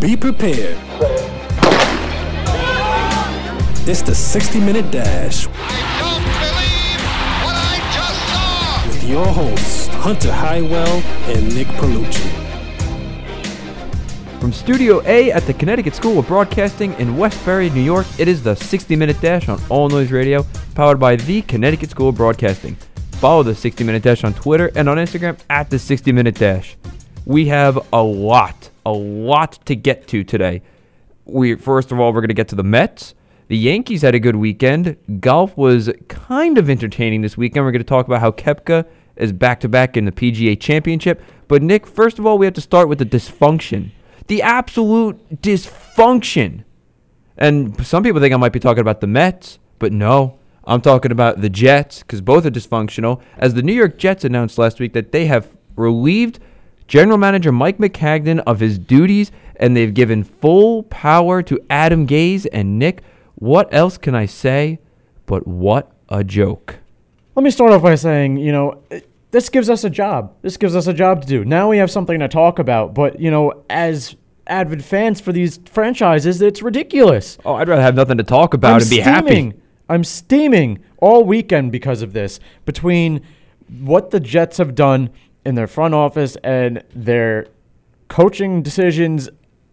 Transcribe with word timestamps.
Be 0.00 0.16
prepared. 0.16 0.78
It's 3.88 4.02
the 4.02 4.14
60 4.14 4.60
Minute 4.60 4.90
Dash 4.92 5.46
don't 5.46 6.22
believe 6.22 7.00
what 7.42 7.56
I 7.56 7.80
just 7.92 8.18
saw. 8.28 8.86
with 8.86 9.04
your 9.08 9.26
hosts, 9.26 9.88
Hunter 9.88 10.32
Highwell 10.32 11.02
and 11.26 11.54
Nick 11.54 11.66
Palucci. 11.78 12.30
From 14.40 14.52
Studio 14.52 15.02
A 15.04 15.32
at 15.32 15.42
the 15.46 15.54
Connecticut 15.54 15.96
School 15.96 16.20
of 16.20 16.28
Broadcasting 16.28 16.92
in 16.94 17.16
Westbury, 17.16 17.70
New 17.70 17.80
York, 17.80 18.06
it 18.18 18.28
is 18.28 18.40
the 18.42 18.54
60 18.54 18.94
Minute 18.94 19.20
Dash 19.20 19.48
on 19.48 19.60
All 19.68 19.88
Noise 19.88 20.12
Radio, 20.12 20.46
powered 20.76 21.00
by 21.00 21.16
the 21.16 21.42
Connecticut 21.42 21.90
School 21.90 22.10
of 22.10 22.14
Broadcasting. 22.14 22.76
Follow 23.12 23.42
the 23.42 23.54
60 23.54 23.82
Minute 23.82 24.04
Dash 24.04 24.22
on 24.22 24.32
Twitter 24.32 24.70
and 24.76 24.88
on 24.88 24.96
Instagram 24.96 25.38
at 25.50 25.70
the 25.70 25.78
60 25.78 26.12
Minute 26.12 26.36
Dash. 26.36 26.76
We 27.26 27.48
have 27.48 27.78
a 27.92 28.00
lot, 28.00 28.70
a 28.88 28.92
lot 28.92 29.64
to 29.66 29.76
get 29.76 30.08
to 30.08 30.24
today. 30.24 30.62
We 31.26 31.56
first 31.56 31.92
of 31.92 32.00
all, 32.00 32.12
we're 32.12 32.20
going 32.20 32.28
to 32.28 32.34
get 32.34 32.48
to 32.48 32.54
the 32.54 32.64
Mets. 32.64 33.14
The 33.48 33.56
Yankees 33.56 34.02
had 34.02 34.14
a 34.14 34.20
good 34.20 34.36
weekend. 34.36 34.96
Golf 35.20 35.56
was 35.56 35.90
kind 36.08 36.58
of 36.58 36.68
entertaining 36.70 37.22
this 37.22 37.36
weekend. 37.36 37.64
We're 37.64 37.72
going 37.72 37.84
to 37.84 37.88
talk 37.88 38.06
about 38.06 38.20
how 38.20 38.30
Koepka 38.30 38.86
is 39.16 39.32
back 39.32 39.60
to 39.60 39.68
back 39.68 39.96
in 39.96 40.04
the 40.04 40.12
PGA 40.12 40.58
Championship. 40.58 41.22
But 41.48 41.62
Nick, 41.62 41.86
first 41.86 42.18
of 42.18 42.26
all, 42.26 42.38
we 42.38 42.46
have 42.46 42.54
to 42.54 42.60
start 42.60 42.88
with 42.88 42.98
the 42.98 43.06
dysfunction. 43.06 43.90
The 44.26 44.42
absolute 44.42 45.42
dysfunction. 45.42 46.64
And 47.36 47.86
some 47.86 48.02
people 48.02 48.20
think 48.20 48.34
I 48.34 48.36
might 48.36 48.52
be 48.52 48.60
talking 48.60 48.80
about 48.80 49.00
the 49.00 49.06
Mets, 49.06 49.58
but 49.78 49.92
no, 49.92 50.38
I'm 50.64 50.80
talking 50.80 51.12
about 51.12 51.40
the 51.40 51.48
Jets 51.48 52.00
because 52.00 52.20
both 52.20 52.44
are 52.44 52.50
dysfunctional. 52.50 53.20
As 53.38 53.54
the 53.54 53.62
New 53.62 53.72
York 53.72 53.98
Jets 53.98 54.24
announced 54.24 54.58
last 54.58 54.80
week 54.80 54.92
that 54.92 55.12
they 55.12 55.26
have 55.26 55.56
relieved 55.76 56.40
general 56.88 57.18
manager 57.18 57.52
Mike 57.52 57.78
Maccagnan 57.78 58.40
of 58.46 58.60
his 58.60 58.78
duties 58.78 59.30
and 59.56 59.76
they've 59.76 59.94
given 59.94 60.24
full 60.24 60.82
power 60.84 61.42
to 61.42 61.60
Adam 61.70 62.06
Gase 62.06 62.46
and 62.52 62.78
Nick. 62.78 63.02
What 63.36 63.72
else 63.72 63.98
can 63.98 64.14
I 64.14 64.26
say 64.26 64.80
but 65.26 65.46
what 65.46 65.92
a 66.08 66.24
joke? 66.24 66.78
Let 67.36 67.44
me 67.44 67.50
start 67.50 67.70
off 67.70 67.82
by 67.82 67.94
saying, 67.94 68.38
you 68.38 68.50
know, 68.50 68.82
this 69.30 69.48
gives 69.50 69.68
us 69.70 69.84
a 69.84 69.90
job. 69.90 70.34
This 70.42 70.56
gives 70.56 70.74
us 70.74 70.86
a 70.86 70.94
job 70.94 71.20
to 71.22 71.28
do. 71.28 71.44
Now 71.44 71.68
we 71.68 71.78
have 71.78 71.90
something 71.90 72.18
to 72.18 72.28
talk 72.28 72.58
about. 72.58 72.94
But, 72.94 73.20
you 73.20 73.30
know, 73.30 73.62
as 73.68 74.16
avid 74.46 74.82
fans 74.82 75.20
for 75.20 75.32
these 75.32 75.60
franchises, 75.66 76.40
it's 76.40 76.62
ridiculous. 76.62 77.38
Oh, 77.44 77.54
I'd 77.54 77.68
rather 77.68 77.82
have 77.82 77.94
nothing 77.94 78.16
to 78.16 78.24
talk 78.24 78.54
about 78.54 78.76
I'm 78.76 78.80
and 78.80 78.90
be 78.90 79.02
steaming. 79.02 79.50
happy. 79.50 79.60
I'm 79.90 80.02
steaming 80.02 80.82
all 80.96 81.24
weekend 81.24 81.70
because 81.70 82.02
of 82.02 82.14
this. 82.14 82.40
Between 82.64 83.20
what 83.78 84.10
the 84.10 84.20
Jets 84.20 84.56
have 84.56 84.74
done 84.74 85.10
in 85.48 85.54
their 85.54 85.66
front 85.66 85.94
office 85.94 86.36
and 86.44 86.84
their 86.94 87.46
coaching 88.08 88.62
decisions, 88.62 89.28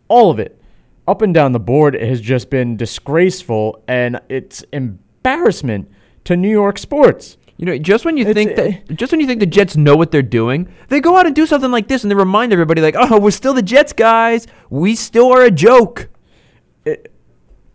all 0.07 0.31
of 0.31 0.39
it, 0.39 0.59
up 1.07 1.21
and 1.21 1.33
down 1.33 1.51
the 1.51 1.59
board, 1.59 1.93
it 1.95 2.07
has 2.07 2.21
just 2.21 2.49
been 2.49 2.77
disgraceful 2.77 3.83
and 3.87 4.19
it's 4.29 4.63
embarrassment 4.71 5.91
to 6.23 6.35
New 6.37 6.49
York 6.49 6.77
sports. 6.79 7.37
You 7.57 7.65
know, 7.65 7.77
just 7.77 8.05
when 8.05 8.17
you 8.17 8.25
It's- 8.27 8.35
think 8.35 8.55
that, 8.55 8.95
just 8.97 9.11
when 9.11 9.19
you 9.21 9.27
think 9.27 9.39
the 9.39 9.45
Jets 9.45 9.75
know 9.77 9.95
what 9.95 10.11
they're 10.11 10.21
doing, 10.21 10.67
they 10.89 10.99
go 10.99 11.17
out 11.17 11.25
and 11.25 11.35
do 11.35 11.45
something 11.45 11.71
like 11.71 11.87
this, 11.87 12.03
and 12.03 12.11
they 12.11 12.15
remind 12.15 12.51
everybody, 12.51 12.81
like, 12.81 12.95
"Oh, 12.97 13.19
we're 13.19 13.31
still 13.31 13.53
the 13.53 13.61
Jets, 13.61 13.93
guys. 13.93 14.45
We 14.69 14.95
still 14.95 15.31
are 15.31 15.41
a 15.43 15.51
joke." 15.51 16.07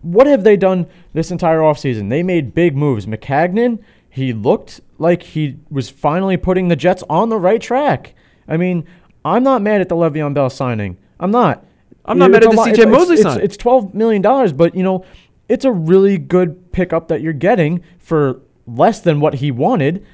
what 0.02 0.26
have 0.26 0.44
they 0.44 0.56
done 0.56 0.86
this 1.12 1.30
entire 1.30 1.58
offseason? 1.58 2.08
They 2.08 2.22
made 2.22 2.54
big 2.54 2.74
moves. 2.74 3.04
Maccagnan, 3.06 3.78
he 4.08 4.32
looked 4.32 4.80
like 5.00 5.22
he 5.22 5.56
was 5.70 5.88
finally 5.88 6.36
putting 6.36 6.68
the 6.68 6.76
Jets 6.76 7.02
on 7.08 7.30
the 7.30 7.38
right 7.38 7.60
track. 7.60 8.14
I 8.46 8.58
mean, 8.58 8.84
I'm 9.24 9.42
not 9.42 9.62
mad 9.62 9.80
at 9.80 9.88
the 9.88 9.96
Le'Veon 9.96 10.34
Bell 10.34 10.50
signing. 10.50 10.98
I'm 11.18 11.30
not. 11.30 11.64
I'm 12.04 12.18
not 12.18 12.30
mad 12.30 12.44
at 12.44 12.50
the 12.50 12.56
CJ 12.56 12.72
it's- 12.72 12.86
Mosley 12.86 13.14
it's, 13.14 13.22
sign. 13.22 13.40
It's 13.40 13.56
$12 13.56 13.94
million, 13.94 14.22
but, 14.56 14.74
you 14.74 14.82
know, 14.82 15.04
it's 15.48 15.64
a 15.64 15.72
really 15.72 16.18
good 16.18 16.70
pickup 16.72 17.08
that 17.08 17.22
you're 17.22 17.32
getting 17.32 17.82
for 17.98 18.42
less 18.66 19.00
than 19.00 19.20
what 19.20 19.34
he 19.34 19.50
wanted. 19.50 20.04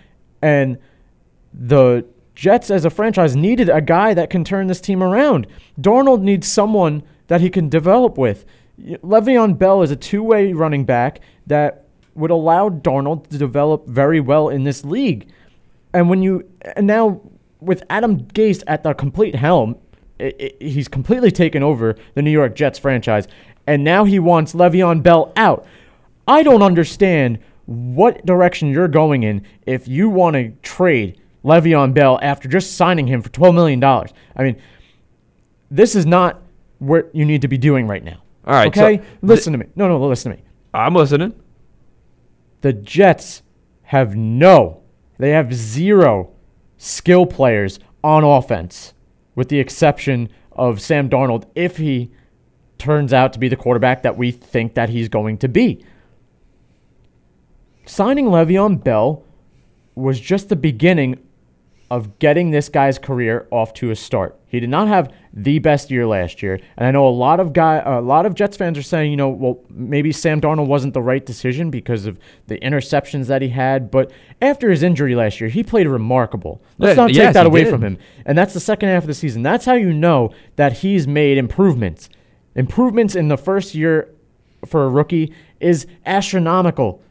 And 0.41 0.79
the 1.53 2.07
Jets 2.37 2.71
as 2.71 2.85
a 2.85 2.91
franchise 2.91 3.35
needed 3.35 3.69
a 3.69 3.81
guy 3.81 4.15
that 4.15 4.31
can 4.31 4.45
turn 4.45 4.69
this 4.69 4.81
team 4.81 5.03
around. 5.03 5.49
Darnold 5.81 6.21
needs 6.21 6.47
someone 6.47 7.03
that 7.27 7.41
he 7.41 7.51
can 7.51 7.69
develop 7.69 8.17
with. 8.17 8.45
Le'Veon 8.81 9.59
Bell 9.59 9.83
is 9.83 9.91
a 9.91 9.97
two-way 9.97 10.53
running 10.53 10.85
back 10.85 11.21
that 11.47 11.86
would 12.17 12.31
allow 12.31 12.69
Darnold 12.69 13.29
to 13.29 13.39
develop 13.39 13.87
very 13.87 14.21
well 14.21 14.49
in 14.49 14.65
this 14.65 14.85
league. 14.85 15.29
And 15.93 16.09
when 16.09 16.23
you 16.23 16.49
and 16.75 16.87
now 16.87 17.21
with 17.61 17.83
Adam 17.89 18.21
Gase 18.23 18.63
at 18.67 18.83
the 18.83 18.93
complete 18.95 19.35
helm, 19.35 19.77
i 20.21 20.33
i 20.41 20.51
he's 20.61 20.89
completely 20.89 21.31
taken 21.31 21.63
over 21.63 21.97
the 22.15 22.23
New 22.23 22.31
York 22.31 22.55
Jets 22.55 22.79
franchise, 22.79 23.27
and 23.67 23.85
now 23.85 24.05
he 24.05 24.19
wants 24.19 24.53
Le'Veon 24.55 25.03
Bell 25.03 25.33
out. 25.37 25.67
I 26.29 26.43
don't 26.43 26.63
understand 26.63 27.39
what 27.67 28.25
direction 28.27 28.69
you're 28.69 28.89
going 28.89 29.23
in 29.23 29.45
if 29.67 29.89
you 29.89 30.09
want 30.09 30.35
to 30.35 30.51
trade 30.63 31.21
Le'Veon 31.45 31.95
Bell 31.95 32.19
after 32.23 32.49
just 32.49 32.77
signing 32.77 33.07
him 33.07 33.23
for 33.23 33.29
$12 33.31 33.55
million. 33.55 33.83
I 33.83 34.43
mean, 34.43 34.57
this 35.71 35.95
is 35.95 36.07
not 36.07 36.43
what 36.79 37.11
you 37.15 37.25
need 37.25 37.43
to 37.43 37.49
be 37.49 37.59
doing 37.59 37.87
right 37.87 38.05
now. 38.05 38.23
All 38.47 38.55
right, 38.55 38.73
so 38.75 38.85
Okay? 38.85 38.97
th- 38.99 39.09
listen 39.23 39.53
to 39.53 39.59
me. 39.59 39.67
No, 39.75 39.89
no, 39.89 40.05
listen 40.07 40.33
to 40.33 40.39
me. 40.39 40.45
I'm 40.75 40.95
listening. 40.95 41.35
The 42.67 42.73
Jets 42.73 43.43
have 43.85 44.17
no, 44.17 44.83
they 45.19 45.31
have 45.31 45.55
zero 45.55 46.33
skill 46.77 47.25
players 47.25 47.79
on 48.03 48.25
offense, 48.25 48.93
with 49.37 49.51
the 49.51 49.61
exception 49.61 50.31
of 50.51 50.81
Sam 50.81 51.09
Darnold, 51.09 51.45
if 51.55 51.77
he 51.77 52.11
turns 52.77 53.13
out 53.13 53.33
to 53.35 53.39
be 53.39 53.47
the 53.47 53.55
quarterback 53.55 54.03
that 54.03 54.19
we 54.19 54.33
think 54.33 54.75
that 54.75 54.89
he's 54.89 55.09
going 55.09 55.39
to 55.39 55.49
be. 55.49 55.85
Signing 57.85 58.27
Le'Veon 58.27 58.83
Bell 58.83 59.23
was 59.95 60.19
just 60.19 60.49
the 60.49 60.57
beginning 60.57 61.21
of 61.91 62.19
getting 62.19 62.51
this 62.51 62.69
guy's 62.69 62.99
career 62.99 63.47
off 63.51 63.73
to 63.75 63.91
a 63.91 63.97
start. 63.97 64.37
He 64.49 64.59
did 64.59 64.71
not 64.71 64.89
have 64.89 65.13
the 65.33 65.59
best 65.61 65.91
year 65.91 66.07
last 66.07 66.43
year, 66.43 66.59
and 66.77 66.87
I 66.87 66.91
know 66.91 67.07
a 67.07 67.11
lot 67.11 67.39
of 67.39 67.53
guy, 67.53 67.77
a 67.77 68.01
lot 68.01 68.27
of 68.27 68.35
Jets 68.35 68.57
fans 68.57 68.77
are 68.77 68.83
saying, 68.83 69.11
you 69.11 69.17
know, 69.17 69.29
well, 69.29 69.61
maybe 69.71 70.11
Sam 70.11 70.41
Darnold 70.41 70.67
wasn't 70.67 70.95
the 70.95 71.03
right 71.03 71.25
decision 71.25 71.71
because 71.71 72.07
of 72.07 72.19
the 72.47 72.59
interceptions 72.59 73.27
that 73.27 73.43
he 73.43 73.51
had. 73.51 73.91
But 73.91 74.11
after 74.43 74.71
his 74.71 74.83
injury 74.83 75.15
last 75.15 75.41
year, 75.41 75.51
he 75.51 75.63
played 75.63 75.87
remarkable. 75.87 76.61
Let's 76.79 76.97
not 76.97 77.09
take 77.09 77.17
yes, 77.17 77.35
that 77.35 77.47
away 77.47 77.65
did. 77.65 77.71
from 77.71 77.83
him. 77.83 77.99
And 78.25 78.37
that's 78.37 78.55
the 78.55 78.61
second 78.61 78.89
half 78.89 79.05
of 79.05 79.09
the 79.09 79.15
season. 79.15 79.43
That's 79.43 79.65
how 79.65 79.75
you 79.75 79.93
know 79.93 80.33
that 80.57 80.79
he's 80.79 81.07
made 81.07 81.39
improvements. 81.39 82.09
Improvements 82.55 83.15
in 83.15 83.29
the 83.29 83.37
first 83.37 83.75
year 83.75 84.13
for 84.65 84.85
a 84.85 84.89
rookie 84.89 85.33
is 85.61 85.87
astronomical 86.05 87.03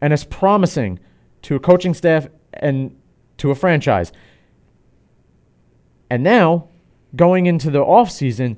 and 0.00 0.12
it's 0.12 0.24
promising 0.24 1.00
to 1.42 1.56
a 1.56 1.60
coaching 1.60 1.94
staff 1.94 2.28
and 2.52 2.96
to 3.38 3.50
a 3.50 3.54
franchise. 3.54 4.12
And 6.10 6.22
now, 6.22 6.68
going 7.14 7.46
into 7.46 7.70
the 7.70 7.80
offseason, 7.80 8.56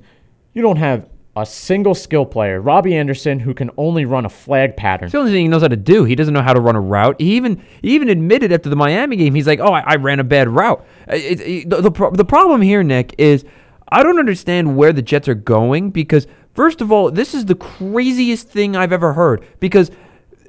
you 0.53 0.61
don't 0.61 0.77
have 0.77 1.09
a 1.35 1.45
single 1.45 1.95
skill 1.95 2.25
player. 2.25 2.59
Robby 2.61 2.95
Anderson, 2.95 3.39
who 3.39 3.53
can 3.53 3.71
only 3.77 4.03
run 4.05 4.25
a 4.25 4.29
flag 4.29 4.75
pattern. 4.75 5.05
It's 5.05 5.13
the 5.13 5.19
only 5.19 5.31
thing 5.31 5.43
he 5.43 5.47
knows 5.47 5.61
how 5.61 5.67
to 5.69 5.75
do. 5.77 6.03
He 6.03 6.15
doesn't 6.15 6.33
know 6.33 6.41
how 6.41 6.53
to 6.53 6.59
run 6.59 6.75
a 6.75 6.81
route. 6.81 7.15
He 7.19 7.35
even 7.35 7.63
he 7.81 7.95
even 7.95 8.09
admitted 8.09 8.51
after 8.51 8.69
the 8.69 8.75
Miami 8.75 9.15
game, 9.15 9.33
he's 9.35 9.47
like, 9.47 9.59
"Oh, 9.59 9.71
I, 9.73 9.79
I 9.85 9.95
ran 9.95 10.19
a 10.19 10.23
bad 10.23 10.49
route." 10.49 10.85
Uh, 11.09 11.15
It, 11.15 11.39
it- 11.41 11.69
the, 11.69 11.81
the, 11.81 11.91
pro- 11.91 12.11
the 12.11 12.25
problem 12.25 12.61
here, 12.61 12.83
Nick, 12.83 13.15
is 13.17 13.45
I 13.89 14.03
don't 14.03 14.19
understand 14.19 14.75
where 14.75 14.91
the 14.93 15.01
Jets 15.01 15.27
are 15.27 15.35
going 15.35 15.91
because 15.91 16.27
first 16.53 16.81
of 16.81 16.91
all, 16.91 17.09
this 17.09 17.33
is 17.33 17.45
the 17.45 17.55
craziest 17.55 18.49
thing 18.49 18.75
I've 18.75 18.91
ever 18.93 19.13
heard 19.13 19.43
because 19.59 19.91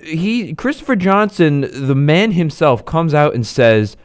he 0.03 0.55
Christopher 0.55 0.97
Johnson, 0.97 1.61
the 1.87 1.95
man 1.95 2.33
himself, 2.33 2.85
comes 2.85 3.15
out 3.15 3.35
and 3.35 3.47
says. 3.47 3.97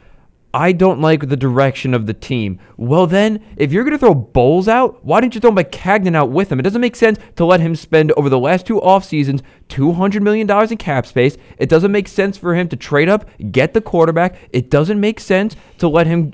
I 0.55 0.71
don't 0.71 1.01
like 1.01 1.27
the 1.27 1.35
direction 1.35 1.93
of 1.93 2.05
the 2.05 2.13
team. 2.13 2.59
Well, 2.77 3.07
then, 3.07 3.43
if 3.57 3.73
you're 3.73 3.83
going 3.83 3.91
to 3.91 3.99
throw 3.99 4.15
Bowles 4.15 4.69
out, 4.69 5.03
why 5.03 5.19
didn't 5.19 5.35
you 5.35 5.41
throw 5.41 5.51
Maccagnan 5.51 6.15
out 6.15 6.31
with 6.31 6.49
him? 6.49 6.61
It 6.61 6.63
doesn't 6.63 6.79
make 6.79 6.95
sense 6.95 7.19
to 7.35 7.43
let 7.43 7.59
him 7.59 7.75
spend 7.75 8.13
over 8.13 8.29
the 8.29 8.39
last 8.39 8.65
two 8.65 8.81
off 8.81 9.03
seasons 9.03 9.43
$200 9.67 10.21
million 10.21 10.49
in 10.49 10.77
cap 10.77 11.05
space. 11.07 11.35
It 11.57 11.67
doesn't 11.67 11.91
make 11.91 12.07
sense 12.07 12.37
for 12.37 12.55
him 12.55 12.69
to 12.69 12.77
trade 12.77 13.09
up, 13.09 13.29
get 13.51 13.73
the 13.73 13.81
quarterback. 13.81 14.37
It 14.53 14.69
doesn't 14.69 14.97
make 14.97 15.19
sense 15.19 15.57
to 15.79 15.89
let 15.89 16.07
him 16.07 16.33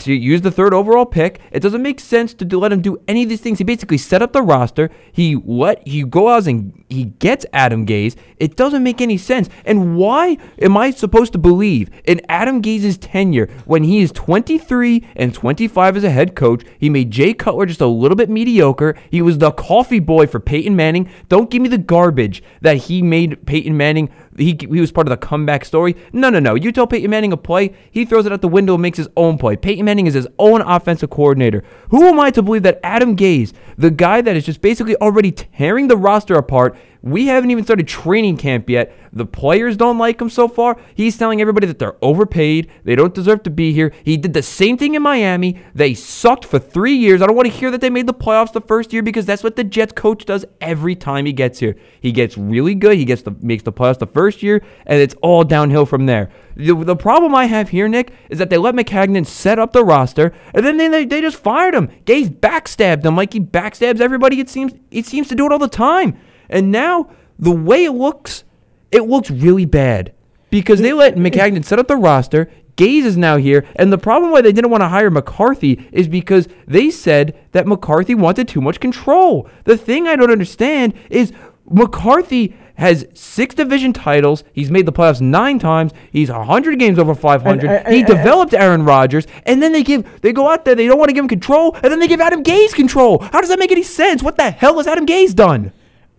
to 0.00 0.12
use 0.12 0.42
the 0.42 0.50
third 0.50 0.74
overall 0.74 1.06
pick. 1.06 1.40
It 1.50 1.60
doesn't 1.60 1.82
make 1.82 2.00
sense 2.00 2.34
to 2.34 2.44
do, 2.44 2.58
let 2.58 2.72
him 2.72 2.82
do 2.82 3.00
any 3.06 3.22
of 3.22 3.28
these 3.28 3.40
things. 3.40 3.58
He 3.58 3.64
basically 3.64 3.98
set 3.98 4.22
up 4.22 4.32
the 4.32 4.42
roster. 4.42 4.90
He 5.12 5.36
let 5.44 5.86
he 5.86 6.02
go 6.04 6.28
out 6.28 6.46
and 6.46 6.84
he 6.88 7.04
gets 7.04 7.46
Adam 7.52 7.86
Gase. 7.86 8.16
It 8.36 8.56
doesn't 8.56 8.82
make 8.82 9.00
any 9.00 9.16
sense. 9.16 9.48
And 9.64 9.96
why 9.96 10.38
am 10.60 10.76
I 10.76 10.90
supposed 10.90 11.32
to 11.32 11.38
believe 11.38 11.90
in 12.04 12.20
Adam 12.28 12.60
Gase's 12.60 12.98
tenure 12.98 13.46
when 13.64 13.84
he 13.84 14.00
is 14.00 14.12
23 14.12 15.06
and 15.16 15.34
25 15.34 15.96
as 15.96 16.04
a 16.04 16.10
head 16.10 16.34
coach? 16.34 16.64
He 16.78 16.88
made 16.90 17.10
Jay 17.10 17.34
Cutler 17.34 17.66
just 17.66 17.80
a 17.80 17.86
little 17.86 18.16
bit 18.16 18.30
mediocre. 18.30 18.96
He 19.10 19.22
was 19.22 19.38
the 19.38 19.52
coffee 19.52 20.00
boy 20.00 20.26
for 20.26 20.40
Peyton 20.40 20.76
Manning. 20.76 21.10
Don't 21.28 21.50
give 21.50 21.62
me 21.62 21.68
the 21.68 21.78
garbage 21.78 22.42
that 22.60 22.76
he 22.76 23.02
made 23.02 23.46
Peyton 23.46 23.76
Manning 23.76 24.10
he, 24.40 24.56
he 24.58 24.80
was 24.80 24.92
part 24.92 25.06
of 25.06 25.10
the 25.10 25.16
comeback 25.16 25.64
story. 25.64 25.96
No, 26.12 26.30
no, 26.30 26.38
no. 26.38 26.54
You 26.54 26.72
tell 26.72 26.86
Peyton 26.86 27.10
Manning 27.10 27.32
a 27.32 27.36
play, 27.36 27.74
he 27.90 28.04
throws 28.04 28.26
it 28.26 28.32
out 28.32 28.40
the 28.40 28.48
window 28.48 28.74
and 28.74 28.82
makes 28.82 28.98
his 28.98 29.08
own 29.16 29.38
play. 29.38 29.56
Peyton 29.56 29.84
Manning 29.84 30.06
is 30.06 30.14
his 30.14 30.28
own 30.38 30.60
offensive 30.62 31.10
coordinator. 31.10 31.62
Who 31.90 32.04
am 32.06 32.18
I 32.18 32.30
to 32.30 32.42
believe 32.42 32.62
that 32.62 32.80
Adam 32.82 33.16
Gase, 33.16 33.52
the 33.76 33.90
guy 33.90 34.20
that 34.20 34.36
is 34.36 34.46
just 34.46 34.60
basically 34.60 34.96
already 34.96 35.32
tearing 35.32 35.88
the 35.88 35.96
roster 35.96 36.34
apart, 36.34 36.76
we 37.02 37.26
haven't 37.26 37.50
even 37.50 37.64
started 37.64 37.88
training 37.88 38.36
camp 38.36 38.68
yet. 38.68 38.94
The 39.12 39.26
players 39.26 39.76
don't 39.76 39.98
like 39.98 40.20
him 40.20 40.30
so 40.30 40.46
far. 40.46 40.76
He's 40.94 41.16
telling 41.16 41.40
everybody 41.40 41.66
that 41.66 41.78
they're 41.78 41.96
overpaid. 42.02 42.70
They 42.84 42.94
don't 42.94 43.14
deserve 43.14 43.42
to 43.44 43.50
be 43.50 43.72
here. 43.72 43.92
He 44.04 44.16
did 44.16 44.34
the 44.34 44.42
same 44.42 44.76
thing 44.76 44.94
in 44.94 45.02
Miami. 45.02 45.60
They 45.74 45.94
sucked 45.94 46.44
for 46.44 46.58
three 46.58 46.94
years. 46.94 47.20
I 47.20 47.26
don't 47.26 47.34
want 47.34 47.46
to 47.46 47.54
hear 47.54 47.70
that 47.70 47.80
they 47.80 47.90
made 47.90 48.06
the 48.06 48.14
playoffs 48.14 48.52
the 48.52 48.60
first 48.60 48.92
year 48.92 49.02
because 49.02 49.26
that's 49.26 49.42
what 49.42 49.56
the 49.56 49.64
Jets 49.64 49.92
coach 49.92 50.26
does 50.26 50.44
every 50.60 50.94
time 50.94 51.26
he 51.26 51.32
gets 51.32 51.58
here. 51.58 51.74
He 52.00 52.12
gets 52.12 52.36
really 52.38 52.74
good. 52.74 52.98
He 52.98 53.04
gets 53.04 53.22
the 53.22 53.34
makes 53.40 53.62
the 53.62 53.72
playoffs 53.72 53.98
the 53.98 54.06
first 54.06 54.42
year, 54.42 54.62
and 54.86 55.00
it's 55.00 55.14
all 55.22 55.42
downhill 55.42 55.86
from 55.86 56.06
there. 56.06 56.30
The, 56.54 56.74
the 56.74 56.96
problem 56.96 57.34
I 57.34 57.46
have 57.46 57.70
here, 57.70 57.88
Nick, 57.88 58.12
is 58.28 58.38
that 58.38 58.50
they 58.50 58.58
let 58.58 58.74
Maccagnan 58.74 59.26
set 59.26 59.58
up 59.58 59.72
the 59.72 59.84
roster, 59.84 60.32
and 60.52 60.64
then 60.64 60.76
they, 60.76 61.04
they 61.04 61.20
just 61.20 61.38
fired 61.38 61.74
him. 61.74 61.88
Gase 62.04 62.28
backstabbed 62.28 63.04
him 63.04 63.16
like 63.16 63.32
he 63.32 63.40
backstabs 63.40 64.00
everybody. 64.00 64.38
It 64.38 64.50
seems 64.50 64.74
it 64.90 65.06
seems 65.06 65.28
to 65.28 65.34
do 65.34 65.46
it 65.46 65.52
all 65.52 65.58
the 65.58 65.68
time. 65.68 66.18
And 66.50 66.70
now 66.70 67.08
the 67.38 67.50
way 67.50 67.84
it 67.84 67.92
looks, 67.92 68.44
it 68.92 69.02
looks 69.08 69.30
really 69.30 69.64
bad 69.64 70.12
because 70.50 70.80
they 70.80 70.92
let 70.92 71.14
Maccagnan 71.16 71.64
set 71.64 71.78
up 71.78 71.88
the 71.88 71.96
roster. 71.96 72.50
Gase 72.76 73.04
is 73.04 73.16
now 73.16 73.36
here, 73.36 73.66
and 73.76 73.92
the 73.92 73.98
problem 73.98 74.32
why 74.32 74.40
they 74.40 74.52
didn't 74.52 74.70
want 74.70 74.80
to 74.82 74.88
hire 74.88 75.10
McCarthy 75.10 75.86
is 75.92 76.08
because 76.08 76.48
they 76.66 76.90
said 76.90 77.38
that 77.52 77.66
McCarthy 77.66 78.14
wanted 78.14 78.48
too 78.48 78.60
much 78.62 78.80
control. 78.80 79.48
The 79.64 79.76
thing 79.76 80.08
I 80.08 80.16
don't 80.16 80.30
understand 80.30 80.94
is 81.10 81.32
McCarthy 81.68 82.56
has 82.76 83.06
six 83.12 83.54
division 83.54 83.92
titles. 83.92 84.42
He's 84.54 84.70
made 84.70 84.86
the 84.86 84.92
playoffs 84.92 85.20
nine 85.20 85.58
times. 85.58 85.92
He's 86.10 86.30
100 86.30 86.78
games 86.78 86.98
over 86.98 87.14
500. 87.14 87.68
And- 87.68 87.86
and- 87.86 87.94
he 87.94 88.00
and- 88.00 88.06
developed 88.08 88.54
Aaron 88.54 88.84
Rodgers, 88.84 89.26
and 89.44 89.62
then 89.62 89.72
they 89.72 89.82
give 89.82 90.04
they 90.22 90.32
go 90.32 90.50
out 90.50 90.64
there. 90.64 90.74
They 90.74 90.86
don't 90.86 90.98
want 90.98 91.10
to 91.10 91.14
give 91.14 91.24
him 91.24 91.28
control, 91.28 91.76
and 91.82 91.92
then 91.92 92.00
they 92.00 92.08
give 92.08 92.20
Adam 92.20 92.42
Gase 92.42 92.72
control. 92.72 93.18
How 93.32 93.40
does 93.40 93.50
that 93.50 93.58
make 93.58 93.72
any 93.72 93.82
sense? 93.82 94.22
What 94.22 94.36
the 94.36 94.50
hell 94.50 94.78
has 94.78 94.86
Adam 94.86 95.06
Gase 95.06 95.34
done? 95.34 95.72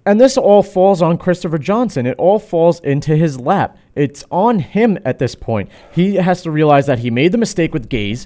And 0.05 0.19
this 0.19 0.37
all 0.37 0.63
falls 0.63 1.01
on 1.01 1.17
Christopher 1.17 1.59
Johnson. 1.59 2.05
It 2.05 2.17
all 2.17 2.39
falls 2.39 2.79
into 2.79 3.15
his 3.15 3.39
lap. 3.39 3.77
It's 3.95 4.23
on 4.31 4.59
him 4.59 4.97
at 5.05 5.19
this 5.19 5.35
point. 5.35 5.69
He 5.91 6.15
has 6.15 6.41
to 6.43 6.51
realize 6.51 6.87
that 6.87 6.99
he 6.99 7.11
made 7.11 7.31
the 7.31 7.37
mistake 7.37 7.73
with 7.73 7.89
Gase, 7.89 8.25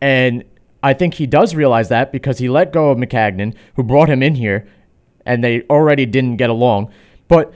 and 0.00 0.44
I 0.82 0.94
think 0.94 1.14
he 1.14 1.26
does 1.26 1.54
realize 1.54 1.88
that 1.88 2.12
because 2.12 2.38
he 2.38 2.48
let 2.48 2.72
go 2.72 2.90
of 2.90 2.98
Maccagnan, 2.98 3.54
who 3.76 3.82
brought 3.82 4.08
him 4.08 4.22
in 4.22 4.34
here, 4.34 4.68
and 5.26 5.42
they 5.42 5.62
already 5.62 6.06
didn't 6.06 6.36
get 6.36 6.50
along. 6.50 6.92
But 7.28 7.52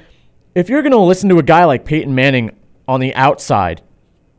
if 0.55 0.69
you're 0.69 0.83
going 0.83 0.93
to 0.93 0.99
listen 0.99 1.29
to 1.31 1.39
a 1.39 1.43
guy 1.43 1.65
like 1.65 1.85
Peyton 1.85 2.15
Manning 2.15 2.51
on 2.87 3.01
the 3.01 3.15
outside, 3.15 3.83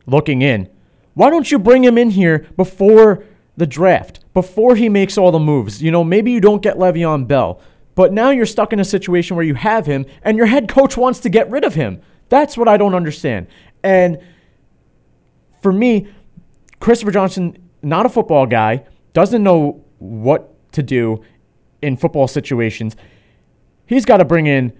looking 0.06 0.42
in, 0.42 0.68
why 1.14 1.30
don't 1.30 1.50
you 1.50 1.58
bring 1.58 1.84
him 1.84 1.98
in 1.98 2.10
here 2.10 2.46
before 2.56 3.24
the 3.56 3.66
draft, 3.66 4.20
before 4.32 4.76
he 4.76 4.88
makes 4.88 5.18
all 5.18 5.32
the 5.32 5.38
moves? 5.38 5.82
You 5.82 5.90
know, 5.90 6.04
maybe 6.04 6.30
you 6.30 6.40
don't 6.40 6.62
get 6.62 6.76
Le'Veon 6.76 7.26
Bell, 7.26 7.60
but 7.94 8.12
now 8.12 8.30
you're 8.30 8.46
stuck 8.46 8.72
in 8.72 8.80
a 8.80 8.84
situation 8.84 9.36
where 9.36 9.44
you 9.44 9.54
have 9.54 9.86
him 9.86 10.06
and 10.22 10.36
your 10.36 10.46
head 10.46 10.68
coach 10.68 10.96
wants 10.96 11.20
to 11.20 11.28
get 11.28 11.50
rid 11.50 11.64
of 11.64 11.74
him. 11.74 12.00
That's 12.28 12.56
what 12.56 12.68
I 12.68 12.76
don't 12.76 12.94
understand. 12.94 13.46
And 13.82 14.18
for 15.62 15.72
me, 15.72 16.08
Christopher 16.80 17.12
Johnson, 17.12 17.56
not 17.82 18.06
a 18.06 18.08
football 18.08 18.46
guy, 18.46 18.84
doesn't 19.12 19.42
know 19.42 19.84
what 19.98 20.72
to 20.72 20.82
do 20.82 21.22
in 21.80 21.96
football 21.96 22.26
situations. 22.26 22.96
He's 23.86 24.04
got 24.04 24.18
to 24.18 24.24
bring 24.24 24.46
in 24.46 24.72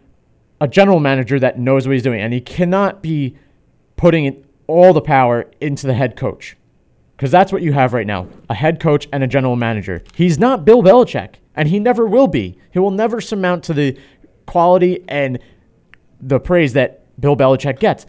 a 0.61 0.69
general 0.69 1.01
manager 1.01 1.39
that 1.39 1.59
knows 1.59 1.87
what 1.87 1.93
he's 1.93 2.03
doing, 2.03 2.21
and 2.21 2.33
he 2.33 2.41
cannot 2.41 3.03
be 3.03 3.37
putting 3.97 4.45
all 4.67 4.93
the 4.93 5.01
power 5.01 5.51
into 5.61 5.87
the 5.87 5.95
head 5.95 6.17
coach. 6.17 6.57
Because 7.17 7.31
that's 7.31 7.53
what 7.53 7.63
you 7.63 7.73
have 7.73 7.93
right 7.93 8.07
now 8.07 8.29
a 8.51 8.55
head 8.55 8.81
coach 8.81 9.09
and 9.13 9.23
a 9.23 9.27
general 9.27 9.57
manager. 9.57 10.03
He's 10.15 10.39
not 10.39 10.65
Bill 10.65 10.83
Belichick, 10.83 11.37
and 11.55 11.69
he 11.69 11.79
never 11.79 12.07
will 12.07 12.27
be. 12.29 12.59
He 12.71 12.79
will 12.79 12.91
never 12.91 13.21
surmount 13.21 13.65
to 13.65 13.75
the 13.75 13.99
quality 14.47 15.05
and 15.09 15.39
the 16.21 16.41
praise 16.41 16.73
that 16.75 17.03
Bill 17.21 17.37
Belichick 17.37 17.79
gets. 17.79 18.07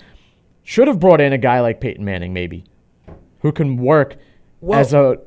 Should 0.63 0.87
have 0.87 0.99
brought 0.99 1.21
in 1.21 1.31
a 1.33 1.37
guy 1.37 1.59
like 1.59 1.79
Peyton 1.79 2.03
Manning, 2.03 2.33
maybe, 2.33 2.63
who 3.41 3.51
can 3.51 3.77
work 3.77 4.17
Well- 4.61 4.79
as 4.79 4.93
a 4.93 5.19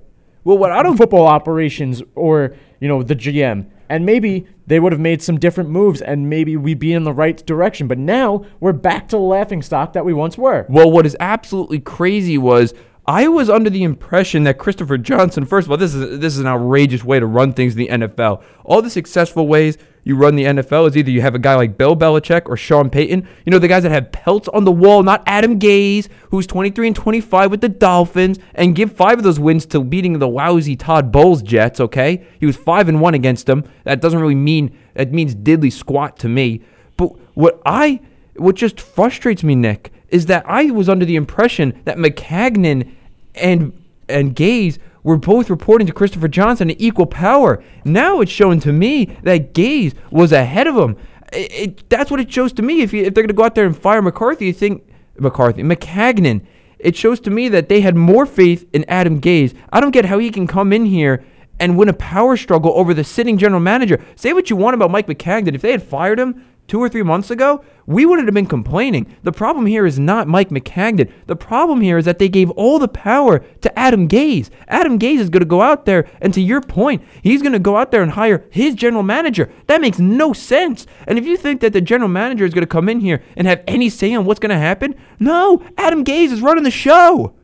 Well, 0.45 0.57
what 0.59 0.73
I 0.73 0.83
don't 0.83 0.97
football 0.97 1.27
operations 1.27 2.03
or 2.15 2.55
you 2.81 2.89
know 2.89 3.03
the 3.03 3.15
GM, 3.15 3.67
and 3.89 4.07
maybe 4.07 4.47
they 4.67 4.81
would 4.81 4.93
have 4.93 5.01
made 5.01 5.21
some 5.21 5.39
different 5.39 5.69
moves, 5.69 6.01
and 6.01 6.31
maybe 6.31 6.57
we'd 6.57 6.79
be 6.79 6.93
in 6.93 7.05
the 7.05 7.13
right 7.13 7.45
direction. 7.45 7.87
But 7.87 7.99
now 7.99 8.45
we're 8.61 8.73
back 8.73 9.09
to 9.09 9.17
the 9.17 9.21
laughing 9.23 9.63
stock 9.63 9.93
that 9.93 10.05
we 10.05 10.13
once 10.15 10.39
were. 10.39 10.65
Well, 10.69 10.91
what 10.91 11.05
is 11.07 11.17
absolutely 11.21 11.81
crazy 11.81 12.39
was 12.39 12.73
I 13.09 13.27
was 13.27 13.49
under 13.49 13.71
the 13.71 13.85
impression 13.85 14.45
that 14.45 14.59
Christopher 14.59 14.99
Johnson. 14.99 15.47
First 15.47 15.67
of 15.67 15.71
all, 15.71 15.79
this 15.79 15.95
is 15.95 16.21
this 16.21 16.35
is 16.35 16.41
an 16.41 16.47
outrageous 16.47 17.03
way 17.03 17.19
to 17.19 17.25
run 17.25 17.55
things 17.55 17.73
in 17.73 17.79
the 17.79 17.89
NFL. 17.89 18.43
All 18.67 18.83
the 18.83 18.91
successful 18.91 19.49
ways 19.49 19.79
you 20.05 20.15
run 20.15 20.37
the 20.37 20.45
NFL 20.45 20.89
is 20.89 20.95
either 20.95 21.11
you 21.11 21.23
have 21.23 21.35
a 21.35 21.39
guy 21.39 21.55
like 21.55 21.79
Bill 21.79 21.97
Belichick 21.97 22.43
or 22.51 22.57
Sean 22.59 22.91
Payton. 22.91 23.27
You 23.47 23.51
know 23.51 23.59
the 23.59 23.67
guys 23.67 23.85
that 23.85 23.93
have 23.93 24.13
pelts 24.13 24.49
on 24.49 24.67
the 24.67 24.73
wall, 24.73 25.03
not 25.03 25.23
Adam 25.25 25.59
Gase, 25.59 26.09
who's 26.31 26.47
23 26.47 26.89
and 26.89 26.97
25 26.97 27.51
with 27.51 27.63
the 27.63 27.71
Dolphins, 27.71 28.39
and 28.55 28.77
give 28.77 28.93
five 28.93 29.17
of 29.17 29.25
those 29.25 29.41
wins 29.41 29.65
to 29.67 29.83
beating 29.83 30.19
the 30.19 30.29
lousy 30.29 30.77
Todd 30.77 31.11
Bowles 31.11 31.41
Jets. 31.41 31.81
Okay, 31.81 32.27
he 32.39 32.45
was 32.45 32.59
five 32.59 32.91
and 32.91 33.01
one 33.01 33.15
against 33.15 33.47
them. 33.47 33.65
That 33.85 34.03
doesn't 34.03 34.21
really 34.21 34.35
mean 34.35 34.77
that 34.93 35.13
means 35.13 35.35
diddly 35.35 35.73
squat 35.73 36.19
to 36.19 36.29
me. 36.29 36.61
But 36.99 37.07
what 37.33 37.63
I 37.65 38.01
what 38.37 38.55
just 38.55 38.79
frustrates 38.79 39.43
me, 39.43 39.55
Nick, 39.55 39.95
is 40.11 40.27
that 40.27 40.45
I 40.47 40.67
was 40.67 40.91
under 40.91 41.07
the 41.07 41.17
impression 41.17 41.81
that 41.87 41.97
Maccagnan 41.97 42.97
and 43.41 43.73
and 44.09 44.35
Gase 44.35 44.79
were 45.03 45.17
both 45.17 45.49
reporting 45.51 45.87
to 45.87 45.93
Christopher 45.93 46.29
Johnson 46.29 46.71
at 46.71 46.81
equal 46.81 47.07
power. 47.07 47.63
Now 47.85 48.21
it's 48.21 48.33
showing 48.33 48.61
to 48.61 48.73
me 48.73 49.17
that 49.23 49.55
Gase 49.55 49.95
was 50.11 50.33
ahead 50.33 50.67
of 50.67 50.77
him. 50.77 50.97
It, 51.33 51.53
it- 51.53 51.89
that's 51.91 52.11
what 52.11 52.21
it 52.21 52.33
shows 52.33 52.53
to 52.55 52.63
me. 52.63 52.83
If, 52.83 52.93
you, 52.93 53.05
if 53.05 53.15
they're 53.15 53.23
going 53.23 53.29
to 53.29 53.35
go 53.35 53.45
out 53.45 53.55
there 53.55 53.67
and 53.67 53.77
fire 53.77 54.03
McCarthy, 54.03 54.47
you 54.47 54.53
think 54.53 54.83
McCarthy, 55.19 55.63
Maccagnan. 55.63 56.45
It 56.79 56.95
shows 56.97 57.19
to 57.21 57.31
me 57.31 57.49
that 57.49 57.69
they 57.69 57.81
had 57.81 57.97
more 57.97 58.25
faith 58.25 58.69
in 58.73 58.85
Adam 58.89 59.21
Gase. 59.21 59.55
I 59.73 59.81
don't 59.81 59.91
get 59.91 60.05
how 60.05 60.19
he 60.19 60.31
can 60.31 60.47
come 60.47 60.73
in 60.73 60.85
here 60.87 61.25
and 61.59 61.77
win 61.77 61.89
a 61.89 61.93
power 61.93 62.37
struggle 62.37 62.73
over 62.77 62.95
the 62.95 63.03
sitting 63.03 63.37
general 63.37 63.61
manager. 63.61 64.01
Say 64.15 64.33
what 64.33 64.49
you 64.49 64.55
want 64.57 64.75
about 64.75 64.91
Mike 64.93 65.09
Maccagnan. 65.09 65.55
If 65.57 65.63
they 65.63 65.73
had 65.73 65.83
fired 65.83 66.21
him 66.21 66.45
two 66.69 66.79
or 66.79 66.89
three 66.89 67.03
months 67.03 67.31
ago, 67.31 67.65
we 67.87 68.05
wouldn't 68.05 68.29
have 68.29 68.35
been 68.35 68.47
complaining. 68.47 69.17
The 69.23 69.33
problem 69.33 69.67
here 69.67 69.87
is 69.87 69.99
not 69.99 70.29
Mike 70.29 70.51
Maccagnan. 70.51 71.11
The 71.27 71.35
problem 71.35 71.81
here 71.81 71.97
is 71.97 72.05
that 72.05 72.19
they 72.19 72.29
gave 72.29 72.51
all 72.51 72.79
the 72.79 72.87
power 72.87 73.39
to 73.63 73.79
Adam 73.79 74.07
Gase. 74.07 74.51
Adam 74.69 74.99
Gase 74.99 75.19
is 75.19 75.31
going 75.31 75.41
to 75.41 75.47
go 75.47 75.63
out 75.63 75.87
there, 75.87 76.07
and 76.21 76.33
to 76.35 76.41
your 76.41 76.61
point, 76.61 77.03
he's 77.23 77.41
going 77.41 77.55
to 77.55 77.59
go 77.59 77.79
out 77.79 77.91
there 77.91 78.03
and 78.03 78.13
hire 78.13 78.45
his 78.51 78.75
general 78.75 79.03
manager. 79.03 79.51
That 79.67 79.81
makes 79.81 79.99
no 79.99 80.35
sense. 80.35 80.87
And 81.07 81.19
if 81.19 81.27
you 81.27 81.39
think 81.39 81.63
that 81.63 81.73
the 81.73 81.81
general 81.81 82.11
manager 82.11 82.45
is 82.45 82.53
going 82.53 82.63
to 82.63 82.67
come 82.67 82.89
in 82.89 83.01
here 83.01 83.23
and 83.37 83.47
have 83.47 83.65
any 83.67 83.89
say 83.89 84.15
on 84.15 84.27
what's 84.27 84.41
going 84.41 84.51
to 84.51 84.59
happen, 84.59 84.95
no, 85.19 85.65
Adam 85.79 86.05
Gase 86.05 86.31
is 86.31 86.43
running 86.43 86.65
the 86.65 86.71
show. 86.71 87.35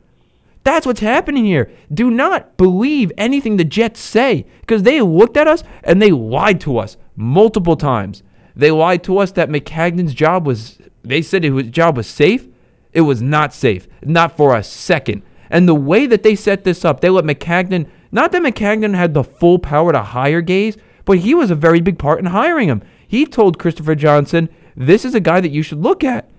That's 0.63 0.85
what's 0.85 0.99
happening 0.99 1.45
here. 1.45 1.71
Do 1.93 2.09
not 2.09 2.57
believe 2.57 3.11
anything 3.17 3.57
the 3.57 3.63
Jets 3.63 3.99
say 3.99 4.45
because 4.61 4.83
they 4.83 5.01
looked 5.01 5.37
at 5.37 5.47
us 5.47 5.63
and 5.83 6.01
they 6.01 6.11
lied 6.11 6.59
to 6.61 6.77
us 6.77 6.97
multiple 7.15 7.75
times. 7.75 8.23
They 8.55 8.71
lied 8.71 9.03
to 9.03 9.17
us 9.17 9.31
that 9.33 9.49
Maccagnan's 9.49 10.13
job 10.13 10.45
was, 10.45 10.79
they 11.03 11.21
said 11.21 11.43
his 11.43 11.67
job 11.67 11.97
was 11.97 12.07
safe. 12.07 12.47
It 12.93 13.01
was 13.01 13.21
not 13.21 13.53
safe, 13.53 13.87
not 14.03 14.37
for 14.37 14.55
a 14.55 14.63
second. 14.63 15.21
And 15.49 15.67
the 15.67 15.75
way 15.75 16.07
that 16.07 16.23
they 16.23 16.35
set 16.35 16.63
this 16.63 16.85
up, 16.85 17.01
they 17.01 17.09
let 17.09 17.25
Maccagnan, 17.25 17.87
not 18.11 18.31
that 18.31 18.41
Maccagnan 18.41 18.95
had 18.95 19.13
the 19.13 19.23
full 19.23 19.59
power 19.59 19.91
to 19.91 20.01
hire 20.01 20.41
Gase, 20.41 20.77
but 21.03 21.19
he 21.19 21.35
was 21.35 21.51
a 21.51 21.55
very 21.55 21.81
big 21.81 21.99
part 21.99 22.19
in 22.19 22.27
hiring 22.27 22.69
him. 22.69 22.81
He 23.07 23.25
told 23.25 23.59
Christopher 23.59 23.95
Johnson, 23.95 24.49
this 24.75 25.05
is 25.05 25.13
a 25.13 25.19
guy 25.19 25.41
that 25.41 25.51
you 25.51 25.61
should 25.61 25.81
look 25.81 26.03
at. 26.03 26.29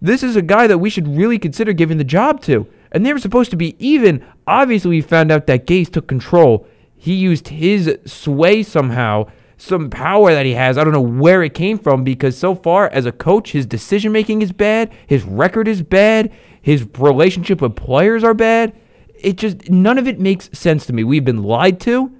This 0.00 0.22
is 0.22 0.36
a 0.36 0.42
guy 0.42 0.66
that 0.66 0.78
we 0.78 0.90
should 0.90 1.08
really 1.08 1.38
consider 1.38 1.72
giving 1.72 1.98
the 1.98 2.04
job 2.04 2.40
to. 2.42 2.66
And 2.92 3.04
they 3.04 3.12
were 3.12 3.18
supposed 3.18 3.50
to 3.50 3.56
be 3.56 3.76
even. 3.84 4.24
Obviously, 4.46 4.90
we 4.90 5.00
found 5.00 5.32
out 5.32 5.46
that 5.46 5.66
Gase 5.66 5.90
took 5.90 6.06
control. 6.06 6.66
He 6.96 7.14
used 7.14 7.48
his 7.48 7.98
sway 8.04 8.62
somehow, 8.62 9.28
some 9.56 9.90
power 9.90 10.32
that 10.32 10.46
he 10.46 10.52
has. 10.52 10.76
I 10.76 10.84
don't 10.84 10.92
know 10.92 11.00
where 11.00 11.42
it 11.42 11.54
came 11.54 11.78
from 11.78 12.04
because 12.04 12.36
so 12.36 12.54
far 12.54 12.88
as 12.88 13.06
a 13.06 13.12
coach, 13.12 13.52
his 13.52 13.66
decision 13.66 14.12
making 14.12 14.42
is 14.42 14.52
bad, 14.52 14.92
his 15.06 15.22
record 15.24 15.66
is 15.68 15.82
bad, 15.82 16.32
his 16.60 16.86
relationship 16.98 17.60
with 17.60 17.76
players 17.76 18.22
are 18.22 18.34
bad. 18.34 18.74
It 19.18 19.36
just 19.36 19.70
none 19.70 19.98
of 19.98 20.06
it 20.06 20.20
makes 20.20 20.50
sense 20.52 20.84
to 20.86 20.92
me. 20.92 21.04
We've 21.04 21.24
been 21.24 21.42
lied 21.42 21.80
to. 21.80 22.12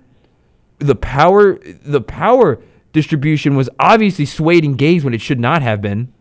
The 0.79 0.95
power 0.95 1.59
the 1.59 2.01
power 2.01 2.61
distribution 2.93 3.57
was 3.57 3.69
obviously 3.79 4.25
swayed 4.25 4.65
in 4.65 4.77
Gase 4.77 5.05
when 5.05 5.15
it 5.15 5.21
should 5.21 5.41
not 5.41 5.63
have 5.63 5.83
been. 5.83 6.13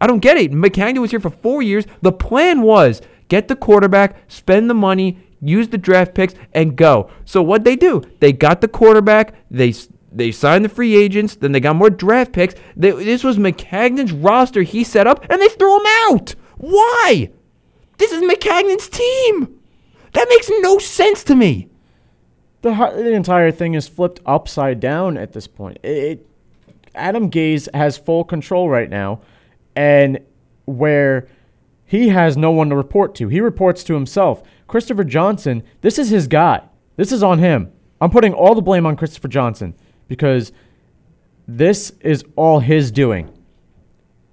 I 0.00 0.06
don't 0.06 0.20
get 0.20 0.36
it. 0.36 0.52
Maccagnan 0.52 0.98
was 0.98 1.10
here 1.10 1.20
for 1.20 1.30
four 1.30 1.62
years. 1.62 1.86
The 2.02 2.12
plan 2.12 2.62
was 2.62 3.00
get 3.28 3.48
the 3.48 3.56
quarterback, 3.56 4.16
spend 4.28 4.68
the 4.68 4.74
money, 4.74 5.18
use 5.40 5.68
the 5.68 5.78
draft 5.78 6.14
picks, 6.14 6.34
and 6.52 6.76
go. 6.76 7.10
So 7.24 7.42
what 7.42 7.64
they 7.64 7.76
do? 7.76 8.02
They 8.20 8.32
got 8.32 8.60
the 8.60 8.68
quarterback. 8.68 9.34
They 9.50 9.72
they 10.10 10.32
signed 10.32 10.64
the 10.64 10.68
free 10.68 10.96
agents, 10.96 11.36
then 11.36 11.52
they 11.52 11.60
got 11.60 11.76
more 11.76 11.90
draft 11.90 12.32
picks. 12.32 12.54
They, 12.76 12.90
this 12.90 13.22
was 13.24 13.36
Maccagnan's 13.38 14.12
roster 14.12 14.62
he 14.62 14.84
set 14.84 15.06
up, 15.06 15.24
and 15.30 15.40
they 15.40 15.48
threw 15.48 15.78
him 15.78 15.86
out. 16.08 16.34
Why? 16.56 17.30
This 17.98 18.12
is 18.12 18.22
Maccagnan's 18.22 18.88
team. 18.88 19.58
That 20.14 20.28
makes 20.28 20.50
no 20.60 20.78
sense 20.78 21.22
to 21.24 21.34
me. 21.34 21.68
The, 22.62 22.70
the 22.96 23.12
entire 23.12 23.50
thing 23.52 23.74
is 23.74 23.86
flipped 23.86 24.20
upside 24.26 24.80
down 24.80 25.16
at 25.16 25.32
this 25.32 25.46
point. 25.46 25.78
It, 25.82 25.88
it- 25.96 26.26
Adam 26.94 27.30
Gase 27.30 27.68
has 27.74 27.96
full 27.96 28.24
control 28.24 28.68
right 28.68 28.90
now, 28.90 29.20
and 29.76 30.18
where 30.64 31.28
he 31.84 32.08
has 32.08 32.36
no 32.36 32.50
one 32.50 32.70
to 32.70 32.76
report 32.76 33.14
to, 33.16 33.28
he 33.28 33.40
reports 33.40 33.84
to 33.84 33.94
himself. 33.94 34.42
Christopher 34.66 35.04
Johnson, 35.04 35.62
this 35.80 35.96
is 35.98 36.08
his 36.08 36.26
guy. 36.26 36.62
This 36.96 37.12
is 37.12 37.22
on 37.22 37.38
him. 37.38 37.70
I'm 38.00 38.10
putting 38.10 38.32
all 38.32 38.54
the 38.56 38.62
blame 38.62 38.84
on 38.84 38.96
Christopher 38.96 39.28
Johnson 39.28 39.74
because 40.08 40.52
this 41.46 41.92
is 42.00 42.24
all 42.36 42.60
his 42.60 42.90
doing. 42.90 43.32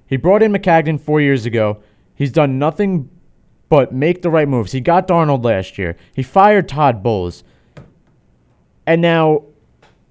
He 0.08 0.18
brought 0.18 0.42
in 0.42 0.52
Maccagnan 0.52 1.00
four 1.00 1.22
years 1.22 1.46
ago. 1.46 1.82
He's 2.16 2.32
done 2.32 2.58
nothing 2.58 3.10
but 3.70 3.94
make 3.94 4.22
the 4.22 4.30
right 4.30 4.48
moves. 4.48 4.72
He 4.72 4.82
got 4.82 5.08
Darnold 5.08 5.44
last 5.44 5.78
year. 5.78 5.98
He 6.14 6.24
fired 6.24 6.68
Todd 6.68 7.04
Bowles. 7.04 7.44
And 8.86 9.02
now, 9.02 9.44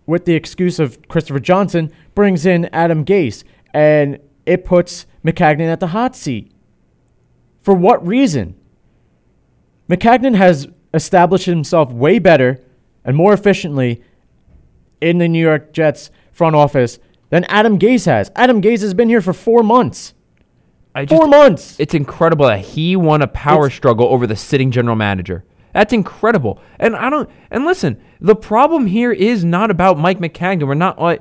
with 0.06 0.25
the 0.25 0.35
excuse 0.35 0.78
of 0.78 1.06
Christopher 1.09 1.40
Johnson, 1.40 1.92
brings 2.14 2.44
in 2.44 2.66
Adam 2.73 3.04
Gase. 3.04 3.44
And 3.73 4.18
it 4.44 4.64
puts 4.64 5.06
Maccagnan 5.25 5.73
at 5.73 5.80
the 5.80 5.88
hot 5.88 6.16
seat. 6.16 6.50
For 7.61 7.75
what 7.75 8.06
reason? 8.06 8.56
Maccagnan 9.88 10.35
has 10.35 10.68
established 10.92 11.47
himself 11.47 11.92
way 11.92 12.18
better 12.18 12.61
and 13.04 13.16
more 13.16 13.33
efficiently 13.33 14.02
in 15.04 15.18
the 15.18 15.28
New 15.28 15.42
York 15.44 15.73
Jets 15.73 16.11
front 16.32 16.56
office 16.56 16.99
than 17.30 17.44
Adam 17.44 17.78
Gase 17.78 18.06
has. 18.06 18.30
Adam 18.34 18.61
Gase 18.62 18.80
has 18.80 18.94
been 18.94 19.08
here 19.08 19.20
for 19.20 19.32
four 19.32 19.62
months. 19.62 20.14
I 20.94 21.04
just, 21.04 21.18
Four 21.20 21.28
months. 21.28 21.76
It's 21.80 21.94
incredible 21.94 22.46
that 22.46 22.61
he 22.61 22.94
won 22.96 23.20
a 23.23 23.26
power 23.26 23.66
It's- 23.66 23.76
struggle 23.76 24.06
over 24.06 24.26
the 24.26 24.37
sitting 24.37 24.70
general 24.70 24.96
manager. 24.96 25.44
That's 25.73 25.92
incredible. 25.92 26.61
And 26.78 26.94
I 26.94 27.11
don't. 27.11 27.28
And 27.50 27.64
listen, 27.64 28.00
the 28.20 28.37
problem 28.37 28.87
here 28.87 29.11
is 29.11 29.44
not 29.44 29.73
about 29.73 29.99
Mike 29.99 30.20
Maccagnan. 30.20 30.68
We're 30.68 30.75
not 30.75 31.00
like. 31.00 31.20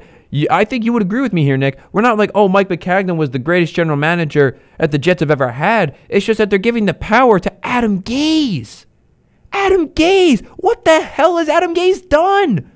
I 0.50 0.64
think 0.66 0.84
you 0.84 0.94
would 0.94 1.02
agree 1.04 1.22
with 1.22 1.34
me 1.34 1.44
here, 1.44 1.58
Nick. 1.58 1.78
We're 1.92 2.02
not 2.02 2.18
like, 2.18 2.32
oh, 2.34 2.48
Mike 2.48 2.70
Maccagnan 2.70 3.18
was 3.18 3.30
the 3.32 3.40
greatest 3.40 3.76
general 3.76 3.98
manager 3.98 4.60
that 4.80 4.90
the 4.92 4.98
Jets 4.98 5.20
have 5.20 5.30
ever 5.32 5.52
had. 5.52 5.96
It's 6.10 6.26
just 6.26 6.40
that 6.40 6.50
they're 6.50 6.58
giving 6.60 6.86
the 6.86 6.94
power 6.96 7.40
to 7.40 7.66
Adam 7.66 8.02
Gase. 8.02 8.86
Adam 9.52 9.90
Gase. 9.90 10.44
What 10.58 10.86
the 10.86 11.02
hell 11.02 11.38
has 11.38 11.50
Adam 11.50 11.74
Gase 11.76 12.08
done? 12.10 12.72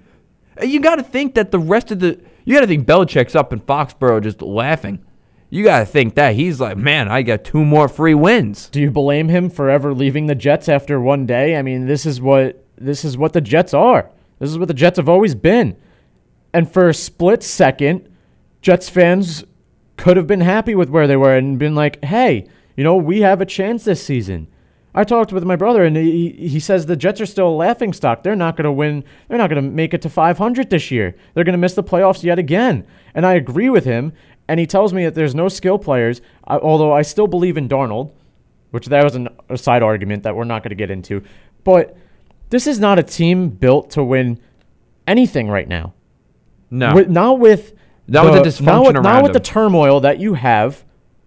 You 0.61 0.79
got 0.79 0.95
to 0.95 1.03
think 1.03 1.35
that 1.35 1.51
the 1.51 1.59
rest 1.59 1.91
of 1.91 1.99
the. 1.99 2.19
You 2.45 2.53
got 2.55 2.61
to 2.61 2.67
think 2.67 2.87
Belichick's 2.87 3.35
up 3.35 3.51
in 3.51 3.59
Foxborough 3.59 4.23
just 4.23 4.41
laughing. 4.41 5.03
You 5.49 5.63
got 5.63 5.79
to 5.79 5.85
think 5.85 6.15
that 6.15 6.35
he's 6.35 6.59
like, 6.59 6.77
man, 6.77 7.07
I 7.07 7.21
got 7.21 7.43
two 7.43 7.63
more 7.63 7.87
free 7.87 8.13
wins. 8.13 8.69
Do 8.69 8.81
you 8.81 8.91
blame 8.91 9.29
him 9.29 9.49
for 9.49 9.69
ever 9.69 9.93
leaving 9.93 10.27
the 10.27 10.35
Jets 10.35 10.67
after 10.67 10.99
one 10.99 11.25
day? 11.25 11.55
I 11.55 11.61
mean, 11.61 11.87
this 11.87 12.05
is 12.05 12.19
what 12.19 12.65
this 12.77 13.05
is 13.05 13.17
what 13.17 13.33
the 13.33 13.41
Jets 13.41 13.73
are. 13.73 14.09
This 14.39 14.49
is 14.49 14.57
what 14.57 14.67
the 14.67 14.73
Jets 14.73 14.97
have 14.97 15.09
always 15.09 15.35
been. 15.35 15.75
And 16.53 16.71
for 16.71 16.89
a 16.89 16.93
split 16.93 17.43
second, 17.43 18.09
Jets 18.61 18.89
fans 18.89 19.43
could 19.95 20.17
have 20.17 20.27
been 20.27 20.41
happy 20.41 20.75
with 20.75 20.89
where 20.89 21.07
they 21.07 21.17
were 21.17 21.35
and 21.35 21.57
been 21.57 21.75
like, 21.75 22.03
"Hey, 22.03 22.47
you 22.75 22.83
know, 22.83 22.95
we 22.95 23.21
have 23.21 23.41
a 23.41 23.45
chance 23.45 23.83
this 23.85 24.03
season." 24.03 24.47
I 24.97 25.03
talked 25.03 25.31
with 25.31 25.43
my 25.43 25.55
brother, 25.55 25.85
and 25.85 25.95
he, 25.95 26.31
he 26.31 26.59
says 26.59 26.87
the 26.87 26.95
Jets 26.95 27.21
are 27.21 27.27
still 27.27 27.49
a 27.49 27.55
laughing 27.55 27.93
stock. 27.93 28.23
They're 28.23 28.35
not 28.35 28.57
going 28.57 28.63
to 28.63 28.71
win. 28.71 29.03
They're 29.27 29.37
not 29.37 29.47
going 29.47 29.63
to 29.63 29.69
make 29.69 29.93
it 29.93 30.01
to 30.01 30.09
500 30.09 30.71
this 30.71 30.89
year. 30.89 31.15
They're 31.35 31.43
going 31.43 31.53
to 31.53 31.59
miss 31.59 31.75
the 31.75 31.83
playoffs 31.83 32.23
yet 32.23 32.39
again. 32.39 32.83
And 33.13 33.23
I 33.23 33.35
agree 33.35 33.69
with 33.69 33.85
him. 33.85 34.11
And 34.47 34.59
he 34.59 34.65
tells 34.65 34.93
me 34.93 35.05
that 35.05 35.13
there's 35.13 35.35
no 35.35 35.49
skill 35.49 35.77
players, 35.77 36.19
I, 36.45 36.57
although 36.57 36.93
I 36.93 37.03
still 37.03 37.27
believe 37.27 37.57
in 37.57 37.69
Darnold, 37.69 38.11
which 38.71 38.87
that 38.87 39.03
was 39.03 39.13
an, 39.13 39.29
a 39.49 39.57
side 39.57 39.83
argument 39.83 40.23
that 40.23 40.35
we're 40.35 40.45
not 40.45 40.63
going 40.63 40.69
to 40.69 40.75
get 40.75 40.89
into. 40.89 41.21
But 41.63 41.95
this 42.49 42.65
is 42.65 42.79
not 42.79 42.97
a 42.97 43.03
team 43.03 43.49
built 43.49 43.91
to 43.91 44.03
win 44.03 44.39
anything 45.05 45.47
right 45.47 45.67
now. 45.67 45.93
No. 46.71 46.95
With, 46.95 47.07
not 47.07 47.37
with 47.37 47.75
Not 48.07 48.25
with 48.25 48.33
the 48.33 48.49
dysfunction 48.49 48.65
not 48.65 48.85
with, 48.85 48.93
not 48.95 49.05
around 49.05 49.23
with 49.23 49.33
the 49.33 49.41
turmoil 49.41 49.99
that 49.99 50.17
you 50.17 50.33
have 50.33 50.83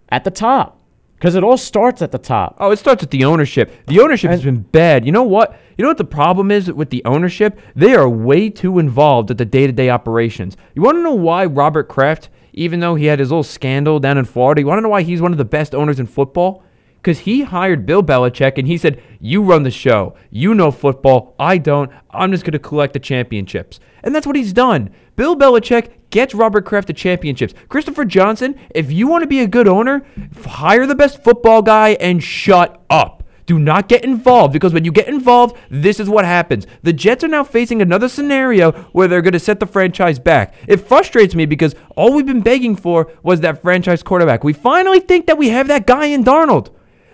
at 0.09 0.25
the 0.25 0.31
top, 0.31 0.80
because 1.21 1.35
it 1.35 1.43
all 1.43 1.55
starts 1.55 2.01
at 2.01 2.11
the 2.11 2.17
top. 2.17 2.55
Oh, 2.59 2.71
it 2.71 2.79
starts 2.79 3.03
at 3.03 3.11
the 3.11 3.25
ownership. 3.25 3.71
The 3.85 3.99
ownership 3.99 4.31
has 4.31 4.43
been 4.43 4.61
bad. 4.61 5.05
You 5.05 5.11
know 5.11 5.21
what? 5.21 5.55
You 5.77 5.83
know 5.83 5.89
what 5.89 5.99
the 5.99 6.03
problem 6.03 6.49
is 6.49 6.71
with 6.71 6.89
the 6.89 7.05
ownership? 7.05 7.59
They 7.75 7.93
are 7.93 8.09
way 8.09 8.49
too 8.49 8.79
involved 8.79 9.29
at 9.29 9.37
the 9.37 9.45
day-to-day 9.45 9.87
operations. 9.91 10.57
You 10.73 10.81
want 10.81 10.97
to 10.97 11.03
know 11.03 11.13
why 11.13 11.45
Robert 11.45 11.87
Kraft, 11.87 12.29
even 12.53 12.79
though 12.79 12.95
he 12.95 13.05
had 13.05 13.19
his 13.19 13.29
little 13.29 13.43
scandal 13.43 13.99
down 13.99 14.17
in 14.17 14.25
Florida, 14.25 14.61
you 14.61 14.67
want 14.67 14.79
to 14.79 14.81
know 14.81 14.89
why 14.89 15.03
he's 15.03 15.21
one 15.21 15.31
of 15.31 15.37
the 15.37 15.45
best 15.45 15.75
owners 15.75 15.99
in 15.99 16.07
football? 16.07 16.63
Because 17.01 17.19
he 17.19 17.41
hired 17.41 17.85
Bill 17.87 18.03
Belichick 18.03 18.57
and 18.57 18.67
he 18.67 18.77
said, 18.77 19.01
You 19.19 19.41
run 19.41 19.63
the 19.63 19.71
show. 19.71 20.15
You 20.29 20.53
know 20.53 20.69
football. 20.69 21.35
I 21.39 21.57
don't. 21.57 21.91
I'm 22.11 22.31
just 22.31 22.43
going 22.43 22.53
to 22.53 22.59
collect 22.59 22.93
the 22.93 22.99
championships. 22.99 23.79
And 24.03 24.13
that's 24.13 24.27
what 24.27 24.35
he's 24.35 24.53
done. 24.53 24.91
Bill 25.15 25.35
Belichick 25.35 25.91
gets 26.11 26.35
Robert 26.35 26.65
Kraft 26.65 26.87
the 26.87 26.93
championships. 26.93 27.53
Christopher 27.69 28.05
Johnson, 28.05 28.59
if 28.75 28.91
you 28.91 29.07
want 29.07 29.23
to 29.23 29.27
be 29.27 29.39
a 29.39 29.47
good 29.47 29.67
owner, 29.67 30.05
hire 30.45 30.85
the 30.85 30.95
best 30.95 31.23
football 31.23 31.61
guy 31.61 31.89
and 31.99 32.23
shut 32.23 32.83
up. 32.89 33.23
Do 33.47 33.57
not 33.57 33.89
get 33.89 34.03
involved 34.03 34.53
because 34.53 34.73
when 34.73 34.85
you 34.85 34.91
get 34.91 35.07
involved, 35.07 35.57
this 35.69 35.99
is 35.99 36.07
what 36.07 36.23
happens. 36.23 36.67
The 36.83 36.93
Jets 36.93 37.23
are 37.23 37.27
now 37.27 37.43
facing 37.43 37.81
another 37.81 38.07
scenario 38.07 38.71
where 38.93 39.07
they're 39.07 39.21
going 39.21 39.33
to 39.33 39.39
set 39.39 39.59
the 39.59 39.65
franchise 39.65 40.19
back. 40.19 40.53
It 40.67 40.77
frustrates 40.77 41.33
me 41.33 41.45
because 41.45 41.75
all 41.95 42.13
we've 42.13 42.25
been 42.25 42.41
begging 42.41 42.75
for 42.75 43.11
was 43.23 43.41
that 43.41 43.61
franchise 43.61 44.03
quarterback. 44.03 44.43
We 44.43 44.53
finally 44.53 44.99
think 44.99 45.25
that 45.25 45.37
we 45.37 45.49
have 45.49 45.67
that 45.67 45.87
guy 45.87 46.05
in 46.05 46.23
Darnold. 46.23 46.69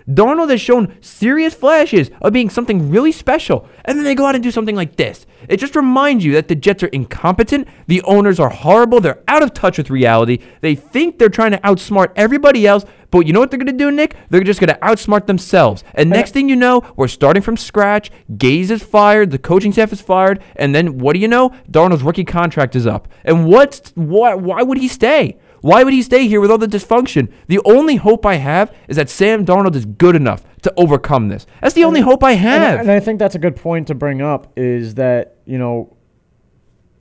Darnold 0.08 0.50
has 0.50 0.60
shown 0.60 0.96
serious 1.00 1.54
flashes 1.54 2.10
of 2.22 2.32
being 2.32 2.48
something 2.48 2.90
really 2.90 3.12
special, 3.12 3.68
and 3.84 3.98
then 3.98 4.04
they 4.04 4.14
go 4.14 4.26
out 4.26 4.34
and 4.34 4.42
do 4.42 4.50
something 4.50 4.76
like 4.76 4.96
this. 4.96 5.26
It 5.48 5.58
just 5.58 5.76
reminds 5.76 6.24
you 6.24 6.32
that 6.32 6.48
the 6.48 6.54
Jets 6.54 6.82
are 6.82 6.88
incompetent, 6.88 7.68
the 7.86 8.02
owners 8.02 8.40
are 8.40 8.48
horrible, 8.48 9.00
they're 9.00 9.22
out 9.28 9.42
of 9.42 9.52
touch 9.52 9.78
with 9.78 9.90
reality. 9.90 10.38
They 10.60 10.74
think 10.74 11.18
they're 11.18 11.28
trying 11.28 11.52
to 11.52 11.58
outsmart 11.58 12.12
everybody 12.16 12.66
else, 12.66 12.84
but 13.10 13.26
you 13.26 13.32
know 13.32 13.40
what 13.40 13.50
they're 13.50 13.58
going 13.58 13.66
to 13.66 13.72
do, 13.72 13.90
Nick? 13.90 14.16
They're 14.30 14.42
just 14.42 14.60
going 14.60 14.68
to 14.68 14.80
outsmart 14.80 15.26
themselves. 15.26 15.84
And 15.94 16.10
next 16.10 16.32
thing 16.32 16.48
you 16.48 16.56
know, 16.56 16.82
we're 16.96 17.08
starting 17.08 17.42
from 17.42 17.56
scratch. 17.56 18.10
Gase 18.32 18.70
is 18.70 18.82
fired, 18.82 19.30
the 19.30 19.38
coaching 19.38 19.72
staff 19.72 19.92
is 19.92 20.00
fired, 20.00 20.42
and 20.56 20.74
then 20.74 20.98
what 20.98 21.14
do 21.14 21.20
you 21.20 21.28
know? 21.28 21.50
Darnold's 21.70 22.02
rookie 22.02 22.24
contract 22.24 22.76
is 22.76 22.86
up. 22.86 23.08
And 23.24 23.46
what's 23.46 23.92
why 23.94 24.34
why 24.34 24.62
would 24.62 24.78
he 24.78 24.88
stay? 24.88 25.38
Why 25.60 25.82
would 25.84 25.92
he 25.92 26.02
stay 26.02 26.28
here 26.28 26.40
with 26.40 26.50
all 26.50 26.58
the 26.58 26.66
dysfunction? 26.66 27.32
The 27.48 27.60
only 27.64 27.96
hope 27.96 28.24
I 28.24 28.36
have 28.36 28.74
is 28.86 28.96
that 28.96 29.10
Sam 29.10 29.44
Darnold 29.44 29.74
is 29.74 29.84
good 29.84 30.14
enough 30.14 30.44
to 30.62 30.72
overcome 30.76 31.28
this. 31.28 31.46
That's 31.60 31.74
the 31.74 31.84
only 31.84 32.00
hope 32.00 32.22
I 32.22 32.32
have. 32.32 32.80
And 32.80 32.90
I 32.90 33.00
think 33.00 33.18
that's 33.18 33.34
a 33.34 33.38
good 33.38 33.56
point 33.56 33.88
to 33.88 33.94
bring 33.94 34.22
up 34.22 34.52
is 34.56 34.94
that, 34.94 35.38
you 35.46 35.58
know, 35.58 35.96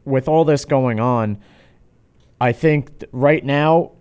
with 0.06 0.28
all 0.28 0.46
this 0.46 0.66
going 0.66 1.00
on, 1.00 1.38
I 2.40 2.52
think 2.52 3.04
right 3.12 3.44
now, 3.44 3.92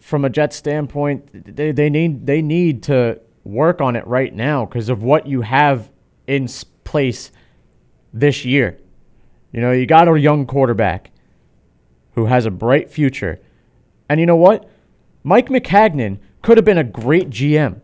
from 0.00 0.24
a 0.24 0.30
Jet 0.30 0.52
standpoint, 0.52 1.56
they, 1.56 1.72
they 1.72 1.90
need 1.90 2.26
they 2.26 2.42
need 2.42 2.84
to 2.84 3.20
work 3.44 3.80
on 3.80 3.96
it 3.96 4.06
right 4.06 4.34
now 4.34 4.64
because 4.64 4.88
of 4.88 5.02
what 5.02 5.26
you 5.26 5.42
have 5.42 5.90
in 6.26 6.48
place 6.84 7.32
this 8.12 8.44
year. 8.44 8.78
You 9.52 9.60
know, 9.60 9.72
you 9.72 9.86
got 9.86 10.08
a 10.08 10.18
young 10.18 10.46
quarterback 10.46 11.10
who 12.14 12.26
has 12.26 12.46
a 12.46 12.50
bright 12.50 12.90
future. 12.90 13.40
And 14.08 14.20
you 14.20 14.26
know 14.26 14.36
what? 14.36 14.68
Mike 15.22 15.48
Maccagnan 15.48 16.18
could 16.42 16.56
have 16.56 16.64
been 16.64 16.78
a 16.78 16.84
great 16.84 17.30
GM. 17.30 17.80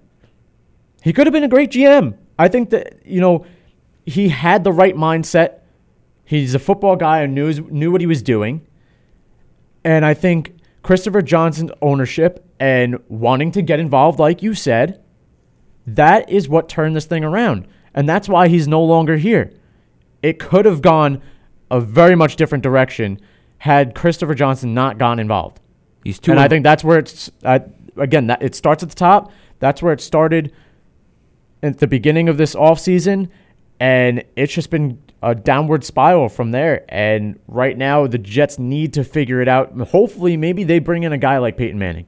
He 1.03 1.13
could 1.13 1.27
have 1.27 1.33
been 1.33 1.45
a 1.45 1.49
great 1.49 1.71
GM. 1.71 2.17
I 2.39 2.49
think 2.49 2.71
that, 2.71 3.05
you 3.05 3.21
know, 3.21 3.45
he 4.07 4.29
had 4.29 4.65
the 4.65 4.73
right 4.73 4.95
mindset. 4.95 5.61
He's 6.25 6.55
a 6.55 6.59
football 6.59 6.97
guy 6.97 7.23
and 7.23 7.35
knew, 7.35 7.53
knew 7.53 7.91
what 7.91 8.01
he 8.01 8.07
was 8.07 8.23
doing. 8.23 8.67
And 9.85 10.05
I 10.05 10.15
think 10.15 10.55
Christopher 10.83 11.23
Johnson's 11.23 11.73
ownership 11.81 12.49
and 12.61 12.99
wanting 13.09 13.51
to 13.53 13.63
get 13.63 13.81
involved, 13.81 14.19
like 14.19 14.43
you 14.43 14.55
said, 14.55 15.03
that 15.87 16.31
is 16.31 16.49
what 16.49 16.69
turned 16.69 16.95
this 16.95 17.07
thing 17.07 17.25
around. 17.25 17.67
And 17.95 18.09
that's 18.09 18.29
why 18.29 18.49
he's 18.49 18.69
no 18.69 18.83
longer 18.83 19.17
here. 19.17 19.53
It 20.23 20.39
could 20.39 20.65
have 20.65 20.83
gone 20.83 21.21
a 21.71 21.81
very 21.81 22.15
much 22.15 22.37
different 22.37 22.63
direction 22.63 23.21
had 23.59 23.95
Christopher 23.95 24.35
Johnson 24.35 24.75
not 24.75 24.99
gone 24.99 25.19
involved. 25.19 25.61
He's 26.05 26.19
too 26.19 26.33
and 26.33 26.41
I 26.41 26.49
think 26.49 26.63
that's 26.65 26.83
where 26.85 26.99
it's 26.99 27.31
uh, 27.45 27.61
again 27.97 28.27
that 28.29 28.43
it 28.43 28.55
starts 28.55 28.83
at 28.83 28.89
the 28.89 28.95
top. 28.95 29.31
That's 29.61 29.83
where 29.83 29.93
it 29.93 30.01
started 30.01 30.53
at 31.63 31.79
the 31.79 31.87
beginning 31.87 32.29
of 32.29 32.37
this 32.37 32.55
offseason 32.55 33.29
and 33.79 34.25
it's 34.37 34.53
just 34.53 34.71
been 34.71 35.01
a 35.23 35.35
downward 35.35 35.85
spiral 35.85 36.29
from 36.29 36.51
there. 36.51 36.85
And 36.89 37.39
right 37.47 37.77
now 37.79 38.07
the 38.09 38.19
Jets 38.19 38.59
need 38.59 38.93
to 38.95 39.05
figure 39.05 39.41
it 39.41 39.49
out. 39.49 39.73
Hopefully 39.79 40.37
maybe 40.37 40.65
they 40.65 40.79
bring 40.81 41.05
in 41.05 41.13
a 41.13 41.19
guy 41.19 41.39
like 41.39 41.57
Peyton 41.57 41.79
Manning. 41.79 42.07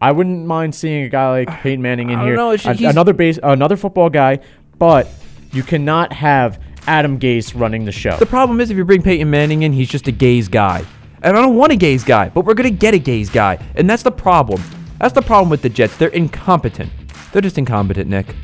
I 0.00 0.12
wouldn't 0.12 0.46
mind 0.46 0.74
seeing 0.74 1.04
a 1.04 1.08
guy 1.08 1.30
like 1.44 1.60
Peyton 1.62 1.82
Manning 1.82 2.10
in 2.10 2.20
here. 2.20 2.36
know, 2.36 2.52
it's- 2.52 2.80
A- 2.80 2.84
another 2.86 3.12
base 3.12 3.38
another 3.42 3.76
football 3.76 4.10
guy, 4.10 4.40
but 4.78 5.08
you 5.52 5.62
cannot 5.62 6.12
have 6.12 6.60
Adam 6.86 7.18
Gase 7.18 7.58
running 7.58 7.84
the 7.84 7.92
show. 7.92 8.16
The 8.18 8.26
problem 8.26 8.60
is 8.60 8.70
if 8.70 8.76
you 8.76 8.84
bring 8.84 9.02
Peyton 9.02 9.30
Manning 9.30 9.62
in, 9.62 9.72
he's 9.72 9.88
just 9.88 10.06
a 10.06 10.12
Gase 10.12 10.50
guy. 10.50 10.84
And 11.22 11.36
I 11.36 11.40
don't 11.40 11.56
want 11.56 11.72
a 11.72 11.76
Gase 11.76 12.04
guy, 12.04 12.28
but 12.28 12.44
we're 12.44 12.54
going 12.54 12.70
to 12.70 12.76
get 12.76 12.94
a 12.94 12.98
Gase 12.98 13.32
guy. 13.32 13.58
And 13.74 13.88
that's 13.88 14.02
the 14.02 14.12
problem. 14.12 14.62
That's 14.98 15.14
the 15.14 15.22
problem 15.22 15.50
with 15.50 15.62
the 15.62 15.68
Jets. 15.68 15.96
They're 15.96 16.08
incompetent. 16.08 16.90
They're 17.32 17.42
just 17.42 17.58
incompetent, 17.58 18.08
Nick. 18.08 18.34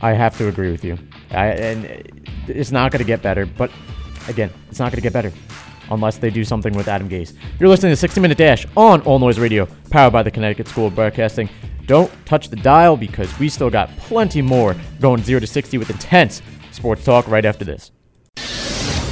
I 0.00 0.12
have 0.12 0.36
to 0.38 0.48
agree 0.48 0.70
with 0.70 0.84
you. 0.84 0.98
I, 1.30 1.46
and 1.48 1.84
it's 2.46 2.70
not 2.70 2.92
going 2.92 3.00
to 3.00 3.06
get 3.06 3.22
better, 3.22 3.46
but 3.46 3.70
again, 4.28 4.50
it's 4.68 4.78
not 4.78 4.92
going 4.92 4.96
to 4.96 5.02
get 5.02 5.12
better 5.12 5.32
unless 5.90 6.18
they 6.18 6.30
do 6.30 6.44
something 6.44 6.74
with 6.74 6.88
Adam 6.88 7.08
Gase. 7.08 7.34
You're 7.58 7.68
listening 7.68 7.92
to 7.92 7.96
60 7.96 8.20
Minute 8.20 8.38
Dash 8.38 8.66
on 8.76 9.00
All 9.02 9.18
Noise 9.18 9.38
Radio, 9.38 9.66
powered 9.90 10.12
by 10.12 10.22
the 10.22 10.30
Connecticut 10.30 10.68
School 10.68 10.86
of 10.86 10.94
Broadcasting. 10.94 11.48
Don't 11.86 12.12
touch 12.26 12.50
the 12.50 12.56
dial 12.56 12.96
because 12.96 13.36
we 13.38 13.48
still 13.48 13.70
got 13.70 13.88
plenty 13.96 14.42
more 14.42 14.76
going 15.00 15.22
0 15.22 15.40
to 15.40 15.46
60 15.46 15.78
with 15.78 15.88
intense 15.88 16.42
sports 16.70 17.04
talk 17.04 17.26
right 17.28 17.44
after 17.44 17.64
this. 17.64 17.90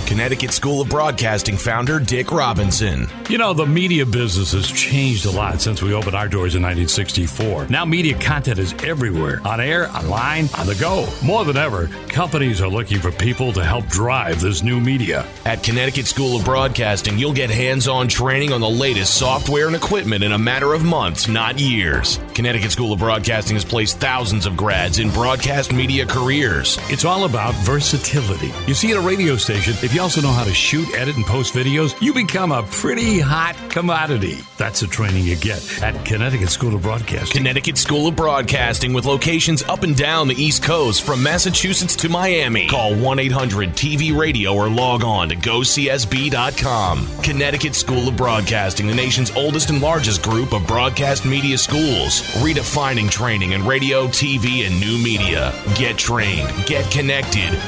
Connecticut 0.07 0.53
School 0.53 0.81
of 0.81 0.89
Broadcasting 0.89 1.57
founder 1.57 1.99
Dick 1.99 2.31
Robinson. 2.31 3.09
You 3.29 3.39
know, 3.39 3.53
the 3.53 3.67
media 3.67 4.07
business 4.07 4.53
has 4.53 4.71
changed 4.71 5.27
a 5.27 5.31
lot 5.33 5.61
since 5.61 5.83
we 5.83 5.93
opened 5.93 6.15
our 6.15 6.29
doors 6.29 6.55
in 6.55 6.63
1964. 6.63 7.67
Now, 7.67 7.85
media 7.85 8.17
content 8.17 8.61
is 8.61 8.73
everywhere 8.85 9.41
on 9.45 9.61
air, 9.61 9.91
online, 9.91 10.49
on 10.57 10.69
the 10.69 10.77
go. 10.77 11.09
More 11.25 11.45
than 11.45 11.57
ever, 11.57 11.89
companies 12.09 12.61
are 12.61 12.69
looking 12.69 13.01
for 13.01 13.11
people 13.11 13.53
to 13.55 13.65
help 13.65 13.87
drive 13.87 14.41
this 14.41 14.63
new 14.63 14.81
media. 14.81 15.27
At 15.45 15.65
Connecticut 15.65 16.07
School 16.07 16.37
of 16.37 16.45
Broadcasting, 16.45 17.19
you'll 17.19 17.33
get 17.33 17.51
hands 17.51 17.89
on 17.89 18.07
training 18.07 18.53
on 18.53 18.61
the 18.61 18.71
latest 18.71 19.19
software 19.19 19.67
and 19.67 19.75
equipment 19.75 20.23
in 20.23 20.31
a 20.31 20.39
matter 20.39 20.73
of 20.73 20.85
months, 20.85 21.27
not 21.27 21.59
years. 21.59 22.21
Connecticut 22.33 22.71
School 22.71 22.93
of 22.93 23.01
Broadcasting 23.01 23.57
has 23.57 23.65
placed 23.65 23.99
thousands 23.99 24.47
of 24.47 24.57
grads 24.57 25.01
in 25.01 25.11
broadcast 25.11 25.73
media 25.73 26.07
careers. 26.07 26.79
It's 26.83 27.05
all 27.05 27.25
about 27.25 27.55
versatility. 27.65 28.53
You 28.69 28.75
see, 28.75 28.93
at 28.93 28.99
a 28.99 29.01
radio 29.01 29.35
station, 29.35 29.75
if 29.83 29.96
you 29.97 30.03
also 30.03 30.21
know 30.21 30.31
how 30.31 30.45
to 30.45 30.53
shoot, 30.53 30.95
edit, 30.95 31.17
and 31.17 31.25
post 31.25 31.55
videos, 31.55 31.99
you 32.03 32.13
become 32.13 32.53
a 32.53 32.63
pretty 32.65 33.19
hot 33.19 33.57
commodity. 33.71 34.37
That's 34.59 34.81
the 34.81 34.87
training 34.87 35.25
you 35.25 35.37
get 35.37 35.83
at 35.83 36.05
Connecticut 36.05 36.51
School 36.51 36.75
of 36.75 36.83
Broadcasting. 36.83 37.35
Connecticut 37.35 37.79
School 37.79 38.07
of 38.07 38.15
Broadcasting 38.15 38.93
with 38.93 39.07
locations 39.07 39.63
up 39.63 39.85
and 39.85 39.97
down 39.97 40.29
the 40.29 40.35
East 40.35 40.63
Coast 40.63 41.03
from 41.03 41.23
Massachusetts 41.23 41.97
to 41.97 42.11
Miami. 42.11 42.69
Call 42.69 42.95
1 42.95 43.19
800 43.19 43.71
TV 43.71 44.15
Radio 44.15 44.55
or 44.55 44.69
log 44.69 45.03
on 45.03 45.31
to 45.31 45.37
gocsb.com. 45.37 47.09
Connecticut 47.23 47.75
School 47.75 48.07
of 48.09 48.19
Broadcasting, 48.19 48.87
the 48.87 48.95
nation's 48.95 49.31
oldest 49.31 49.71
and 49.71 49.81
largest 49.81 50.23
group 50.23 50.53
of 50.53 50.67
broadcast 50.67 51.25
media 51.25 51.57
schools, 51.57 52.21
redefining 52.43 53.11
training 53.11 53.53
in 53.53 53.67
radio, 53.67 54.07
TV, 54.09 54.67
and 54.67 54.79
new 54.79 55.03
media. 55.03 55.55
Get 55.75 55.97
trained, 55.97 56.51
get 56.67 56.91
connected. 56.91 57.59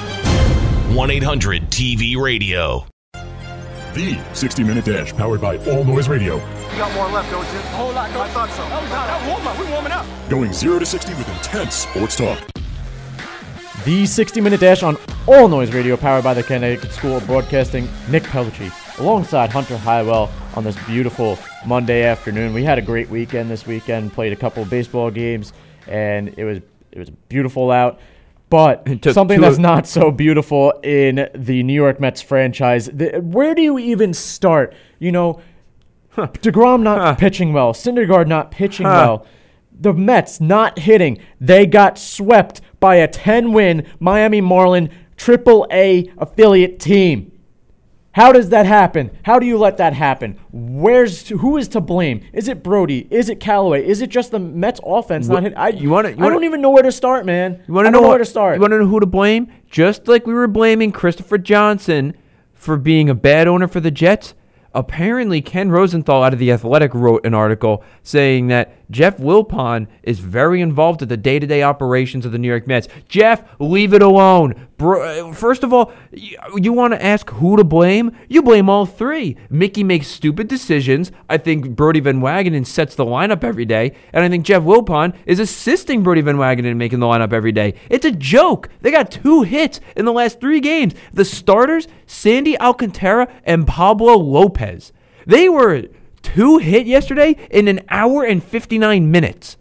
1 0.88 1.10
800 1.10 1.64
TV 1.64 2.16
Radio. 2.16 2.86
The 3.92 4.18
60 4.32 4.64
Minute 4.64 4.86
Dash, 4.86 5.12
powered 5.12 5.38
by 5.38 5.58
All 5.66 5.84
Noise 5.84 6.08
Radio. 6.08 6.36
You 6.36 6.78
got 6.78 6.94
more 6.94 7.08
left, 7.10 7.30
don't 7.30 7.44
you? 7.52 7.58
A 7.58 7.62
whole 7.76 7.92
lot. 7.92 8.08
I 8.08 8.28
thought 8.28 8.48
so. 8.48 8.62
Oh, 8.62 8.80
no, 8.88 9.26
no, 9.26 9.34
warm 9.34 9.46
up. 9.46 9.58
We're 9.58 9.70
warming 9.70 9.92
up. 9.92 10.06
Going 10.30 10.50
0 10.50 10.78
to 10.78 10.86
60 10.86 11.12
with 11.12 11.28
intense 11.28 11.74
sports 11.74 12.16
talk. 12.16 12.38
The 13.84 14.06
60 14.06 14.40
Minute 14.40 14.60
Dash 14.60 14.82
on 14.82 14.96
All 15.26 15.46
Noise 15.46 15.74
Radio, 15.74 15.94
powered 15.94 16.24
by 16.24 16.32
the 16.32 16.42
Connecticut 16.42 16.90
School 16.92 17.18
of 17.18 17.26
Broadcasting. 17.26 17.86
Nick 18.08 18.22
Pellicci, 18.22 18.72
alongside 18.98 19.50
Hunter 19.50 19.76
Highwell 19.76 20.30
on 20.56 20.64
this 20.64 20.82
beautiful 20.86 21.38
Monday 21.66 22.04
afternoon. 22.04 22.54
We 22.54 22.64
had 22.64 22.78
a 22.78 22.82
great 22.82 23.10
weekend 23.10 23.50
this 23.50 23.66
weekend. 23.66 24.14
Played 24.14 24.32
a 24.32 24.36
couple 24.36 24.62
of 24.62 24.70
baseball 24.70 25.10
games, 25.10 25.52
and 25.86 26.32
it 26.38 26.44
was 26.44 26.60
it 26.92 26.98
was 26.98 27.10
beautiful 27.10 27.70
out. 27.70 28.00
But 28.50 29.04
something 29.12 29.40
that's 29.40 29.58
not 29.58 29.86
so 29.86 30.10
beautiful 30.10 30.72
in 30.82 31.28
the 31.34 31.62
New 31.62 31.74
York 31.74 32.00
Mets 32.00 32.22
franchise. 32.22 32.86
The, 32.86 33.18
where 33.18 33.54
do 33.54 33.62
you 33.62 33.78
even 33.78 34.14
start? 34.14 34.74
You 34.98 35.12
know, 35.12 35.40
Degrom 36.16 36.82
not 36.82 37.18
pitching 37.18 37.52
well, 37.52 37.72
Syndergaard 37.72 38.26
not 38.26 38.50
pitching 38.50 38.86
well. 38.86 39.26
The 39.80 39.92
Mets 39.92 40.40
not 40.40 40.80
hitting. 40.80 41.18
They 41.40 41.64
got 41.66 41.98
swept 41.98 42.60
by 42.80 42.96
a 42.96 43.06
10-win 43.06 43.86
Miami 44.00 44.40
Marlin 44.40 44.90
Triple 45.16 45.66
A 45.70 46.10
affiliate 46.18 46.80
team. 46.80 47.37
How 48.12 48.32
does 48.32 48.48
that 48.48 48.66
happen? 48.66 49.10
How 49.22 49.38
do 49.38 49.46
you 49.46 49.58
let 49.58 49.76
that 49.76 49.92
happen? 49.92 50.38
Where's 50.50 51.28
who 51.28 51.56
is 51.56 51.68
to 51.68 51.80
blame? 51.80 52.22
Is 52.32 52.48
it 52.48 52.62
Brodie? 52.62 53.06
Is 53.10 53.28
it 53.28 53.38
Callaway? 53.38 53.86
Is 53.86 54.00
it 54.00 54.08
just 54.10 54.30
the 54.30 54.38
Mets 54.40 54.80
offense 54.84 55.28
not 55.28 55.42
hit? 55.42 55.52
I, 55.56 55.68
you 55.68 55.90
wanna- 55.90 56.08
you 56.10 56.16
I 56.18 56.22
wanna- 56.22 56.34
don't 56.36 56.44
even 56.44 56.60
know 56.60 56.70
where 56.70 56.82
to 56.82 56.90
start, 56.90 57.26
man. 57.26 57.60
You 57.68 57.74
want 57.74 57.86
to 57.86 57.92
don't 57.92 58.02
know 58.02 58.08
where 58.08 58.18
to 58.18 58.24
start. 58.24 58.56
You 58.56 58.60
want 58.60 58.72
to 58.72 58.78
know 58.78 58.86
who 58.86 58.98
to 58.98 59.06
blame? 59.06 59.48
Just 59.70 60.08
like 60.08 60.26
we 60.26 60.34
were 60.34 60.48
blaming 60.48 60.90
Christopher 60.90 61.38
Johnson 61.38 62.14
for 62.54 62.76
being 62.76 63.08
a 63.08 63.14
bad 63.14 63.46
owner 63.46 63.68
for 63.68 63.78
the 63.80 63.90
Jets. 63.90 64.34
Apparently, 64.74 65.40
Ken 65.40 65.70
Rosenthal 65.70 66.22
out 66.24 66.32
of 66.32 66.38
the 66.38 66.50
Athletic 66.50 66.94
wrote 66.94 67.24
an 67.24 67.34
article 67.34 67.82
saying 68.02 68.48
that 68.48 68.72
Jeff 68.90 69.18
Wilpon 69.18 69.86
is 70.02 70.18
very 70.18 70.60
involved 70.60 71.00
with 71.00 71.10
the 71.10 71.16
day-to-day 71.16 71.62
operations 71.62 72.24
of 72.24 72.32
the 72.32 72.38
New 72.38 72.48
York 72.48 72.66
Mets. 72.66 72.88
Jeff, 73.08 73.42
leave 73.58 73.92
it 73.92 74.02
alone. 74.02 74.68
Bro, 74.78 75.32
first 75.34 75.64
of 75.64 75.72
all, 75.72 75.92
you, 76.12 76.38
you 76.56 76.72
want 76.72 76.94
to 76.94 77.04
ask 77.04 77.28
who 77.30 77.56
to 77.56 77.64
blame? 77.64 78.16
You 78.28 78.42
blame 78.42 78.70
all 78.70 78.86
three. 78.86 79.36
Mickey 79.50 79.84
makes 79.84 80.06
stupid 80.06 80.48
decisions. 80.48 81.12
I 81.28 81.36
think 81.36 81.70
Brodie 81.70 82.00
Van 82.00 82.20
Wagenen 82.20 82.64
sets 82.64 82.94
the 82.94 83.04
lineup 83.04 83.44
every 83.44 83.64
day, 83.64 83.94
and 84.12 84.24
I 84.24 84.28
think 84.28 84.46
Jeff 84.46 84.62
Wilpon 84.62 85.14
is 85.26 85.40
assisting 85.40 86.02
Brodie 86.02 86.22
Van 86.22 86.36
Wagenen 86.36 86.66
in 86.66 86.78
making 86.78 87.00
the 87.00 87.06
lineup 87.06 87.32
every 87.32 87.52
day. 87.52 87.74
It's 87.90 88.06
a 88.06 88.12
joke. 88.12 88.68
They 88.80 88.90
got 88.90 89.10
two 89.10 89.42
hits 89.42 89.80
in 89.96 90.04
the 90.04 90.12
last 90.12 90.40
three 90.40 90.60
games. 90.60 90.94
The 91.12 91.24
starters, 91.24 91.88
Sandy 92.06 92.58
Alcantara 92.58 93.28
and 93.44 93.66
Pablo 93.66 94.16
Lopez. 94.16 94.92
They 95.26 95.48
were 95.48 95.84
two 96.34 96.58
hit 96.58 96.86
yesterday 96.86 97.36
in 97.50 97.68
an 97.68 97.80
hour 97.88 98.24
and 98.24 98.42
59 98.42 99.10
minutes. 99.10 99.56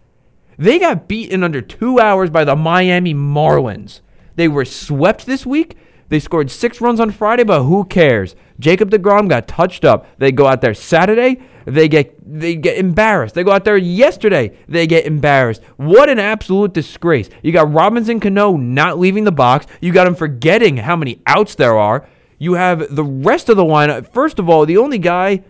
They 0.58 0.80
got 0.80 1.08
beat 1.08 1.32
in 1.32 1.44
under 1.44 1.62
two 1.62 2.00
hours 2.00 2.30
by 2.30 2.44
the 2.44 2.56
Miami 2.56 3.14
Marlins. 3.14 4.02
They 4.36 4.48
were 4.48 4.66
swept 4.66 5.26
this 5.26 5.46
week. 5.46 5.78
They 6.10 6.20
scored 6.20 6.52
six 6.52 6.80
runs 6.80 7.00
on 7.00 7.12
Friday, 7.12 7.44
but 7.44 7.64
who 7.64 7.84
cares? 7.84 8.36
Jacob 8.60 8.90
DeGrom 8.90 9.30
got 9.30 9.48
touched 9.48 9.86
up. 9.86 10.08
They 10.18 10.32
go 10.32 10.48
out 10.48 10.62
there 10.62 10.74
Saturday. 10.74 11.42
They 11.66 11.88
get 11.88 12.16
they 12.26 12.56
get 12.56 12.78
embarrassed. 12.78 13.36
They 13.36 13.44
go 13.44 13.52
out 13.52 13.66
there 13.66 13.78
yesterday. 13.78 14.58
They 14.70 14.88
get 14.88 15.06
embarrassed. 15.06 15.62
What 15.76 16.10
an 16.10 16.18
absolute 16.18 16.74
disgrace! 16.74 17.30
You 17.44 17.52
got 17.52 17.74
Robinson 17.74 18.22
Cano 18.22 18.56
not 18.56 18.98
leaving 18.98 19.26
the 19.26 19.34
box. 19.34 19.66
You 19.82 19.92
got 19.92 20.08
him 20.08 20.16
forgetting 20.16 20.78
how 20.78 20.96
many 20.96 21.22
outs 21.28 21.56
there 21.56 21.78
are. 21.78 22.08
You 22.40 22.54
have 22.54 22.96
the 22.96 23.04
rest 23.04 23.50
of 23.50 23.58
the 23.58 23.66
lineup. 23.66 24.14
First 24.14 24.40
of 24.40 24.50
all, 24.50 24.66
the 24.66 24.78
only 24.78 24.98
guy 24.98 25.44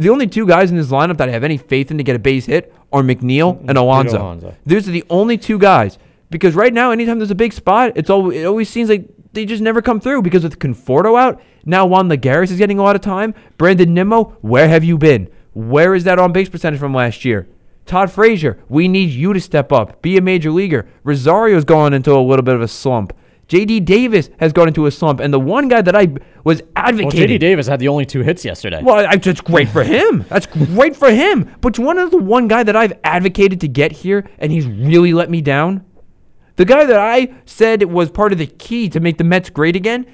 the 0.00 0.10
only 0.10 0.26
two 0.26 0.46
guys 0.46 0.70
in 0.70 0.76
this 0.76 0.88
lineup 0.88 1.18
that 1.18 1.28
I 1.28 1.32
have 1.32 1.44
any 1.44 1.56
faith 1.56 1.90
in 1.90 1.98
to 1.98 2.04
get 2.04 2.16
a 2.16 2.18
base 2.18 2.46
hit 2.46 2.74
are 2.92 3.02
McNeil 3.02 3.60
and 3.68 3.76
Alonzo. 3.76 4.18
Alonso. 4.18 4.54
Those 4.64 4.88
are 4.88 4.92
the 4.92 5.04
only 5.10 5.38
two 5.38 5.58
guys. 5.58 5.98
Because 6.30 6.54
right 6.54 6.72
now, 6.72 6.90
anytime 6.92 7.18
there's 7.18 7.30
a 7.30 7.36
big 7.36 7.52
spot, 7.52 7.92
it's 7.96 8.08
all 8.08 8.30
it 8.30 8.44
always 8.44 8.68
seems 8.68 8.88
like 8.88 9.08
they 9.32 9.44
just 9.44 9.62
never 9.62 9.82
come 9.82 10.00
through. 10.00 10.22
Because 10.22 10.42
with 10.42 10.58
Conforto 10.58 11.18
out, 11.18 11.42
now 11.64 11.86
Juan 11.86 12.08
Lagares 12.08 12.50
is 12.50 12.58
getting 12.58 12.78
a 12.78 12.82
lot 12.82 12.96
of 12.96 13.02
time. 13.02 13.34
Brandon 13.58 13.92
Nimmo, 13.92 14.36
where 14.40 14.68
have 14.68 14.84
you 14.84 14.96
been? 14.96 15.28
Where 15.52 15.94
is 15.94 16.04
that 16.04 16.18
on 16.18 16.32
base 16.32 16.48
percentage 16.48 16.80
from 16.80 16.94
last 16.94 17.24
year? 17.24 17.48
Todd 17.84 18.10
Frazier, 18.10 18.58
we 18.68 18.86
need 18.86 19.10
you 19.10 19.32
to 19.32 19.40
step 19.40 19.72
up, 19.72 20.00
be 20.00 20.16
a 20.16 20.22
major 20.22 20.52
leaguer. 20.52 20.86
Rosario's 21.02 21.64
going 21.64 21.92
into 21.92 22.12
a 22.14 22.20
little 22.20 22.44
bit 22.44 22.54
of 22.54 22.62
a 22.62 22.68
slump. 22.68 23.12
JD 23.50 23.84
Davis 23.84 24.30
has 24.38 24.52
gone 24.52 24.68
into 24.68 24.86
a 24.86 24.92
slump, 24.92 25.18
and 25.18 25.34
the 25.34 25.40
one 25.40 25.66
guy 25.66 25.82
that 25.82 25.96
I 25.96 26.14
was 26.44 26.62
advocating. 26.76 27.18
Well. 27.18 27.28
JD 27.28 27.40
Davis 27.40 27.66
had 27.66 27.80
the 27.80 27.88
only 27.88 28.06
two 28.06 28.22
hits 28.22 28.44
yesterday. 28.44 28.80
Well, 28.80 29.04
I, 29.04 29.16
that's 29.16 29.40
great 29.40 29.68
for 29.68 29.82
him. 29.82 30.24
That's 30.28 30.46
great 30.46 30.94
for 30.94 31.10
him. 31.10 31.52
But 31.60 31.76
one 31.76 31.98
of 31.98 32.12
the 32.12 32.18
one 32.18 32.46
guy 32.46 32.62
that 32.62 32.76
I've 32.76 32.92
advocated 33.02 33.60
to 33.62 33.68
get 33.68 33.90
here, 33.90 34.30
and 34.38 34.52
he's 34.52 34.66
really 34.66 35.12
let 35.12 35.30
me 35.30 35.42
down. 35.42 35.84
The 36.54 36.64
guy 36.64 36.84
that 36.84 37.00
I 37.00 37.34
said 37.44 37.82
was 37.90 38.08
part 38.12 38.32
of 38.32 38.38
the 38.38 38.46
key 38.46 38.88
to 38.90 39.00
make 39.00 39.18
the 39.18 39.24
Mets 39.24 39.50
great 39.50 39.74
again. 39.74 40.06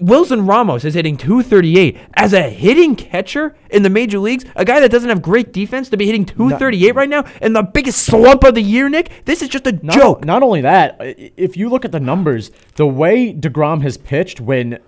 Wilson 0.00 0.46
Ramos 0.46 0.84
is 0.84 0.94
hitting 0.94 1.16
238 1.16 1.96
as 2.14 2.32
a 2.32 2.42
hitting 2.42 2.96
catcher 2.96 3.56
in 3.70 3.82
the 3.82 3.90
major 3.90 4.18
leagues. 4.18 4.44
A 4.56 4.64
guy 4.64 4.80
that 4.80 4.90
doesn't 4.90 5.08
have 5.08 5.22
great 5.22 5.52
defense 5.52 5.88
to 5.90 5.96
be 5.96 6.06
hitting 6.06 6.24
238 6.24 6.94
right 6.94 7.08
now, 7.08 7.24
in 7.42 7.52
the 7.52 7.62
biggest 7.62 8.04
slump 8.04 8.44
of 8.44 8.54
the 8.54 8.62
year, 8.62 8.88
Nick. 8.88 9.24
This 9.24 9.42
is 9.42 9.48
just 9.48 9.66
a 9.66 9.72
Not, 9.72 9.94
joke. 9.94 10.24
Not 10.24 10.42
only 10.42 10.60
that, 10.62 10.96
if 11.00 11.56
you 11.56 11.68
look 11.68 11.84
at 11.84 11.92
the 11.92 12.00
numbers, 12.00 12.50
the 12.76 12.86
way 12.86 13.32
DeGrom 13.32 13.82
has 13.82 13.96
pitched 13.96 14.40
when 14.40 14.78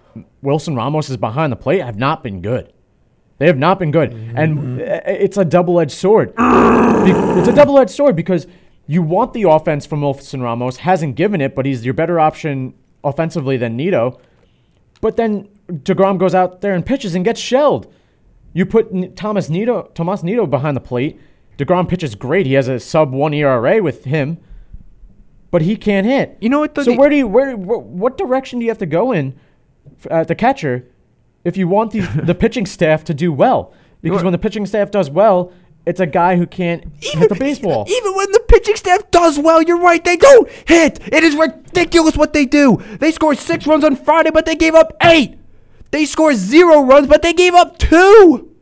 Wilson 0.43 0.75
Ramos 0.75 1.11
is 1.11 1.17
behind 1.17 1.53
the 1.53 1.57
plate 1.57 1.83
have 1.83 1.97
not 1.97 2.23
been 2.23 2.41
good. 2.41 2.73
They 3.39 3.47
have 3.47 3.59
not 3.59 3.79
been 3.79 3.91
good. 3.91 4.13
And 4.13 4.59
mm-hmm. 4.59 4.81
uh, 4.81 5.01
it's 5.07 5.39
a 5.39 5.45
double 5.45 5.81
edged 5.81 5.93
sword. 5.93 6.35
It's 6.39 7.49
a 7.49 7.55
double 7.55 7.79
edged 7.79 7.91
sword 7.91 8.15
because 8.15 8.47
you 8.87 9.03
want 9.03 9.33
the 9.33 9.45
offense 9.45 9.87
from 9.87 10.03
Wilson 10.03 10.43
Ramos, 10.43 10.79
hasn't 10.79 11.15
given 11.15 11.41
it, 11.41 11.55
but 11.55 11.65
he's 11.65 11.85
your 11.85 11.95
better 11.95 12.21
option 12.21 12.75
offensively 13.03 13.57
than 13.57 13.77
Nido. 13.77 14.21
But 15.01 15.17
then 15.17 15.49
DeGrom 15.69 16.19
goes 16.19 16.35
out 16.35 16.61
there 16.61 16.75
and 16.75 16.85
pitches 16.85 17.15
and 17.15 17.25
gets 17.25 17.41
shelled. 17.41 17.93
You 18.53 18.67
put 18.67 19.17
Thomas 19.17 19.49
Nido, 19.49 19.91
Tomas 19.95 20.23
Nido 20.23 20.47
behind 20.47 20.77
the 20.77 20.81
plate. 20.81 21.19
DeGrom 21.59 21.89
pitches 21.89 22.15
great. 22.15 22.47
He 22.47 22.55
has 22.55 22.69
a 22.69 22.81
sub 22.81 23.13
one 23.13 23.33
ERA 23.35 23.83
with 23.83 24.05
him. 24.05 24.39
but 25.51 25.63
he 25.63 25.77
can't 25.77 26.07
hit. 26.07 26.37
You 26.41 26.49
know 26.49 26.61
what, 26.61 26.75
though, 26.75 26.83
So 26.83 26.97
where 26.97 27.11
do 27.11 27.17
you 27.17 27.27
where 27.27 27.57
what, 27.57 27.83
what 27.85 28.17
direction 28.19 28.59
do 28.59 28.65
you 28.65 28.71
have 28.71 28.79
to 28.79 28.87
go 28.87 29.13
in 29.13 29.39
at 30.07 30.13
uh, 30.13 30.25
the 30.25 30.35
catcher 30.35 30.87
if 31.45 31.57
you 31.57 31.69
want 31.69 31.93
the 31.93 32.01
the 32.25 32.35
pitching 32.35 32.67
staff 32.67 33.05
to 33.05 33.15
do 33.15 33.33
well? 33.33 33.73
Because 34.03 34.23
when 34.23 34.33
the 34.33 34.39
pitching 34.39 34.65
staff 34.65 34.91
does 34.91 35.11
well, 35.11 35.53
it's 35.87 36.01
a 36.01 36.07
guy 36.07 36.37
who 36.37 36.47
can't 36.47 36.85
even, 37.03 37.21
hit 37.21 37.29
the 37.29 37.35
baseball. 37.35 37.87
Even 37.89 38.15
when 38.15 38.31
the 38.33 38.41
pitching 38.41 38.77
staff 38.77 39.11
does 39.11 39.39
well, 39.39 39.63
you're 39.63 39.81
right, 39.81 40.05
they 40.05 40.17
don't 40.17 40.49
hit. 40.67 41.01
It 41.13 41.25
is 41.25 41.35
ridiculous 41.35 42.17
what 42.17 42.33
they 42.33 42.47
do. 42.47 42.83
They 42.99 43.13
scored 43.13 43.39
six 43.39 43.67
runs 43.67 43.85
on 43.85 43.97
Friday, 43.97 44.31
but 44.31 44.47
they 44.47 44.57
gave 44.57 44.75
up 44.75 44.97
eight. 45.03 45.39
They 45.91 46.05
scored 46.05 46.37
zero 46.37 46.83
runs, 46.83 47.09
but 47.09 47.23
they 47.23 47.33
gave 47.33 47.55
up 47.55 47.79
two. 47.79 48.55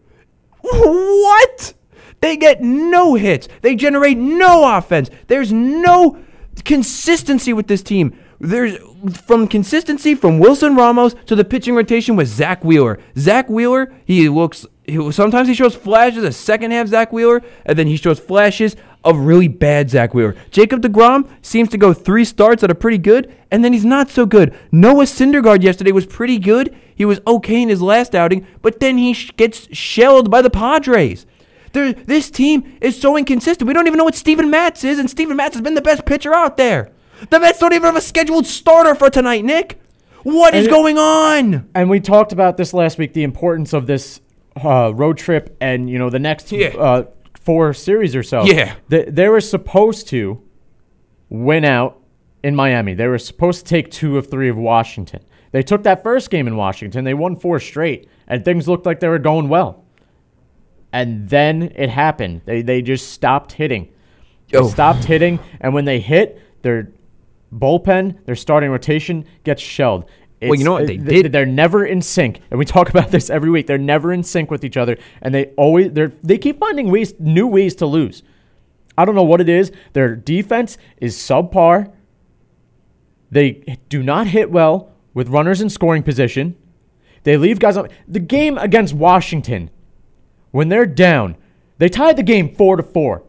What? 0.61 1.75
They 2.21 2.37
get 2.37 2.61
no 2.63 3.15
hits. 3.15 3.49
They 3.63 3.77
generate 3.77 4.19
no 4.19 4.77
offense. 4.77 5.11
There's 5.29 5.53
no 5.53 6.19
consistency 6.65 7.53
with 7.53 7.69
this 7.69 7.83
team. 7.83 8.19
There's 8.41 8.77
from 9.27 9.49
consistency 9.49 10.15
from 10.15 10.39
Wilson 10.39 10.77
Ramos 10.77 11.15
to 11.27 11.35
the 11.35 11.45
pitching 11.45 11.75
rotation 11.75 12.17
with 12.17 12.29
Zack 12.29 12.65
Wheeler. 12.65 12.99
Zack 13.17 13.49
Wheeler, 13.49 13.93
he 14.05 14.29
looks. 14.29 14.67
He, 14.89 15.13
sometimes 15.13 15.49
he 15.49 15.55
shows 15.55 15.75
flashes 15.75 16.25
of 16.25 16.35
second 16.35 16.71
half 16.71 16.89
Zack 16.89 17.13
Wheeler, 17.13 17.43
and 17.67 17.79
then 17.79 17.87
he 17.87 17.97
shows 17.97 18.19
flashes 18.19 18.75
of 19.05 19.17
really 19.19 19.47
bad 19.49 19.91
Zack 19.91 20.15
Wheeler. 20.15 20.35
Jacob 20.51 20.81
Degrom 20.83 21.29
seems 21.43 21.69
to 21.69 21.79
go 21.79 21.93
three 21.93 22.25
starts 22.25 22.63
that 22.63 22.71
are 22.71 22.75
pretty 22.75 22.99
good, 22.99 23.33
and 23.51 23.65
then 23.65 23.73
he's 23.73 23.85
not 23.85 24.11
so 24.11 24.27
good. 24.27 24.55
Noah 24.73 25.05
Syndergaard 25.05 25.63
yesterday 25.63 25.93
was 25.93 26.07
pretty 26.07 26.39
good. 26.39 26.75
He 26.95 27.05
was 27.05 27.21
okay 27.27 27.63
in 27.63 27.69
his 27.69 27.83
last 27.83 28.15
outing, 28.15 28.47
but 28.63 28.81
then 28.81 28.99
he 28.99 29.13
sh- 29.13 29.31
gets 29.37 29.69
shelled 29.77 30.31
by 30.31 30.43
the 30.43 30.51
Padres. 30.51 31.27
There, 31.73 31.93
this 31.93 32.31
team 32.31 32.77
is 32.81 32.99
so 33.01 33.17
inconsistent. 33.17 33.69
We 33.69 33.75
don't 33.75 33.87
even 33.87 33.99
know 33.99 34.05
what 34.05 34.15
Steven 34.15 34.51
Matz 34.51 34.83
is, 34.85 34.99
and 34.99 35.09
Steven 35.09 35.37
Matz 35.37 35.55
has 35.55 35.63
been 35.63 35.75
the 35.75 35.83
best 35.83 36.07
pitcher 36.07 36.35
out 36.35 36.57
there. 36.57 36.91
The 37.31 37.39
Mets 37.39 37.59
don't 37.59 37.73
even 37.73 37.85
have 37.85 37.97
a 37.97 38.01
scheduled 38.01 38.47
starter 38.47 38.95
for 38.95 39.11
tonight, 39.11 39.45
Nick. 39.45 39.81
What 40.23 40.55
is 40.55 40.67
And- 40.67 40.73
going 40.75 40.99
on? 40.99 41.69
And 41.75 41.91
we 41.91 42.01
talked 42.01 42.33
about 42.33 42.57
this 42.57 42.73
last 42.73 42.97
week, 42.99 43.13
the 43.13 43.23
importance 43.23 43.73
of 43.73 43.87
this 43.87 44.21
uh, 44.65 44.91
road 44.95 45.19
trip 45.19 45.57
and 45.61 45.89
you 45.91 45.99
know 45.99 46.11
the 46.11 46.19
next 46.19 46.51
Yeah. 46.53 46.69
uh, 46.69 47.05
four 47.41 47.73
series 47.75 48.15
or 48.17 48.23
so. 48.23 48.45
Yeah. 48.45 48.75
they, 48.89 49.05
they 49.05 49.29
were 49.29 49.41
supposed 49.41 50.09
to 50.09 50.43
win 51.31 51.65
out 51.65 51.99
in 52.43 52.55
Miami. 52.55 52.95
They 52.95 53.07
were 53.07 53.19
supposed 53.19 53.67
to 53.67 53.69
take 53.71 53.91
two 53.91 54.19
of 54.19 54.31
three 54.31 54.49
of 54.49 54.57
Washington. 54.57 55.21
They 55.53 55.63
took 55.63 55.83
that 55.85 56.03
first 56.03 56.31
game 56.31 56.47
in 56.47 56.57
Washington. 56.57 57.05
They 57.05 57.15
won 57.15 57.37
four 57.37 57.59
straight, 57.59 58.09
and 58.27 58.45
things 58.45 58.69
looked 58.69 58.85
like 58.87 59.01
they 59.01 59.09
were 59.09 59.19
going 59.19 59.49
well. 59.49 59.85
And 60.93 61.29
then 61.29 61.73
it 61.77 61.91
happened. 61.91 62.43
They 62.45 62.63
they 62.63 62.83
just 62.83 63.13
stopped 63.13 63.53
hitting. 63.53 63.89
They 64.51 64.59
Oh. 64.59 64.69
stopped 64.69 65.05
hitting, 65.05 65.39
and 65.61 65.75
when 65.75 65.85
they 65.85 66.01
hit, 66.01 66.41
their 66.63 66.91
bullpen, 67.55 68.25
their 68.25 68.35
starting 68.37 68.71
rotation 68.71 69.25
gets 69.45 69.61
shelled. 69.63 70.05
Well, 70.41 70.55
you 70.55 70.65
know 70.65 70.73
what 70.73 70.87
they 70.87 70.97
did. 70.97 71.33
They're 71.33 71.47
never 71.47 71.85
in 71.85 72.01
sync, 72.01 72.41
and 72.51 72.59
we 72.59 72.65
talk 72.65 72.89
about 72.95 73.11
this 73.11 73.31
every 73.31 73.51
week. 73.51 73.67
They're 73.67 73.79
never 73.79 74.13
in 74.13 74.23
sync 74.23 74.51
with 74.51 74.65
each 74.65 74.77
other, 74.77 74.97
and 75.21 75.35
they 75.35 75.47
always 75.57 75.93
they 75.93 76.07
they 76.23 76.39
keep 76.39 76.61
finding 76.61 76.91
ways, 76.91 77.15
new 77.19 77.47
ways 77.47 77.75
to 77.77 77.87
lose. 77.87 78.23
I 78.97 79.05
don't 79.05 79.15
know 79.15 79.23
what 79.23 79.41
it 79.41 79.49
is. 79.49 79.71
Their 79.93 80.17
defense 80.17 80.77
is 80.99 81.17
subpar. 81.17 81.93
They 83.31 83.79
do 83.89 84.03
not 84.03 84.29
hit 84.29 84.51
well 84.51 84.93
with 85.15 85.29
runners 85.29 85.61
in 85.61 85.71
scoring 85.71 86.03
position. 86.03 86.57
They 87.23 87.37
leave 87.37 87.59
guys 87.59 87.77
up. 87.77 87.91
The 88.07 88.21
game 88.21 88.59
against 88.59 88.95
Washington, 88.95 89.71
when 90.51 90.69
they're 90.69 90.87
down, 90.87 91.37
they 91.79 91.89
tied 91.89 92.17
the 92.17 92.23
game 92.23 92.55
four 92.55 92.77
to 92.77 92.83
four. 92.83 93.23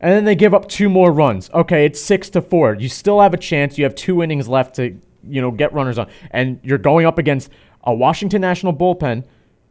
And 0.00 0.12
then 0.12 0.24
they 0.24 0.34
give 0.34 0.54
up 0.54 0.68
two 0.68 0.88
more 0.88 1.12
runs. 1.12 1.50
Okay, 1.50 1.84
it's 1.84 2.00
six 2.00 2.30
to 2.30 2.40
four. 2.42 2.74
You 2.74 2.88
still 2.88 3.20
have 3.20 3.34
a 3.34 3.38
chance. 3.38 3.78
You 3.78 3.84
have 3.84 3.94
two 3.94 4.22
innings 4.22 4.48
left 4.48 4.76
to, 4.76 4.98
you 5.28 5.40
know, 5.40 5.50
get 5.50 5.72
runners 5.72 5.98
on. 5.98 6.08
And 6.30 6.60
you're 6.62 6.78
going 6.78 7.06
up 7.06 7.18
against 7.18 7.50
a 7.84 7.94
Washington 7.94 8.40
National 8.40 8.72
bullpen 8.72 9.24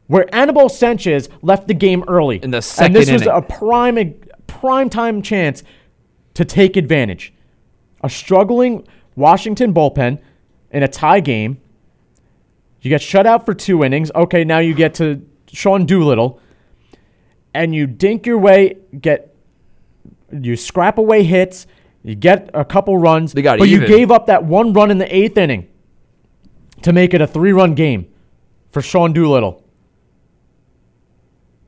where 0.07 0.33
Anibal 0.33 0.69
Sanchez 0.69 1.29
left 1.41 1.67
the 1.67 1.73
game 1.73 2.03
early. 2.07 2.41
In 2.41 2.51
the 2.51 2.61
second 2.61 2.95
And 2.95 3.07
this 3.07 3.11
was 3.11 3.27
a 3.27 3.41
prime 3.41 4.15
prime 4.47 4.89
time 4.89 5.21
chance 5.21 5.63
to 6.33 6.45
take 6.45 6.77
advantage. 6.77 7.33
A 8.03 8.09
struggling 8.09 8.87
Washington 9.15 9.73
bullpen 9.73 10.19
in 10.71 10.83
a 10.83 10.87
tie 10.87 11.19
game. 11.19 11.59
You 12.81 12.89
get 12.89 13.01
shut 13.01 13.25
out 13.25 13.45
for 13.45 13.53
two 13.53 13.83
innings. 13.83 14.11
Okay, 14.15 14.43
now 14.43 14.59
you 14.59 14.73
get 14.73 14.93
to 14.95 15.21
Sean 15.51 15.85
Doolittle, 15.85 16.39
and 17.53 17.73
you 17.73 17.87
dink 17.87 18.25
your 18.25 18.37
way, 18.37 18.77
get 19.01 19.35
you 20.31 20.55
scrap 20.55 20.97
away 20.97 21.23
hits, 21.23 21.67
you 22.07 22.15
get 22.15 22.49
a 22.53 22.63
couple 22.63 22.97
runs, 22.97 23.33
They 23.33 23.41
got 23.41 23.59
but 23.59 23.67
even. 23.67 23.81
you 23.81 23.87
gave 23.87 24.11
up 24.11 24.27
that 24.27 24.45
one 24.45 24.71
run 24.71 24.91
in 24.91 24.97
the 24.97 25.13
eighth 25.13 25.37
inning 25.37 25.67
to 26.83 26.93
make 26.93 27.13
it 27.13 27.19
a 27.21 27.27
three-run 27.27 27.75
game 27.75 28.07
for 28.71 28.81
Sean 28.81 29.11
Doolittle. 29.11 29.61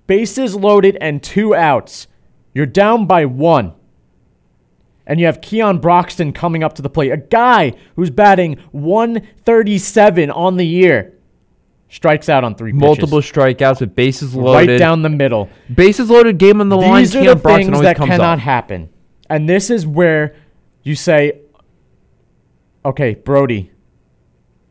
Bases 0.07 0.55
loaded 0.55 0.97
and 1.01 1.21
two 1.21 1.53
outs. 1.53 2.07
You're 2.53 2.65
down 2.65 3.05
by 3.05 3.25
one. 3.25 3.73
And 5.05 5.19
you 5.19 5.25
have 5.25 5.41
Keon 5.41 5.79
Broxton 5.79 6.33
coming 6.33 6.63
up 6.63 6.73
to 6.75 6.81
the 6.81 6.89
plate, 6.89 7.11
a 7.11 7.17
guy 7.17 7.73
who's 7.95 8.09
batting 8.09 8.57
137 8.71 10.29
on 10.31 10.55
the 10.57 10.65
year. 10.65 11.15
Strikes 11.89 12.29
out 12.29 12.43
on 12.43 12.53
three 12.55 12.71
pitches. 12.71 12.81
Multiple 12.81 13.19
strikeouts 13.19 13.81
with 13.81 13.95
bases 13.95 14.35
loaded. 14.35 14.69
right 14.69 14.77
down 14.77 15.01
the 15.01 15.09
middle. 15.09 15.49
Bases 15.73 16.09
loaded, 16.09 16.37
game 16.37 16.61
on 16.61 16.69
the 16.69 16.77
line. 16.77 17.01
These 17.01 17.15
are 17.15 17.21
Keon 17.21 17.37
the 17.37 17.41
Broxton 17.41 17.73
things 17.73 17.83
that 17.83 17.97
cannot 17.97 18.37
up. 18.37 18.39
happen. 18.39 18.89
And 19.29 19.47
this 19.47 19.69
is 19.69 19.85
where 19.85 20.35
you 20.83 20.95
say, 20.95 21.39
okay, 22.83 23.13
Brodie, 23.13 23.71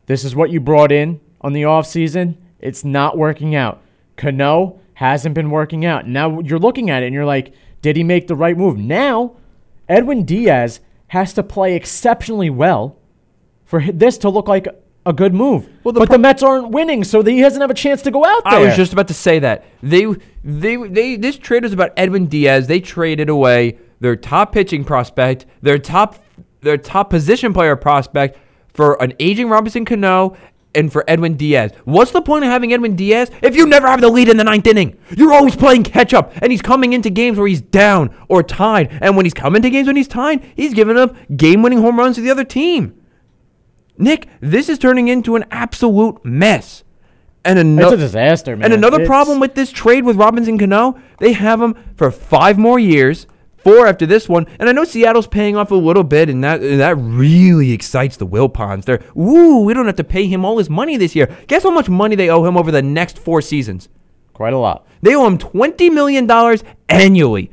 this 0.05 0.23
is 0.23 0.35
what 0.35 0.49
you 0.49 0.59
brought 0.59 0.91
in 0.91 1.21
on 1.41 1.53
the 1.53 1.63
offseason. 1.63 2.37
It's 2.59 2.83
not 2.83 3.17
working 3.17 3.55
out. 3.55 3.81
Cano 4.17 4.79
hasn't 4.95 5.33
been 5.35 5.49
working 5.49 5.85
out. 5.85 6.07
Now 6.07 6.39
you're 6.41 6.59
looking 6.59 6.89
at 6.89 7.03
it 7.03 7.05
and 7.05 7.15
you're 7.15 7.25
like, 7.25 7.53
did 7.81 7.95
he 7.95 8.03
make 8.03 8.27
the 8.27 8.35
right 8.35 8.57
move? 8.57 8.77
Now, 8.77 9.37
Edwin 9.87 10.25
Diaz 10.25 10.81
has 11.07 11.33
to 11.33 11.43
play 11.43 11.75
exceptionally 11.75 12.49
well 12.49 12.97
for 13.63 13.81
this 13.81 14.17
to 14.19 14.29
look 14.29 14.47
like 14.47 14.67
a 15.05 15.13
good 15.13 15.33
move. 15.33 15.69
Well, 15.83 15.93
the 15.93 16.01
but 16.01 16.09
pro- 16.09 16.17
the 16.17 16.21
Mets 16.21 16.43
aren't 16.43 16.69
winning, 16.69 17.03
so 17.03 17.23
he 17.23 17.41
doesn't 17.41 17.61
have 17.61 17.71
a 17.71 17.75
chance 17.75 18.01
to 18.01 18.11
go 18.11 18.25
out 18.25 18.43
there. 18.43 18.53
I 18.53 18.59
was 18.59 18.75
just 18.75 18.91
about 18.91 19.07
to 19.07 19.13
say 19.13 19.39
that 19.39 19.65
they 19.81 20.05
they 20.43 20.75
they 20.75 21.15
this 21.15 21.37
trade 21.37 21.63
was 21.63 21.73
about 21.73 21.93
Edwin 21.95 22.25
Diaz. 22.25 22.67
They 22.67 22.79
traded 22.79 23.29
away 23.29 23.77
their 23.99 24.15
top 24.15 24.51
pitching 24.51 24.83
prospect, 24.83 25.45
their 25.61 25.77
top 25.77 26.15
their 26.61 26.77
top 26.77 27.09
position 27.09 27.53
player 27.53 27.75
prospect 27.75 28.37
for 28.73 29.01
an 29.01 29.13
aging 29.19 29.47
Robinson 29.49 29.85
Cano 29.85 30.35
and 30.75 30.91
for 30.91 31.03
Edwin 31.07 31.35
Diaz. 31.35 31.71
What's 31.85 32.11
the 32.11 32.21
point 32.21 32.43
of 32.43 32.51
having 32.51 32.73
Edwin 32.73 32.95
Diaz 32.95 33.31
if 33.41 33.55
you 33.55 33.65
never 33.65 33.87
have 33.87 34.01
the 34.01 34.09
lead 34.09 34.27
in 34.29 34.37
the 34.37 34.43
ninth 34.43 34.67
inning? 34.67 34.97
You're 35.15 35.33
always 35.33 35.55
playing 35.55 35.83
catch 35.83 36.13
up, 36.13 36.31
and 36.41 36.51
he's 36.51 36.61
coming 36.61 36.93
into 36.93 37.09
games 37.09 37.37
where 37.37 37.47
he's 37.47 37.61
down 37.61 38.13
or 38.27 38.43
tied. 38.43 38.89
And 39.01 39.15
when 39.15 39.25
he's 39.25 39.33
coming 39.33 39.61
to 39.61 39.69
games 39.69 39.87
when 39.87 39.95
he's 39.95 40.07
tied, 40.07 40.43
he's 40.55 40.73
giving 40.73 40.97
up 40.97 41.15
game 41.35 41.61
winning 41.63 41.79
home 41.79 41.97
runs 41.97 42.15
to 42.17 42.21
the 42.21 42.29
other 42.29 42.43
team. 42.43 42.93
Nick, 43.97 44.27
this 44.41 44.69
is 44.69 44.77
turning 44.77 45.07
into 45.07 45.35
an 45.35 45.45
absolute 45.51 46.23
mess. 46.23 46.83
And 47.43 47.57
It's 47.57 47.65
another 47.65 47.95
a 47.95 47.99
disaster, 47.99 48.55
man. 48.55 48.65
and 48.65 48.73
another 48.73 48.97
It's- 48.97 49.07
problem 49.07 49.39
with 49.39 49.55
this 49.55 49.71
trade 49.71 50.03
with 50.05 50.17
Robinson 50.17 50.57
Cano, 50.57 50.95
they 51.19 51.33
have 51.33 51.61
him 51.61 51.75
for 51.95 52.11
five 52.11 52.57
more 52.57 52.77
years, 52.79 53.27
four 53.63 53.87
after 53.87 54.05
this 54.05 54.27
one. 54.29 54.47
And 54.59 54.69
I 54.69 54.71
know 54.71 54.83
Seattle's 54.83 55.27
paying 55.27 55.55
off 55.55 55.71
a 55.71 55.75
little 55.75 56.03
bit, 56.03 56.29
and 56.29 56.43
that 56.43 56.61
that 56.61 56.95
really 56.95 57.71
excites 57.71 58.17
the 58.17 58.27
Wilpons. 58.27 58.85
They're, 58.85 59.03
ooh, 59.17 59.59
we 59.63 59.73
don't 59.73 59.85
have 59.85 59.95
to 59.95 60.03
pay 60.03 60.27
him 60.27 60.43
all 60.43 60.57
his 60.57 60.69
money 60.69 60.97
this 60.97 61.15
year. 61.15 61.35
Guess 61.47 61.63
how 61.63 61.71
much 61.71 61.89
money 61.89 62.15
they 62.15 62.29
owe 62.29 62.45
him 62.45 62.57
over 62.57 62.71
the 62.71 62.81
next 62.81 63.17
four 63.19 63.41
seasons? 63.41 63.89
quite 64.39 64.53
a 64.53 64.57
lot. 64.57 64.87
They 65.01 65.13
owe 65.13 65.27
him 65.27 65.37
twenty 65.37 65.89
million 65.89 66.25
dollars 66.25 66.63
annually, 66.87 67.51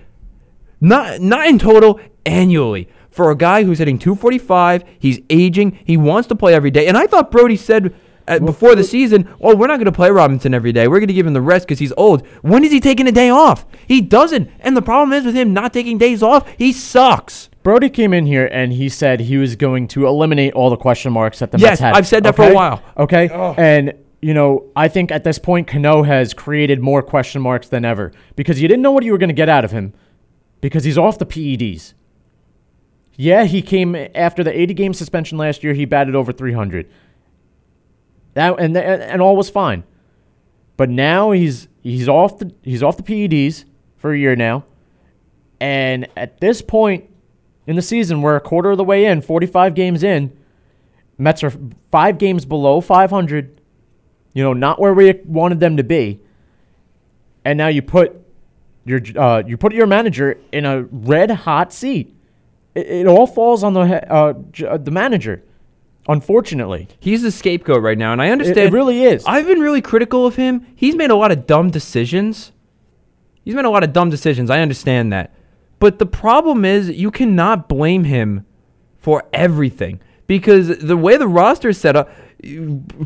not 0.80 1.20
not 1.20 1.48
in 1.48 1.58
total 1.58 1.98
annually. 2.24 2.88
For 3.10 3.32
a 3.32 3.36
guy 3.36 3.64
who's 3.64 3.78
hitting 3.78 3.98
245, 3.98 4.84
he's 4.98 5.20
aging, 5.30 5.78
he 5.84 5.96
wants 5.96 6.28
to 6.28 6.36
play 6.36 6.54
every 6.54 6.70
day. 6.70 6.86
And 6.86 6.98
I 6.98 7.06
thought 7.06 7.30
Brodie 7.30 7.56
said 7.56 7.94
uh, 8.28 8.38
before 8.38 8.74
the 8.74 8.84
season, 8.84 9.28
"Oh, 9.40 9.54
we're 9.54 9.66
not 9.66 9.76
going 9.76 9.86
to 9.86 9.92
play 9.92 10.10
Robinson 10.10 10.54
every 10.54 10.72
day. 10.72 10.88
We're 10.88 11.00
going 11.00 11.08
to 11.08 11.14
give 11.14 11.26
him 11.26 11.34
the 11.34 11.40
rest 11.40 11.66
because 11.66 11.78
he's 11.78 11.92
old." 11.96 12.26
When 12.42 12.64
is 12.64 12.72
he 12.72 12.80
taking 12.80 13.06
a 13.06 13.12
day 13.12 13.30
off? 13.30 13.66
He 13.86 14.00
doesn't. 14.00 14.50
And 14.60 14.76
the 14.76 14.82
problem 14.82 15.12
is 15.12 15.24
with 15.24 15.34
him 15.34 15.52
not 15.52 15.72
taking 15.72 15.98
days 15.98 16.22
off, 16.22 16.48
he 16.58 16.72
sucks. 16.72 17.50
Brodie 17.62 17.90
came 17.90 18.12
in 18.12 18.26
here 18.26 18.46
and 18.46 18.72
he 18.72 18.88
said 18.88 19.18
he 19.18 19.38
was 19.38 19.56
going 19.56 19.88
to 19.88 20.06
eliminate 20.06 20.52
all 20.52 20.70
the 20.70 20.76
question 20.76 21.12
marks 21.12 21.40
that 21.40 21.50
the 21.50 21.58
Yes, 21.58 21.70
Mets 21.70 21.80
had. 21.80 21.94
I've 21.96 22.06
said 22.06 22.22
that 22.22 22.36
for 22.36 22.48
a 22.48 22.54
while. 22.54 22.80
Okay, 22.96 23.28
and 23.58 23.92
you 24.22 24.34
know 24.34 24.70
I 24.76 24.86
think 24.88 25.10
at 25.10 25.24
this 25.24 25.38
point 25.38 25.66
Cano 25.66 26.04
has 26.04 26.32
created 26.32 26.80
more 26.80 27.02
question 27.02 27.42
marks 27.42 27.68
than 27.68 27.84
ever 27.84 28.12
because 28.36 28.62
you 28.62 28.68
didn't 28.68 28.82
know 28.82 28.92
what 28.92 29.02
you 29.02 29.10
were 29.10 29.18
going 29.18 29.30
to 29.30 29.34
get 29.34 29.48
out 29.48 29.64
of 29.64 29.72
him 29.72 29.94
because 30.60 30.84
he's 30.84 30.96
off 30.96 31.18
the 31.18 31.26
PEDs. 31.26 31.94
Yeah, 33.16 33.44
he 33.44 33.62
came 33.62 33.96
after 34.14 34.44
the 34.44 34.56
80 34.56 34.74
game 34.74 34.94
suspension 34.94 35.38
last 35.38 35.64
year. 35.64 35.72
He 35.72 35.86
batted 35.86 36.14
over 36.14 36.32
300. 36.32 36.88
That 38.36 38.60
and 38.60 38.76
and 38.76 39.20
all 39.20 39.36
was 39.36 39.50
fine, 39.50 39.84
but 40.76 40.88
now 40.88 41.32
he's 41.32 41.68
he's 41.82 42.08
off 42.08 42.38
the 42.38 42.52
he's 42.62 42.82
off 42.82 42.96
the 42.96 43.02
PEDs 43.02 43.64
for 43.96 44.12
a 44.12 44.18
year 44.18 44.36
now, 44.36 44.64
and 45.60 46.06
at 46.16 46.40
this 46.40 46.62
point 46.62 47.10
in 47.66 47.76
the 47.76 47.82
season. 47.82 48.22
We're 48.22 48.36
a 48.36 48.40
quarter 48.40 48.70
of 48.70 48.78
the 48.78 48.84
way 48.84 49.06
in, 49.06 49.20
45 49.20 49.74
games 49.74 50.02
in. 50.02 50.36
Mets 51.18 51.42
are 51.42 51.52
five 51.90 52.18
games 52.18 52.44
below 52.44 52.80
500. 52.80 53.60
You 54.32 54.42
know, 54.42 54.52
not 54.52 54.78
where 54.78 54.92
we 54.92 55.12
wanted 55.24 55.60
them 55.60 55.76
to 55.78 55.84
be. 55.84 56.20
And 57.44 57.56
now 57.56 57.68
you 57.68 57.82
put 57.82 58.20
your 58.84 59.00
uh, 59.16 59.42
you 59.46 59.56
put 59.56 59.72
your 59.72 59.86
manager 59.86 60.38
in 60.52 60.64
a 60.64 60.82
red 60.82 61.30
hot 61.30 61.72
seat. 61.72 62.14
It, 62.74 62.86
it 62.86 63.06
all 63.06 63.26
falls 63.26 63.64
on 63.64 63.72
the 63.72 63.86
he- 63.86 63.94
uh, 63.94 64.34
uh, 64.68 64.76
the 64.76 64.90
manager. 64.90 65.42
Unfortunately, 66.08 66.88
He's 67.00 67.22
the 67.22 67.30
scapegoat 67.32 67.82
right 67.82 67.98
now, 67.98 68.12
and 68.12 68.22
I 68.22 68.30
understand. 68.30 68.58
it 68.58 68.72
really 68.72 69.02
is. 69.02 69.24
I've 69.26 69.46
been 69.46 69.60
really 69.60 69.82
critical 69.82 70.26
of 70.26 70.36
him. 70.36 70.66
He's 70.76 70.94
made 70.94 71.10
a 71.10 71.16
lot 71.16 71.32
of 71.32 71.46
dumb 71.46 71.70
decisions. 71.70 72.52
He's 73.44 73.54
made 73.54 73.64
a 73.64 73.70
lot 73.70 73.82
of 73.84 73.92
dumb 73.92 74.10
decisions. 74.10 74.50
I 74.50 74.60
understand 74.60 75.12
that. 75.12 75.34
But 75.78 75.98
the 75.98 76.06
problem 76.06 76.64
is 76.64 76.90
you 76.90 77.10
cannot 77.10 77.68
blame 77.68 78.04
him 78.04 78.46
for 78.98 79.24
everything 79.32 80.00
because 80.26 80.78
the 80.78 80.96
way 80.96 81.16
the 81.16 81.28
roster 81.28 81.68
is 81.68 81.78
set 81.78 81.96
up, 81.96 82.10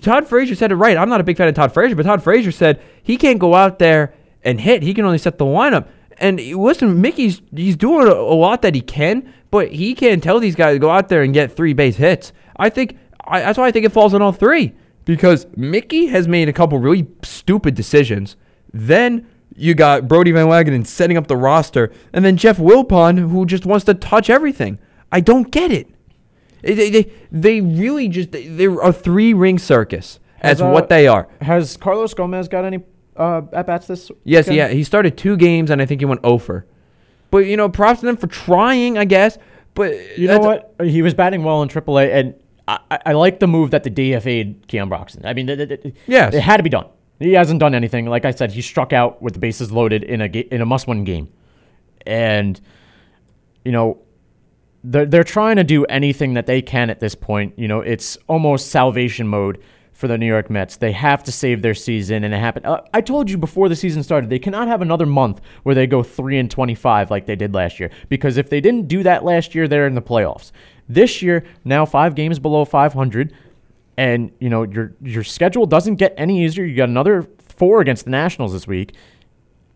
Todd 0.00 0.26
Frazier 0.26 0.54
said 0.54 0.72
it 0.72 0.76
right. 0.76 0.96
I'm 0.96 1.08
not 1.08 1.20
a 1.20 1.24
big 1.24 1.36
fan 1.36 1.48
of 1.48 1.54
Todd 1.54 1.72
Frazier, 1.72 1.96
but 1.96 2.04
Todd 2.04 2.22
Frazier 2.22 2.52
said 2.52 2.80
he 3.02 3.16
can't 3.16 3.38
go 3.38 3.54
out 3.54 3.78
there 3.78 4.14
and 4.42 4.60
hit. 4.60 4.82
He 4.82 4.94
can 4.94 5.04
only 5.04 5.18
set 5.18 5.38
the 5.38 5.44
lineup. 5.44 5.88
And 6.18 6.38
listen, 6.38 7.00
Mickey's 7.00 7.40
he's 7.54 7.76
doing 7.76 8.06
a, 8.06 8.12
a 8.12 8.34
lot 8.34 8.62
that 8.62 8.74
he 8.74 8.80
can, 8.82 9.32
but 9.50 9.72
he 9.72 9.94
can't 9.94 10.22
tell 10.22 10.38
these 10.38 10.54
guys 10.54 10.74
to 10.74 10.78
go 10.78 10.90
out 10.90 11.08
there 11.08 11.22
and 11.22 11.32
get 11.32 11.54
three 11.56 11.72
base 11.72 11.96
hits. 11.96 12.32
I 12.60 12.68
think 12.68 12.98
I, 13.24 13.40
that's 13.40 13.58
why 13.58 13.66
I 13.66 13.70
think 13.72 13.86
it 13.86 13.92
falls 13.92 14.14
on 14.14 14.22
all 14.22 14.32
three 14.32 14.74
because 15.04 15.46
Mickey 15.56 16.06
has 16.06 16.28
made 16.28 16.48
a 16.48 16.52
couple 16.52 16.78
really 16.78 17.08
stupid 17.22 17.74
decisions. 17.74 18.36
Then 18.72 19.26
you 19.56 19.74
got 19.74 20.06
Brodie 20.06 20.30
Van 20.30 20.46
Wagenen 20.46 20.86
setting 20.86 21.16
up 21.16 21.26
the 21.26 21.36
roster, 21.36 21.90
and 22.12 22.24
then 22.24 22.36
Jeff 22.36 22.58
Wilpon 22.58 23.18
who 23.18 23.46
just 23.46 23.66
wants 23.66 23.84
to 23.86 23.94
touch 23.94 24.30
everything. 24.30 24.78
I 25.10 25.20
don't 25.20 25.50
get 25.50 25.72
it. 25.72 25.88
They 26.62 26.90
they, 26.90 27.12
they, 27.32 27.60
really 27.60 28.08
just 28.08 28.32
they, 28.32 28.46
they're 28.46 28.78
a 28.80 28.92
three 28.92 29.32
ring 29.32 29.58
circus. 29.58 30.20
as 30.40 30.60
uh, 30.60 30.68
what 30.68 30.88
they 30.88 31.08
are. 31.08 31.26
Has 31.40 31.76
Carlos 31.76 32.14
Gomez 32.14 32.48
got 32.48 32.64
any 32.64 32.80
uh, 33.16 33.42
at 33.52 33.66
bats 33.66 33.86
this? 33.86 34.10
Yes, 34.24 34.46
weekend? 34.46 34.56
yeah. 34.56 34.68
He 34.68 34.84
started 34.84 35.16
two 35.16 35.36
games, 35.36 35.70
and 35.70 35.80
I 35.80 35.86
think 35.86 36.00
he 36.00 36.04
went 36.04 36.20
over. 36.22 36.66
But 37.30 37.38
you 37.38 37.56
know, 37.56 37.68
props 37.68 38.00
to 38.00 38.06
them 38.06 38.16
for 38.16 38.26
trying, 38.26 38.98
I 38.98 39.04
guess. 39.04 39.38
But 39.74 40.18
You 40.18 40.28
know 40.28 40.40
what? 40.40 40.74
He 40.82 41.00
was 41.00 41.14
batting 41.14 41.42
well 41.44 41.62
in 41.62 41.68
AAA, 41.68 42.12
and 42.12 42.34
I, 42.90 42.98
I, 43.06 43.12
like 43.12 43.40
the 43.40 43.46
move 43.46 43.70
that 43.72 43.84
the 43.84 43.90
DFA'd 43.90 44.68
Keon 44.68 44.88
Broxton. 44.88 45.24
I 45.26 45.32
mean, 45.34 45.46
th- 45.46 45.58
th- 45.68 45.82
th- 45.82 45.94
Yes. 46.06 46.34
it 46.34 46.40
had 46.40 46.58
to 46.58 46.62
be 46.62 46.68
done. 46.70 46.86
He 47.18 47.32
hasn't 47.32 47.60
done 47.60 47.74
anything. 47.74 48.06
Like 48.06 48.24
I 48.24 48.30
said, 48.30 48.52
he 48.52 48.62
struck 48.62 48.92
out 48.92 49.20
with 49.22 49.34
the 49.34 49.40
bases 49.40 49.70
loaded 49.72 50.04
in 50.04 50.20
a 50.20 50.28
ga- 50.28 50.48
in 50.50 50.60
a 50.60 50.66
must-win 50.66 51.04
game, 51.04 51.28
and 52.06 52.60
you 53.64 53.72
know 53.72 53.98
they're 54.84 55.06
they're 55.06 55.24
trying 55.24 55.56
to 55.56 55.64
do 55.64 55.84
anything 55.86 56.34
that 56.34 56.46
they 56.46 56.62
can 56.62 56.88
at 56.90 57.00
this 57.00 57.14
point. 57.14 57.58
You 57.58 57.68
know, 57.68 57.80
it's 57.80 58.16
almost 58.26 58.68
salvation 58.70 59.26
mode 59.28 59.58
for 59.92 60.08
the 60.08 60.16
New 60.16 60.26
York 60.26 60.48
Mets. 60.48 60.76
They 60.76 60.92
have 60.92 61.22
to 61.24 61.32
save 61.32 61.60
their 61.60 61.74
season, 61.74 62.24
and 62.24 62.32
it 62.32 62.38
happened. 62.38 62.64
Uh, 62.64 62.80
I 62.94 63.02
told 63.02 63.28
you 63.30 63.36
before 63.36 63.68
the 63.68 63.76
season 63.76 64.02
started, 64.02 64.30
they 64.30 64.38
cannot 64.38 64.66
have 64.68 64.80
another 64.80 65.04
month 65.04 65.42
where 65.62 65.74
they 65.74 65.86
go 65.86 66.02
three 66.02 66.38
and 66.38 66.50
twenty-five 66.50 67.10
like 67.10 67.26
they 67.26 67.36
did 67.36 67.52
last 67.52 67.78
year. 67.78 67.90
Because 68.08 68.38
if 68.38 68.48
they 68.48 68.62
didn't 68.62 68.88
do 68.88 69.02
that 69.02 69.24
last 69.24 69.54
year, 69.54 69.68
they're 69.68 69.86
in 69.86 69.94
the 69.94 70.00
playoffs. 70.02 70.52
This 70.92 71.22
year, 71.22 71.44
now 71.64 71.86
five 71.86 72.14
games 72.14 72.38
below 72.38 72.64
five 72.64 72.92
hundred, 72.92 73.32
and 73.96 74.32
you 74.40 74.48
know 74.48 74.64
your 74.64 74.92
your 75.02 75.22
schedule 75.24 75.66
doesn't 75.66 75.96
get 75.96 76.14
any 76.16 76.44
easier. 76.44 76.64
You 76.64 76.76
got 76.76 76.88
another 76.88 77.28
four 77.38 77.80
against 77.80 78.04
the 78.04 78.10
Nationals 78.10 78.52
this 78.52 78.66
week. 78.66 78.94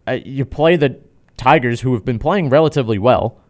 Uh, 0.08 0.18
you 0.24 0.44
play 0.44 0.76
the 0.76 0.98
Tigers, 1.36 1.80
who 1.82 1.94
have 1.94 2.04
been 2.04 2.18
playing 2.18 2.50
relatively 2.50 2.98
well. 2.98 3.40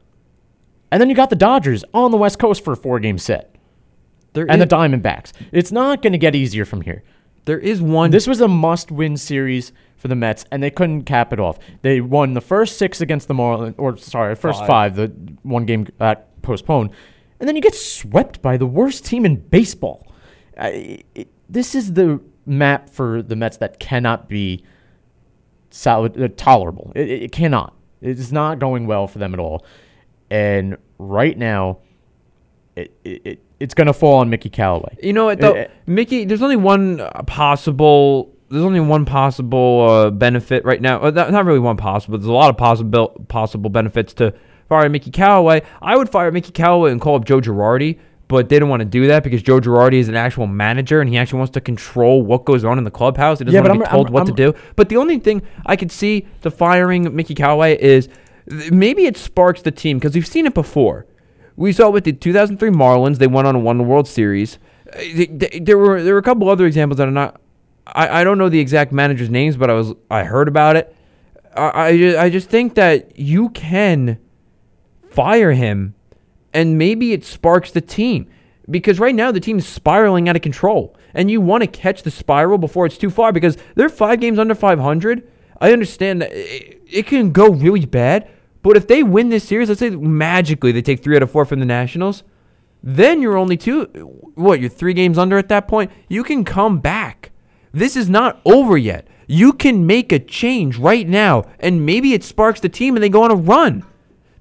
And 0.91 1.01
then 1.01 1.09
you 1.11 1.17
got 1.17 1.31
the 1.31 1.37
Dodgers 1.37 1.85
on 1.93 2.11
the 2.13 2.17
West 2.17 2.39
Coast 2.39 2.63
for 2.65 2.73
a 2.73 2.77
four 2.77 3.01
game 3.01 3.19
set. 3.19 3.57
there 4.35 4.45
And 4.49 4.63
is, 4.63 4.69
the 4.69 4.77
Diamondbacks. 4.77 5.33
It's 5.51 5.73
not 5.73 6.03
going 6.03 6.13
to 6.13 6.19
get 6.19 6.35
easier 6.37 6.65
from 6.65 6.83
here. 6.83 7.03
there 7.47 7.59
is 7.59 7.81
one. 7.83 8.11
This 8.11 8.27
was 8.27 8.41
a 8.41 8.49
must 8.49 8.91
win 8.93 9.17
series 9.17 9.73
for 9.97 10.09
the 10.09 10.15
Mets, 10.15 10.45
and 10.53 10.63
they 10.63 10.71
couldn't 10.71 11.03
cap 11.05 11.33
it 11.33 11.41
off. 11.41 11.59
They 11.83 12.01
won 12.01 12.35
the 12.35 12.41
first 12.41 12.79
six 12.79 13.01
against 13.01 13.27
the 13.27 13.35
Marlins, 13.35 13.75
or 13.79 13.97
sorry, 13.97 14.35
first 14.35 14.65
five, 14.67 14.95
the 14.97 15.09
one 15.43 15.65
game 15.67 15.89
uh, 15.99 16.15
postponed. 16.43 16.91
And 17.45 17.49
then 17.51 17.57
you 17.57 17.61
get 17.61 17.75
swept 17.75 18.41
by 18.41 18.57
the 18.57 18.65
worst 18.65 19.05
team 19.05 19.27
in 19.27 19.37
baseball. 19.37 20.11
I 20.59 21.05
it, 21.15 21.29
this 21.47 21.75
is 21.75 21.93
the 21.93 22.19
map 22.47 22.89
for 22.89 23.21
the 23.21 23.37
Mets 23.37 23.59
that 23.59 23.79
cannot 23.79 24.31
be 24.31 24.65
solid, 25.69 26.19
uh, 26.19 26.29
tolerable. 26.39 26.91
It, 26.95 27.11
it, 27.11 27.33
cannot. 27.33 27.75
It 28.01 28.19
is 28.19 28.33
not 28.33 28.61
going 28.61 28.87
well 28.87 29.07
for 29.07 29.19
them 29.19 29.35
at 29.35 29.41
all. 29.41 29.63
And 30.31 30.79
right 30.99 31.37
now, 31.37 31.81
it, 32.77 32.97
it, 33.05 33.27
it 33.27 33.43
it's 33.61 33.75
going 33.75 33.89
to 33.89 33.93
fall 33.93 34.21
on 34.21 34.31
Mickey 34.31 34.49
Callaway. 34.49 34.97
You 35.03 35.13
know 35.13 35.27
what 35.27 35.39
though, 35.39 35.53
Eh, 35.53 35.65
eh. 35.65 35.69
Mickey? 35.85 36.25
There's 36.25 36.41
only 36.41 36.57
one 36.57 37.03
uh, 37.03 37.25
possible. 37.25 38.35
There's 38.49 38.65
only 38.65 38.81
one 38.81 39.05
possible 39.05 39.87
uh, 39.87 40.11
benefit 40.11 40.65
right 40.65 40.81
now. 40.81 41.11
Not, 41.11 41.31
not 41.31 41.45
really 41.45 41.59
one 41.59 41.77
possible. 41.77 42.17
There's 42.17 42.27
a 42.27 42.33
lot 42.33 42.49
of 42.49 42.57
possible 42.57 43.09
possible 43.29 43.69
benefits 43.69 44.15
to 44.15 44.33
firing 44.75 44.91
Mickey 44.91 45.13
Callaway. 45.13 45.63
I 45.81 45.97
would 45.97 46.09
fire 46.09 46.33
Mickey 46.33 46.51
Callaway 46.51 46.91
and 46.91 47.01
call 47.01 47.15
up 47.15 47.25
Joe 47.25 47.41
Girardi, 47.41 47.97
but 48.27 48.49
they 48.49 48.59
don't 48.59 48.69
want 48.69 48.81
to 48.81 48.85
do 48.85 49.07
that 49.07 49.23
because 49.23 49.41
Joe 49.41 49.61
Girardi 49.61 49.95
is 50.01 50.09
an 50.09 50.17
actual 50.17 50.49
manager 50.49 51.01
and 51.01 51.09
he 51.09 51.17
actually 51.17 51.39
wants 51.39 51.53
to 51.53 51.61
control 51.61 52.23
what 52.23 52.45
goes 52.45 52.65
on 52.65 52.77
in 52.79 52.83
the 52.83 52.91
clubhouse. 52.91 53.39
He 53.39 53.45
doesn't 53.45 53.55
Yeah, 53.63 53.69
want 53.69 53.75
to 53.81 53.87
be 53.87 53.91
told 53.91 54.07
I'm- 54.09 54.13
what 54.13 54.27
to 54.27 54.33
I'm- 54.33 54.53
do. 54.53 54.59
But 54.75 54.89
the 54.89 54.97
only 54.97 55.19
thing 55.21 55.43
I 55.65 55.77
could 55.77 55.93
see 55.93 56.27
the 56.41 56.51
firing 56.51 57.15
Mickey 57.15 57.37
Callaway 57.37 57.79
is 57.81 58.09
maybe 58.73 59.07
it 59.07 59.17
sparks 59.17 59.63
the 59.63 59.71
team 59.71 59.99
because 59.99 60.15
we've 60.17 60.27
seen 60.27 60.45
it 60.45 60.55
before. 60.55 61.07
We 61.57 61.71
saw 61.71 61.87
it 61.87 61.93
with 61.93 62.03
the 62.05 62.13
2003 62.13 62.71
Marlins. 62.71 63.19
They 63.19 63.29
went 63.29 63.47
on 63.47 63.55
and 63.55 63.65
won 63.65 63.79
the 63.79 63.85
World 63.85 64.09
Series. 64.09 64.59
Uh, 64.93 64.99
th- 64.99 65.39
th- 65.39 65.63
There 65.65 65.79
were 65.79 66.03
there 66.03 66.15
were 66.15 66.19
a 66.19 66.23
couple 66.23 66.49
other 66.49 66.67
examples 66.67 66.99
that 66.99 67.07
are 67.07 67.13
not. 67.13 67.41
I, 67.87 68.21
I 68.21 68.25
don't 68.25 68.39
know 68.39 68.49
the 68.49 68.59
exact 68.59 68.91
managers' 68.93 69.31
names, 69.31 69.57
but 69.57 69.71
I 69.71 69.75
was 69.75 69.95
I 70.11 70.25
heard 70.25 70.49
about 70.49 70.75
it. 70.75 70.93
I 71.57 72.17
I 72.19 72.31
just 72.31 72.51
think 72.51 72.75
that 72.75 73.17
you 73.17 73.51
can 73.51 74.19
fire 75.15 75.53
him, 75.53 75.95
and 76.53 76.77
maybe 76.77 77.13
it 77.13 77.25
sparks 77.25 77.71
the 77.71 77.81
team 77.81 78.29
because 78.69 78.99
right 78.99 79.15
now 79.15 79.31
the 79.31 79.41
team 79.41 79.59
is 79.59 79.67
spiraling 79.67 80.29
out 80.29 80.37
of 80.37 80.43
control, 80.43 80.97
and 81.13 81.31
you 81.31 81.41
want 81.41 81.63
to 81.63 81.67
catch 81.67 82.03
the 82.03 82.11
spiral 82.11 82.59
before 82.59 82.87
it's 82.87 82.99
too 82.99 83.11
far 83.11 83.33
because 83.33 83.57
they're 83.75 83.89
five 83.89 84.21
games 84.21 84.39
under 84.39 84.55
500. 84.55 85.31
I 85.61 85.73
understand 85.73 86.23
that 86.23 86.33
it, 86.33 86.83
it 86.87 87.07
can 87.07 87.31
go 87.31 87.49
really 87.49 87.87
bad, 87.87 88.29
but 88.63 88.77
if 88.77 88.87
they 88.87 89.03
win 89.03 89.29
this 89.29 89.45
series, 89.45 89.69
let's 89.69 89.81
say 89.81 89.91
magically 89.91 90.73
they 90.73 90.83
take 90.83 91.03
three 91.03 91.17
out 91.17 91.23
of 91.23 91.31
four 91.31 91.45
from 91.45 91.61
the 91.61 91.67
Nationals, 91.67 92.25
then 92.83 93.23
you're 93.23 93.37
only 93.37 93.57
two. 93.57 93.85
What 94.35 94.61
you're 94.61 94.69
three 94.69 94.95
games 94.95 95.17
under 95.17 95.39
at 95.39 95.49
that 95.49 95.69
point. 95.69 95.91
You 96.09 96.25
can 96.25 96.45
come 96.45 96.81
back. 96.81 97.31
This 97.73 97.97
is 97.97 98.09
not 98.09 98.41
over 98.45 98.77
yet. 98.77 99.09
You 99.27 99.53
can 99.53 99.87
make 99.87 100.13
a 100.13 100.19
change 100.19 100.79
right 100.79 101.09
now, 101.09 101.45
and 101.61 101.87
maybe 101.87 102.13
it 102.13 102.23
sparks 102.23 102.61
the 102.61 102.69
team 102.69 102.95
and 102.95 103.03
they 103.03 103.09
go 103.09 103.23
on 103.23 103.31
a 103.31 103.37
run. 103.37 103.85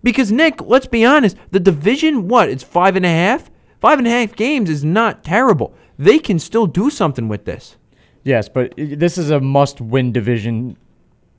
Because 0.03 0.31
Nick, 0.31 0.61
let's 0.61 0.87
be 0.87 1.05
honest, 1.05 1.37
the 1.51 1.59
division, 1.59 2.27
what? 2.27 2.49
It's 2.49 2.63
five 2.63 2.95
and 2.95 3.05
a 3.05 3.09
half. 3.09 3.49
Five 3.79 3.99
and 3.99 4.07
a 4.07 4.11
half 4.11 4.35
games 4.35 4.69
is 4.69 4.83
not 4.83 5.23
terrible. 5.23 5.73
They 5.97 6.19
can 6.19 6.39
still 6.39 6.67
do 6.67 6.89
something 6.89 7.27
with 7.27 7.45
this. 7.45 7.77
Yes, 8.23 8.47
but 8.47 8.73
this 8.77 9.17
is 9.17 9.29
a 9.29 9.39
must-win 9.39 10.11
division 10.11 10.77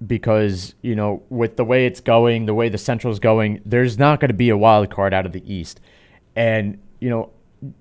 because 0.06 0.74
you 0.82 0.94
know 0.94 1.22
with 1.30 1.56
the 1.56 1.64
way 1.64 1.86
it's 1.86 2.00
going, 2.00 2.46
the 2.46 2.54
way 2.54 2.68
the 2.68 2.78
Central's 2.78 3.18
going, 3.18 3.62
there's 3.64 3.98
not 3.98 4.20
going 4.20 4.28
to 4.28 4.34
be 4.34 4.50
a 4.50 4.56
wild 4.56 4.90
card 4.90 5.14
out 5.14 5.24
of 5.24 5.32
the 5.32 5.52
East, 5.52 5.80
and 6.36 6.78
you 7.00 7.10
know. 7.10 7.30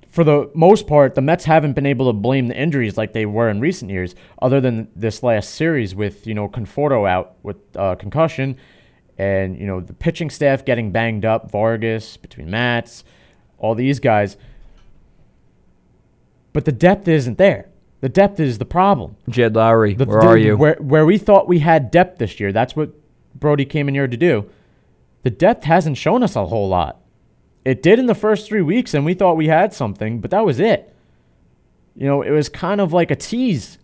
For 0.07 0.23
the 0.23 0.51
most 0.53 0.85
part, 0.85 1.15
the 1.15 1.21
Mets 1.21 1.43
haven't 1.43 1.73
been 1.73 1.87
able 1.87 2.05
to 2.05 2.13
blame 2.13 2.47
the 2.47 2.55
injuries 2.55 2.97
like 2.97 3.13
they 3.13 3.25
were 3.25 3.49
in 3.49 3.59
recent 3.59 3.89
years, 3.89 4.13
other 4.43 4.61
than 4.61 4.87
this 4.95 5.23
last 5.23 5.55
series 5.55 5.95
with 5.95 6.27
you 6.27 6.35
know 6.35 6.47
Conforto 6.47 7.09
out 7.09 7.35
with 7.41 7.57
uh, 7.75 7.95
concussion, 7.95 8.55
and 9.17 9.57
you 9.57 9.65
know 9.65 9.79
the 9.79 9.93
pitching 9.93 10.29
staff 10.29 10.65
getting 10.65 10.91
banged 10.91 11.25
up, 11.25 11.51
Vargas 11.51 12.17
between 12.17 12.49
Matz, 12.49 13.03
all 13.57 13.75
these 13.75 13.99
guys. 13.99 14.37
But 16.51 16.65
the 16.65 16.71
depth 16.71 17.07
isn't 17.07 17.37
there. 17.37 17.69
The 18.01 18.09
depth 18.09 18.39
is 18.39 18.57
the 18.57 18.65
problem. 18.65 19.15
Jed 19.29 19.53
Lowrie, 19.53 19.97
The- 19.97 20.05
where 20.05 20.19
the- 20.21 20.27
are 20.27 20.37
you? 20.37 20.57
Where 20.57 20.75
where 20.79 21.05
we 21.05 21.17
thought 21.17 21.47
we 21.47 21.59
had 21.59 21.89
depth 21.91 22.19
this 22.19 22.39
year. 22.39 22.51
That's 22.51 22.75
what 22.75 22.91
Brodie 23.35 23.65
came 23.65 23.87
in 23.87 23.95
here 23.95 24.07
to 24.07 24.17
do. 24.17 24.45
The 25.23 25.29
depth 25.29 25.63
hasn't 25.63 25.97
shown 25.97 26.21
us 26.21 26.35
a 26.35 26.45
whole 26.47 26.67
lot. 26.67 26.99
It 27.63 27.81
did 27.81 27.97
in 27.97 28.07
the 28.07 28.15
first 28.15 28.47
three 28.47 28.61
weeks, 28.61 28.93
and 28.93 29.05
we 29.05 29.13
thought 29.13 29.37
we 29.37 29.47
had 29.47 29.73
something, 29.73 30.19
but 30.19 30.31
that 30.31 30.45
was 30.45 30.59
it. 30.59 30.93
You 31.95 32.05
know, 32.07 32.21
it 32.21 32.31
was 32.31 32.49
kind 32.49 32.81
of 32.81 32.91
like 32.91 33.09
a 33.09 33.15
tease. 33.15 33.77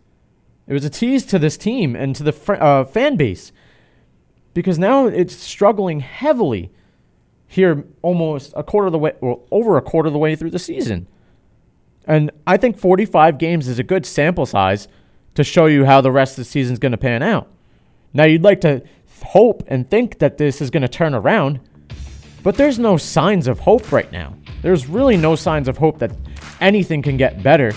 It 0.68 0.74
was 0.74 0.84
a 0.84 0.90
tease 0.90 1.26
to 1.28 1.40
this 1.40 1.56
team 1.58 1.96
and 1.96 2.14
to 2.18 2.24
the 2.24 2.34
fr- 2.34 2.56
uh, 2.56 2.84
fan 2.84 3.16
base 3.16 3.52
because 4.60 4.78
now 4.78 5.08
it's 5.08 5.34
struggling 5.34 6.02
heavily 6.02 6.70
here, 7.48 7.86
almost 8.02 8.52
a 8.58 8.62
quarter 8.62 8.88
of 8.88 8.92
the 8.92 9.00
way, 9.00 9.14
well, 9.22 9.48
over 9.52 9.78
a 9.78 9.82
quarter 9.82 10.08
of 10.08 10.12
the 10.12 10.20
way 10.20 10.36
through 10.36 10.52
the 10.52 10.60
season. 10.60 11.08
And 12.06 12.30
I 12.46 12.58
think 12.58 12.78
45 12.78 13.38
games 13.38 13.70
is 13.70 13.80
a 13.80 13.84
good 13.84 14.06
sample 14.06 14.46
size 14.46 14.90
to 15.36 15.46
show 15.46 15.68
you 15.68 15.86
how 15.86 16.02
the 16.02 16.12
rest 16.12 16.34
of 16.34 16.44
the 16.44 16.52
season 16.52 16.74
is 16.74 16.80
going 16.80 16.92
to 16.92 16.98
pan 16.98 17.24
out. 17.24 17.48
Now, 18.14 18.26
you'd 18.26 18.44
like 18.44 18.60
to 18.60 18.84
hope 19.24 19.64
and 19.68 19.90
think 19.90 20.20
that 20.20 20.38
this 20.38 20.60
is 20.60 20.70
going 20.70 20.82
to 20.82 20.90
turn 20.90 21.14
around, 21.14 21.62
But 22.44 22.56
there's 22.56 22.80
no 22.80 22.98
signs 22.98 23.48
of 23.48 23.60
hope 23.60 23.92
right 23.92 24.12
now. 24.12 24.36
There's 24.62 24.88
really 24.88 25.18
no 25.18 25.36
signs 25.36 25.68
of 25.68 25.78
hope 25.78 26.00
that 26.00 26.12
anything 26.62 27.02
can 27.02 27.18
get 27.18 27.44
better 27.44 27.74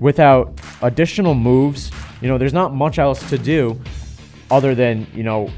without 0.00 0.60
additional 0.82 1.34
moves. 1.34 1.90
You 2.20 2.28
know, 2.28 2.38
there's 2.38 2.52
not 2.52 2.74
much 2.74 2.98
else 2.98 3.28
to 3.30 3.38
do 3.38 3.80
other 4.50 4.74
than, 4.74 5.06
you 5.14 5.22
know, 5.22 5.50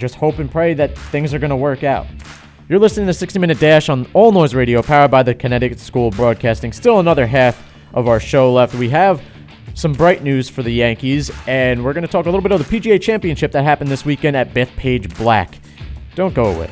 just 0.00 0.16
hope 0.16 0.38
and 0.38 0.50
pray 0.50 0.74
that 0.74 0.96
things 0.96 1.32
are 1.32 1.38
going 1.38 1.50
to 1.50 1.56
work 1.56 1.84
out. 1.84 2.06
You're 2.68 2.78
listening 2.78 3.06
to 3.06 3.14
60 3.14 3.38
Minute 3.38 3.60
Dash 3.60 3.88
on 3.88 4.06
All 4.14 4.32
Noise 4.32 4.54
Radio, 4.54 4.82
powered 4.82 5.10
by 5.10 5.22
the 5.22 5.34
Connecticut 5.34 5.78
School 5.80 6.08
of 6.08 6.16
Broadcasting. 6.16 6.72
Still 6.72 7.00
another 7.00 7.26
half 7.26 7.62
of 7.94 8.08
our 8.08 8.20
show 8.20 8.52
left. 8.52 8.74
We 8.74 8.88
have 8.90 9.20
some 9.74 9.92
bright 9.92 10.22
news 10.22 10.48
for 10.48 10.62
the 10.62 10.70
Yankees, 10.70 11.30
and 11.46 11.84
we're 11.84 11.92
going 11.92 12.06
to 12.06 12.10
talk 12.10 12.26
a 12.26 12.28
little 12.28 12.42
bit 12.42 12.52
of 12.52 12.58
the 12.58 12.80
PGA 12.80 13.00
Championship 13.00 13.52
that 13.52 13.64
happened 13.64 13.90
this 13.90 14.04
weekend 14.04 14.36
at 14.36 14.54
Bethpage 14.54 15.16
Black. 15.16 15.58
Don't 16.14 16.34
go 16.34 16.46
away. 16.46 16.70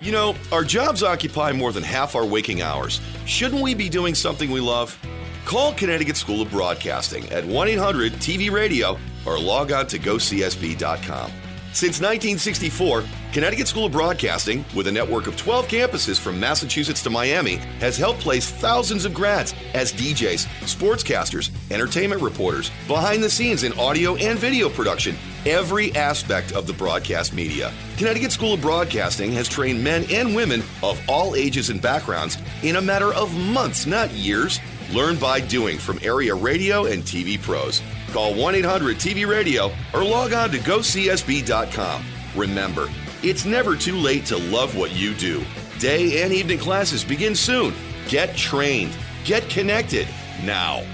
You 0.00 0.12
know, 0.12 0.34
our 0.52 0.64
jobs 0.64 1.02
occupy 1.02 1.52
more 1.52 1.72
than 1.72 1.82
half 1.82 2.14
our 2.14 2.26
waking 2.26 2.62
hours. 2.62 3.00
Shouldn't 3.26 3.62
we 3.62 3.74
be 3.74 3.88
doing 3.88 4.14
something 4.14 4.50
we 4.50 4.60
love? 4.60 4.98
Call 5.44 5.72
Connecticut 5.74 6.16
School 6.16 6.42
of 6.42 6.50
Broadcasting 6.50 7.28
at 7.30 7.44
1 7.44 7.68
800 7.68 8.12
TV 8.14 8.50
Radio 8.50 8.98
or 9.26 9.38
log 9.38 9.72
on 9.72 9.86
to 9.88 9.98
gocsb.com. 9.98 11.30
Since 11.74 12.00
1964, 12.00 13.02
Connecticut 13.32 13.66
School 13.66 13.86
of 13.86 13.92
Broadcasting, 13.92 14.64
with 14.76 14.86
a 14.86 14.92
network 14.92 15.26
of 15.26 15.36
12 15.36 15.66
campuses 15.66 16.20
from 16.20 16.38
Massachusetts 16.38 17.02
to 17.02 17.10
Miami, 17.10 17.56
has 17.80 17.96
helped 17.96 18.20
place 18.20 18.48
thousands 18.48 19.04
of 19.04 19.12
grads 19.12 19.56
as 19.74 19.92
DJs, 19.92 20.46
sportscasters, 20.60 21.50
entertainment 21.72 22.22
reporters, 22.22 22.70
behind 22.86 23.24
the 23.24 23.28
scenes 23.28 23.64
in 23.64 23.72
audio 23.72 24.14
and 24.14 24.38
video 24.38 24.68
production, 24.68 25.16
every 25.46 25.92
aspect 25.96 26.52
of 26.52 26.68
the 26.68 26.72
broadcast 26.72 27.34
media. 27.34 27.72
Connecticut 27.98 28.30
School 28.30 28.54
of 28.54 28.60
Broadcasting 28.60 29.32
has 29.32 29.48
trained 29.48 29.82
men 29.82 30.04
and 30.12 30.32
women 30.32 30.62
of 30.80 31.00
all 31.08 31.34
ages 31.34 31.70
and 31.70 31.82
backgrounds 31.82 32.38
in 32.62 32.76
a 32.76 32.80
matter 32.80 33.12
of 33.14 33.36
months, 33.36 33.84
not 33.84 34.12
years. 34.12 34.60
Learn 34.92 35.16
by 35.16 35.40
doing 35.40 35.78
from 35.78 35.98
area 36.02 36.36
radio 36.36 36.84
and 36.84 37.02
TV 37.02 37.36
pros. 37.42 37.82
Call 38.14 38.32
1 38.32 38.54
800 38.54 38.96
TV 38.98 39.26
Radio 39.26 39.72
or 39.92 40.04
log 40.04 40.32
on 40.32 40.50
to 40.50 40.58
gocsb.com. 40.58 42.04
Remember, 42.36 42.88
it's 43.24 43.44
never 43.44 43.74
too 43.74 43.96
late 43.96 44.24
to 44.26 44.36
love 44.36 44.76
what 44.76 44.92
you 44.92 45.14
do. 45.14 45.44
Day 45.80 46.22
and 46.22 46.32
evening 46.32 46.60
classes 46.60 47.02
begin 47.02 47.34
soon. 47.34 47.74
Get 48.06 48.36
trained, 48.36 48.96
get 49.24 49.48
connected 49.48 50.06
now. 50.44 50.84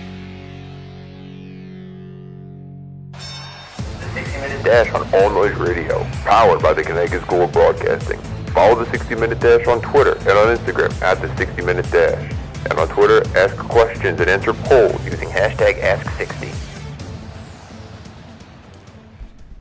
The 3.13 4.09
60 4.15 4.41
Minute 4.41 4.65
Dash 4.65 4.95
on 4.95 5.07
All 5.13 5.29
Noise 5.29 5.59
Radio, 5.59 6.03
powered 6.25 6.63
by 6.63 6.73
the 6.73 6.83
Connecticut 6.83 7.21
School 7.25 7.43
of 7.43 7.53
Broadcasting. 7.53 8.19
Follow 8.55 8.83
the 8.83 8.91
60 8.91 9.15
Minute 9.17 9.41
Dash 9.41 9.67
on 9.67 9.83
Twitter 9.83 10.17
and 10.21 10.31
on 10.31 10.57
Instagram 10.57 11.03
at 11.03 11.21
the 11.21 11.37
60 11.37 11.61
Minute 11.67 11.91
Dash. 11.91 12.33
And 12.71 12.79
on 12.79 12.89
Twitter, 12.89 13.23
ask 13.37 13.55
questions 13.59 14.19
and 14.21 14.31
answer 14.31 14.55
polls 14.55 15.05
using 15.05 15.29
hashtag 15.29 15.83
Ask60. 15.83 16.60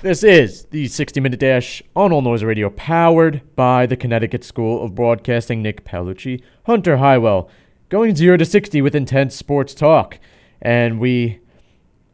This 0.02 0.24
is 0.24 0.64
the 0.68 0.88
60 0.88 1.20
Minute 1.20 1.42
Dash 1.42 1.84
on 1.94 2.14
All 2.14 2.22
Noise 2.22 2.46
Radio, 2.46 2.70
powered 2.70 3.42
by 3.58 3.86
the 3.86 3.98
Connecticut 3.98 4.46
School 4.46 4.82
of 4.82 4.96
Broadcasting. 4.96 5.62
Nick 5.62 5.84
Paolucci, 5.84 6.42
Hunter 6.64 7.00
Highwell, 7.00 7.50
going 7.90 8.16
0 8.16 8.38
to 8.38 8.46
60 8.46 8.82
with 8.82 8.96
intense 8.96 9.36
sports 9.36 9.74
talk. 9.74 10.18
And 10.62 11.02
we 11.02 11.42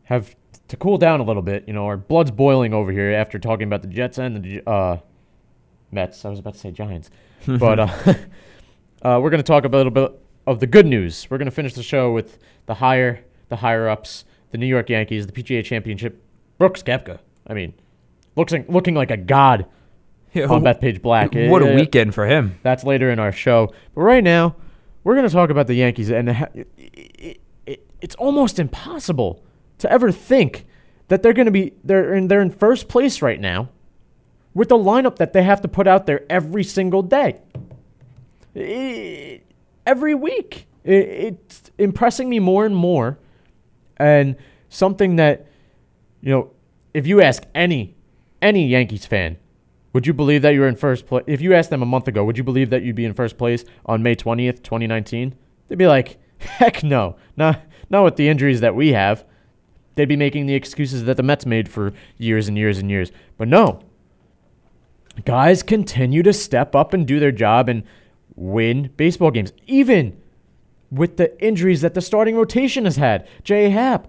have 0.05 0.35
to 0.67 0.75
cool 0.77 0.97
down 0.97 1.19
a 1.19 1.23
little 1.23 1.43
bit. 1.43 1.63
You 1.67 1.75
know, 1.75 1.85
our 1.85 1.95
blood's 1.95 2.31
boiling 2.31 2.73
over 2.73 2.91
here 2.91 3.11
after 3.11 3.37
talking 3.37 3.67
about 3.67 3.83
the 3.83 3.87
Jets 3.87 4.17
and 4.17 4.43
the 4.43 4.67
uh, 4.67 4.97
Mets. 5.91 6.25
I 6.25 6.29
was 6.29 6.39
about 6.39 6.55
to 6.55 6.59
say 6.59 6.71
Giants. 6.71 7.11
but 7.45 7.79
uh, 7.79 7.87
uh, 9.03 9.19
we're 9.21 9.29
going 9.29 9.37
to 9.37 9.43
talk 9.43 9.63
a 9.63 9.67
little 9.67 9.91
bit 9.91 10.11
of 10.47 10.59
the 10.59 10.65
good 10.65 10.87
news. 10.87 11.27
We're 11.29 11.37
going 11.37 11.45
to 11.45 11.51
finish 11.51 11.75
the 11.75 11.83
show 11.83 12.11
with 12.11 12.39
the 12.65 12.73
higher, 12.73 13.23
the 13.49 13.57
higher 13.57 13.87
ups, 13.87 14.25
the 14.49 14.57
New 14.57 14.65
York 14.65 14.89
Yankees, 14.89 15.27
the 15.27 15.33
PGA 15.33 15.63
Championship. 15.63 16.19
Brooks 16.57 16.81
Koepka. 16.81 17.19
I 17.47 17.53
mean, 17.53 17.73
looks 18.35 18.51
like, 18.51 18.67
looking 18.69 18.95
like 18.95 19.11
a 19.11 19.17
god 19.17 19.65
Yeah, 20.33 20.47
on 20.47 20.63
Bethpage 20.63 21.01
Black. 21.01 21.31
What 21.35 21.61
a 21.61 21.73
weekend 21.75 22.13
for 22.13 22.25
him. 22.25 22.59
That's 22.63 22.83
later 22.83 23.09
in 23.11 23.19
our 23.19 23.31
show. 23.31 23.73
But 23.93 24.01
right 24.01 24.23
now, 24.23 24.55
we're 25.03 25.15
going 25.15 25.27
to 25.27 25.33
talk 25.33 25.49
about 25.49 25.67
the 25.67 25.75
Yankees, 25.75 26.09
and 26.09 26.29
it, 26.29 26.67
it, 26.77 27.41
it, 27.65 27.87
it's 28.01 28.15
almost 28.15 28.59
impossible 28.59 29.43
to 29.77 29.91
ever 29.91 30.11
think 30.11 30.65
that 31.07 31.21
they're 31.21 31.33
going 31.33 31.45
to 31.45 31.51
be 31.51 31.73
they're 31.83 32.15
in, 32.15 32.27
they're 32.27 32.41
in 32.41 32.49
first 32.49 32.87
place 32.87 33.21
right 33.21 33.39
now 33.39 33.69
with 34.55 34.69
the 34.69 34.77
lineup 34.77 35.17
that 35.17 35.33
they 35.33 35.43
have 35.43 35.61
to 35.61 35.67
put 35.67 35.85
out 35.87 36.05
there 36.07 36.25
every 36.29 36.63
single 36.63 37.03
day, 37.03 37.39
I- 38.55 39.41
every 39.85 40.15
week. 40.15 40.67
It's 40.83 41.71
impressing 41.79 42.29
me 42.29 42.39
more 42.39 42.65
and 42.65 42.75
more, 42.75 43.17
and 43.97 44.35
something 44.69 45.15
that 45.15 45.47
you 46.21 46.29
know, 46.31 46.51
if 46.95 47.05
you 47.05 47.21
ask 47.21 47.43
any 47.53 47.93
any 48.41 48.67
Yankees 48.67 49.05
fan, 49.05 49.37
would 49.91 50.07
you 50.07 50.13
believe 50.13 50.41
that 50.43 50.53
you 50.53 50.61
were 50.61 50.67
in 50.67 50.77
first 50.77 51.05
place? 51.05 51.25
If 51.27 51.41
you 51.41 51.53
asked 51.53 51.69
them 51.69 51.81
a 51.81 51.85
month 51.85 52.07
ago, 52.07 52.23
would 52.23 52.37
you 52.37 52.43
believe 52.43 52.69
that 52.69 52.83
you'd 52.83 52.95
be 52.95 53.03
in 53.03 53.13
first 53.13 53.37
place 53.37 53.65
on 53.85 54.01
May 54.01 54.15
20th, 54.15 54.63
2019? 54.63 55.35
They'd 55.67 55.77
be 55.77 55.87
like, 55.87 56.17
heck 56.37 56.83
no. 56.83 57.17
Not, 57.35 57.61
not 57.89 58.03
with 58.05 58.15
the 58.15 58.29
injuries 58.29 58.61
that 58.61 58.75
we 58.75 58.93
have. 58.93 59.25
They'd 59.95 60.05
be 60.05 60.15
making 60.15 60.45
the 60.45 60.53
excuses 60.53 61.03
that 61.05 61.17
the 61.17 61.23
Mets 61.23 61.45
made 61.45 61.67
for 61.67 61.91
years 62.17 62.47
and 62.47 62.57
years 62.57 62.77
and 62.77 62.89
years. 62.89 63.11
But 63.37 63.49
no. 63.49 63.81
Guys 65.25 65.63
continue 65.63 66.23
to 66.23 66.33
step 66.33 66.75
up 66.75 66.93
and 66.93 67.05
do 67.05 67.19
their 67.19 67.31
job 67.31 67.67
and 67.67 67.83
win 68.35 68.91
baseball 68.95 69.31
games. 69.31 69.53
Even 69.65 70.21
with 70.91 71.17
the 71.17 71.41
injuries 71.43 71.81
that 71.81 71.93
the 71.93 72.01
starting 72.01 72.35
rotation 72.35 72.85
has 72.85 72.97
had. 72.97 73.27
Jay 73.43 73.69
Happ, 73.69 74.07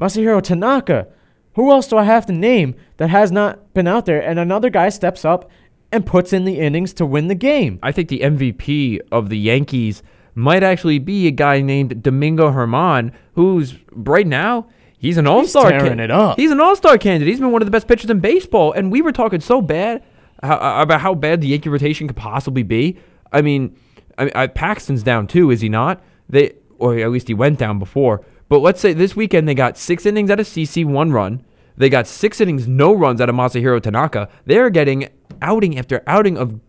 Masahiro 0.00 0.42
Tanaka. 0.42 1.08
Who 1.54 1.70
else 1.70 1.86
do 1.86 1.96
I 1.96 2.04
have 2.04 2.26
to 2.26 2.32
name 2.32 2.74
that 2.96 3.10
has 3.10 3.30
not 3.30 3.72
been 3.74 3.86
out 3.86 4.06
there? 4.06 4.20
And 4.20 4.38
another 4.38 4.70
guy 4.70 4.88
steps 4.88 5.24
up 5.24 5.50
and 5.92 6.04
puts 6.04 6.32
in 6.32 6.44
the 6.44 6.58
innings 6.58 6.92
to 6.94 7.06
win 7.06 7.28
the 7.28 7.34
game. 7.34 7.78
I 7.82 7.92
think 7.92 8.08
the 8.08 8.20
MVP 8.20 9.00
of 9.12 9.28
the 9.28 9.38
Yankees 9.38 10.02
might 10.34 10.62
actually 10.62 10.98
be 10.98 11.26
a 11.26 11.30
guy 11.30 11.60
named 11.60 12.02
Domingo 12.02 12.50
Germán, 12.50 13.12
who's 13.34 13.74
right 13.92 14.26
now 14.26 14.66
he's 14.98 15.16
an 15.16 15.26
All 15.26 15.46
Star. 15.46 15.72
He's 15.72 15.82
tearing 15.82 16.00
it 16.00 16.10
up. 16.10 16.38
He's 16.38 16.50
an 16.50 16.60
All 16.60 16.74
Star 16.74 16.98
candidate. 16.98 17.28
He's 17.28 17.40
been 17.40 17.52
one 17.52 17.62
of 17.62 17.66
the 17.66 17.72
best 17.72 17.86
pitchers 17.86 18.10
in 18.10 18.20
baseball, 18.20 18.72
and 18.72 18.90
we 18.90 19.02
were 19.02 19.12
talking 19.12 19.40
so 19.40 19.62
bad 19.62 20.02
how, 20.42 20.56
uh, 20.56 20.82
about 20.82 21.00
how 21.00 21.14
bad 21.14 21.40
the 21.40 21.48
Yankee 21.48 21.68
rotation 21.68 22.08
could 22.08 22.16
possibly 22.16 22.62
be. 22.62 22.98
I 23.32 23.42
mean, 23.42 23.76
I, 24.18 24.30
I, 24.34 24.46
Paxton's 24.48 25.02
down 25.02 25.26
too, 25.26 25.50
is 25.50 25.60
he 25.60 25.68
not? 25.68 26.02
They 26.28 26.54
or 26.78 26.98
at 26.98 27.10
least 27.10 27.28
he 27.28 27.34
went 27.34 27.58
down 27.58 27.78
before. 27.78 28.24
But 28.48 28.60
let's 28.60 28.80
say 28.80 28.92
this 28.92 29.16
weekend 29.16 29.48
they 29.48 29.54
got 29.54 29.78
six 29.78 30.06
innings 30.06 30.30
out 30.30 30.40
of 30.40 30.46
CC, 30.46 30.84
one 30.84 31.12
run. 31.12 31.44
They 31.76 31.88
got 31.88 32.06
six 32.06 32.40
innings, 32.40 32.68
no 32.68 32.92
runs 32.92 33.20
out 33.20 33.28
of 33.28 33.34
Masahiro 33.34 33.82
Tanaka. 33.82 34.28
They're 34.46 34.70
getting 34.70 35.08
outing 35.42 35.78
after 35.78 36.02
outing 36.06 36.38
of 36.38 36.60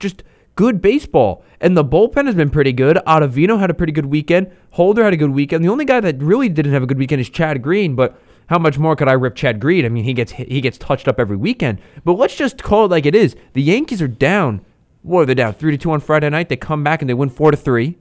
just 0.00 0.22
good 0.56 0.82
baseball. 0.82 1.44
And 1.60 1.76
the 1.76 1.84
bullpen 1.84 2.26
has 2.26 2.34
been 2.34 2.50
pretty 2.50 2.72
good. 2.72 2.96
Ottavino 3.06 3.60
had 3.60 3.70
a 3.70 3.74
pretty 3.74 3.92
good 3.92 4.06
weekend. 4.06 4.50
Holder 4.70 5.04
had 5.04 5.12
a 5.12 5.16
good 5.16 5.30
weekend. 5.30 5.64
The 5.64 5.68
only 5.68 5.84
guy 5.84 6.00
that 6.00 6.20
really 6.20 6.48
didn't 6.48 6.72
have 6.72 6.82
a 6.82 6.86
good 6.86 6.98
weekend 6.98 7.20
is 7.20 7.30
Chad 7.30 7.62
Green, 7.62 7.94
but 7.94 8.20
how 8.48 8.58
much 8.58 8.78
more 8.78 8.96
could 8.96 9.08
I 9.08 9.12
rip 9.12 9.36
Chad 9.36 9.60
Green? 9.60 9.84
I 9.84 9.88
mean, 9.88 10.04
he 10.04 10.14
gets 10.14 10.32
he 10.32 10.60
gets 10.60 10.78
touched 10.78 11.06
up 11.06 11.20
every 11.20 11.36
weekend. 11.36 11.80
But 12.04 12.14
let's 12.14 12.34
just 12.34 12.62
call 12.62 12.86
it 12.86 12.90
like 12.90 13.06
it 13.06 13.14
is. 13.14 13.36
The 13.52 13.62
Yankees 13.62 14.02
are 14.02 14.08
down. 14.08 14.64
What 15.02 15.20
are 15.20 15.26
they 15.26 15.34
down? 15.34 15.54
Three 15.54 15.70
to 15.72 15.78
two 15.78 15.92
on 15.92 16.00
Friday 16.00 16.28
night. 16.30 16.48
They 16.48 16.56
come 16.56 16.82
back 16.82 17.02
and 17.02 17.08
they 17.08 17.14
win 17.14 17.28
four 17.28 17.50
to 17.50 17.56
three. 17.56 17.96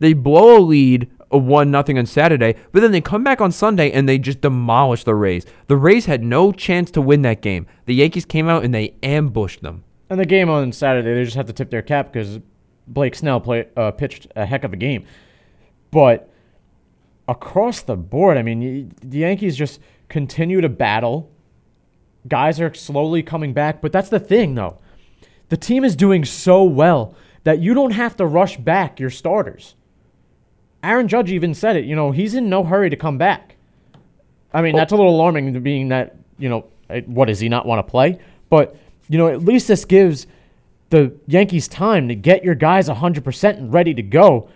They 0.00 0.14
blow 0.14 0.58
a 0.58 0.60
lead 0.60 1.10
of 1.30 1.44
one 1.44 1.70
nothing 1.70 1.98
on 1.98 2.06
Saturday, 2.06 2.54
but 2.72 2.80
then 2.80 2.92
they 2.92 3.00
come 3.00 3.22
back 3.22 3.40
on 3.40 3.52
Sunday 3.52 3.90
and 3.90 4.08
they 4.08 4.18
just 4.18 4.40
demolish 4.40 5.04
the 5.04 5.14
Rays. 5.14 5.46
The 5.68 5.76
Rays 5.76 6.06
had 6.06 6.22
no 6.22 6.52
chance 6.52 6.90
to 6.92 7.00
win 7.00 7.22
that 7.22 7.40
game. 7.40 7.66
The 7.86 7.94
Yankees 7.94 8.24
came 8.24 8.48
out 8.48 8.64
and 8.64 8.74
they 8.74 8.94
ambushed 9.02 9.62
them. 9.62 9.84
And 10.08 10.18
the 10.18 10.26
game 10.26 10.50
on 10.50 10.72
Saturday, 10.72 11.14
they 11.14 11.24
just 11.24 11.36
have 11.36 11.46
to 11.46 11.52
tip 11.52 11.70
their 11.70 11.82
cap 11.82 12.12
because 12.12 12.40
Blake 12.88 13.14
Snell 13.14 13.40
play, 13.40 13.68
uh, 13.76 13.92
pitched 13.92 14.26
a 14.34 14.44
heck 14.44 14.64
of 14.64 14.72
a 14.72 14.76
game. 14.76 15.04
But 15.92 16.28
across 17.28 17.82
the 17.82 17.96
board, 17.96 18.36
I 18.36 18.42
mean, 18.42 18.92
the 19.00 19.18
Yankees 19.18 19.56
just 19.56 19.80
continue 20.08 20.60
to 20.60 20.68
battle. 20.68 21.30
Guys 22.26 22.60
are 22.60 22.74
slowly 22.74 23.22
coming 23.22 23.52
back, 23.52 23.80
but 23.80 23.92
that's 23.92 24.08
the 24.08 24.20
thing, 24.20 24.56
though. 24.56 24.78
The 25.48 25.56
team 25.56 25.84
is 25.84 25.96
doing 25.96 26.24
so 26.24 26.64
well 26.64 27.14
that 27.44 27.60
you 27.60 27.72
don't 27.72 27.92
have 27.92 28.16
to 28.16 28.26
rush 28.26 28.56
back 28.56 29.00
your 29.00 29.10
starters. 29.10 29.74
Aaron 30.82 31.08
Judge 31.08 31.30
even 31.30 31.54
said 31.54 31.76
it. 31.76 31.84
You 31.84 31.96
know, 31.96 32.10
he's 32.10 32.34
in 32.34 32.48
no 32.48 32.64
hurry 32.64 32.90
to 32.90 32.96
come 32.96 33.18
back. 33.18 33.56
I 34.52 34.62
mean, 34.62 34.74
that's 34.74 34.92
a 34.92 34.96
little 34.96 35.14
alarming, 35.14 35.60
being 35.62 35.88
that 35.88 36.16
you 36.38 36.48
know, 36.48 36.66
what 37.06 37.26
does 37.26 37.40
he 37.40 37.48
not 37.48 37.66
want 37.66 37.86
to 37.86 37.90
play? 37.90 38.18
But 38.48 38.76
you 39.08 39.18
know, 39.18 39.28
at 39.28 39.42
least 39.42 39.68
this 39.68 39.84
gives 39.84 40.26
the 40.90 41.12
Yankees 41.26 41.68
time 41.68 42.08
to 42.08 42.14
get 42.14 42.42
your 42.42 42.54
guys 42.54 42.88
100% 42.88 43.56
and 43.56 43.72
ready 43.72 43.94
to 43.94 44.02
go 44.02 44.48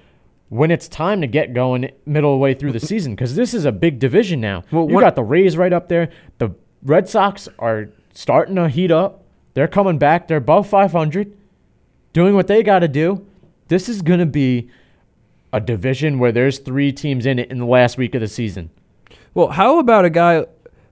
when 0.49 0.71
it's 0.71 0.89
time 0.89 1.21
to 1.21 1.27
get 1.27 1.55
going 1.55 1.91
middle 2.07 2.35
of 2.35 2.41
way 2.41 2.55
through 2.55 2.73
the 2.73 2.81
season 2.81 3.15
because 3.15 3.35
this 3.37 3.55
is 3.55 3.65
a 3.65 3.73
big 3.73 3.99
division 3.99 4.41
now. 4.41 4.65
Well, 4.71 4.89
you 4.91 4.99
got 5.01 5.17
the 5.17 5.23
Rays 5.23 5.57
right 5.57 5.73
up 5.73 5.89
there. 5.89 6.11
The 6.39 6.55
Red 6.83 7.09
Sox 7.09 7.49
are 7.59 7.89
starting 8.13 8.57
to 8.57 8.69
heat 8.69 8.91
up. 8.91 9.23
They're 9.55 9.69
coming 9.69 9.99
back. 9.99 10.27
They're 10.27 10.39
above 10.39 10.69
500. 10.69 11.37
doing 12.15 12.35
what 12.35 12.47
they 12.47 12.63
got 12.63 12.79
to 12.79 12.89
do, 12.89 13.27
this 13.69 13.89
is 13.91 14.01
going 14.01 14.21
to 14.21 14.27
be 14.27 14.71
a 15.55 15.61
division 15.61 16.19
where 16.19 16.33
there's 16.33 16.59
three 16.59 16.91
teams 16.91 17.25
in 17.25 17.39
it 17.39 17.49
in 17.49 17.59
the 17.59 17.65
last 17.65 17.97
week 17.97 18.17
of 18.17 18.21
the 18.21 18.27
season. 18.27 18.71
Well, 19.35 19.49
how 19.49 19.79
about 19.79 20.05
a 20.05 20.11
guy? 20.11 20.47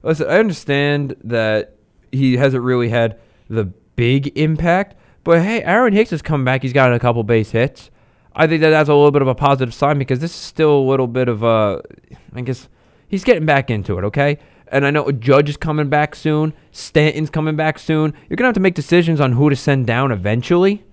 Listen, 0.04 0.28
I 0.28 0.38
understand 0.38 1.16
that 1.24 1.74
he 2.12 2.36
hasn't 2.36 2.62
really 2.62 2.88
had 2.88 3.18
the 3.50 3.64
big 3.96 4.38
impact, 4.38 4.94
but 5.24 5.42
hey, 5.42 5.64
Aaron 5.64 5.92
Hicks 5.92 6.10
has 6.10 6.22
come 6.22 6.44
back. 6.44 6.62
He's 6.62 6.72
gotten 6.72 6.94
a 6.94 7.00
couple 7.00 7.24
base 7.24 7.50
hits. 7.50 7.90
I 8.36 8.46
think 8.46 8.60
that 8.60 8.70
that's 8.70 8.88
a 8.88 8.94
little 8.94 9.10
bit 9.10 9.20
of 9.20 9.26
a 9.26 9.34
positive 9.34 9.74
sign 9.74 9.98
because 9.98 10.20
this 10.20 10.30
is 10.30 10.40
still 10.40 10.78
a 10.78 10.88
little 10.88 11.08
bit 11.08 11.28
of 11.28 11.42
a, 11.42 11.82
I 12.32 12.42
guess 12.42 12.68
he's 13.08 13.24
getting 13.24 13.44
back 13.44 13.68
into 13.68 13.98
it. 13.98 14.04
Okay, 14.04 14.38
and 14.68 14.86
I 14.86 14.90
know 14.90 15.10
Judge 15.10 15.50
is 15.50 15.56
coming 15.56 15.88
back 15.88 16.14
soon. 16.14 16.54
Stanton's 16.70 17.30
coming 17.30 17.56
back 17.56 17.80
soon. 17.80 18.14
You're 18.28 18.36
gonna 18.36 18.46
have 18.46 18.54
to 18.54 18.60
make 18.60 18.76
decisions 18.76 19.20
on 19.20 19.32
who 19.32 19.50
to 19.50 19.56
send 19.56 19.88
down 19.88 20.12
eventually. 20.12 20.84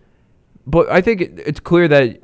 But 0.65 0.89
I 0.89 1.01
think 1.01 1.22
it's 1.22 1.59
clear 1.59 1.88
that 1.88 2.20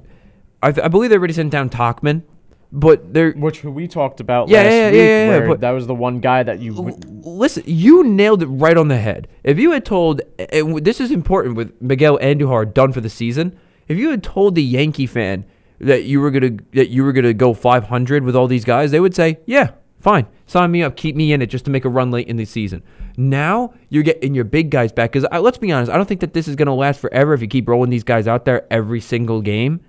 I, 0.65 0.71
th- 0.71 0.83
I 0.85 0.87
believe 0.87 1.09
they 1.09 1.17
already 1.17 1.33
sent 1.33 1.51
down 1.51 1.69
Tauchman, 1.69 2.23
but 2.71 3.13
they're 3.13 3.31
Which 3.33 3.63
we 3.63 3.87
talked 3.87 4.19
about 4.19 4.49
Yeah, 4.49 4.63
last 4.63 4.71
yeah, 4.71 4.91
week. 4.91 4.97
yeah, 4.97 5.05
yeah, 5.05 5.27
where 5.39 5.47
but- 5.47 5.59
that 5.61 5.71
was 5.71 5.87
the 5.87 5.95
one 5.95 6.19
guy 6.19 6.43
that 6.43 6.59
you. 6.59 6.73
would- 6.73 7.25
listen, 7.25 7.63
you 7.65 8.03
nailed 8.03 8.41
it 8.41 8.47
right 8.47 8.75
on 8.77 8.87
the 8.87 8.97
head. 8.97 9.27
If 9.43 9.59
you 9.59 9.71
had 9.71 9.85
told, 9.85 10.21
and 10.51 10.83
this 10.83 10.99
is 10.99 11.11
important 11.11 11.55
with 11.55 11.73
Miguel 11.81 12.17
Andujar 12.19 12.73
done 12.73 12.91
for 12.91 13.01
the 13.01 13.09
season, 13.09 13.55
if 13.87 13.97
you 13.97 14.09
had 14.09 14.23
told 14.23 14.55
the 14.55 14.63
Yankee 14.63 15.05
fan 15.07 15.45
that 15.79 16.03
you 16.05 16.19
were 16.21 16.31
gonna 16.31 16.51
that 16.73 16.89
you 16.89 17.03
were 17.03 17.11
gonna 17.13 17.33
go 17.33 17.53
500 17.53 18.23
with 18.23 18.35
all 18.35 18.47
these 18.47 18.65
guys, 18.65 18.91
they 18.91 18.99
would 18.99 19.13
say, 19.13 19.39
"Yeah, 19.45 19.71
fine, 19.99 20.25
sign 20.47 20.71
me 20.71 20.81
up, 20.81 20.95
keep 20.95 21.15
me 21.15 21.33
in 21.33 21.41
it, 21.41 21.47
just 21.47 21.65
to 21.65 21.71
make 21.71 21.85
a 21.85 21.89
run 21.89 22.09
late 22.11 22.27
in 22.27 22.37
the 22.37 22.45
season." 22.45 22.81
Now 23.17 23.73
you're 23.89 24.03
getting 24.03 24.33
your 24.33 24.43
big 24.45 24.69
guys 24.71 24.91
back 24.91 25.11
because 25.11 25.27
let's 25.41 25.57
be 25.57 25.71
honest, 25.71 25.91
I 25.91 25.97
don't 25.97 26.07
think 26.07 26.21
that 26.21 26.33
this 26.33 26.47
is 26.47 26.55
gonna 26.55 26.73
last 26.73 26.99
forever 26.99 27.33
if 27.33 27.41
you 27.41 27.47
keep 27.47 27.67
rolling 27.69 27.89
these 27.91 28.03
guys 28.03 28.27
out 28.27 28.45
there 28.45 28.65
every 28.71 28.99
single 29.01 29.41
game 29.41 29.81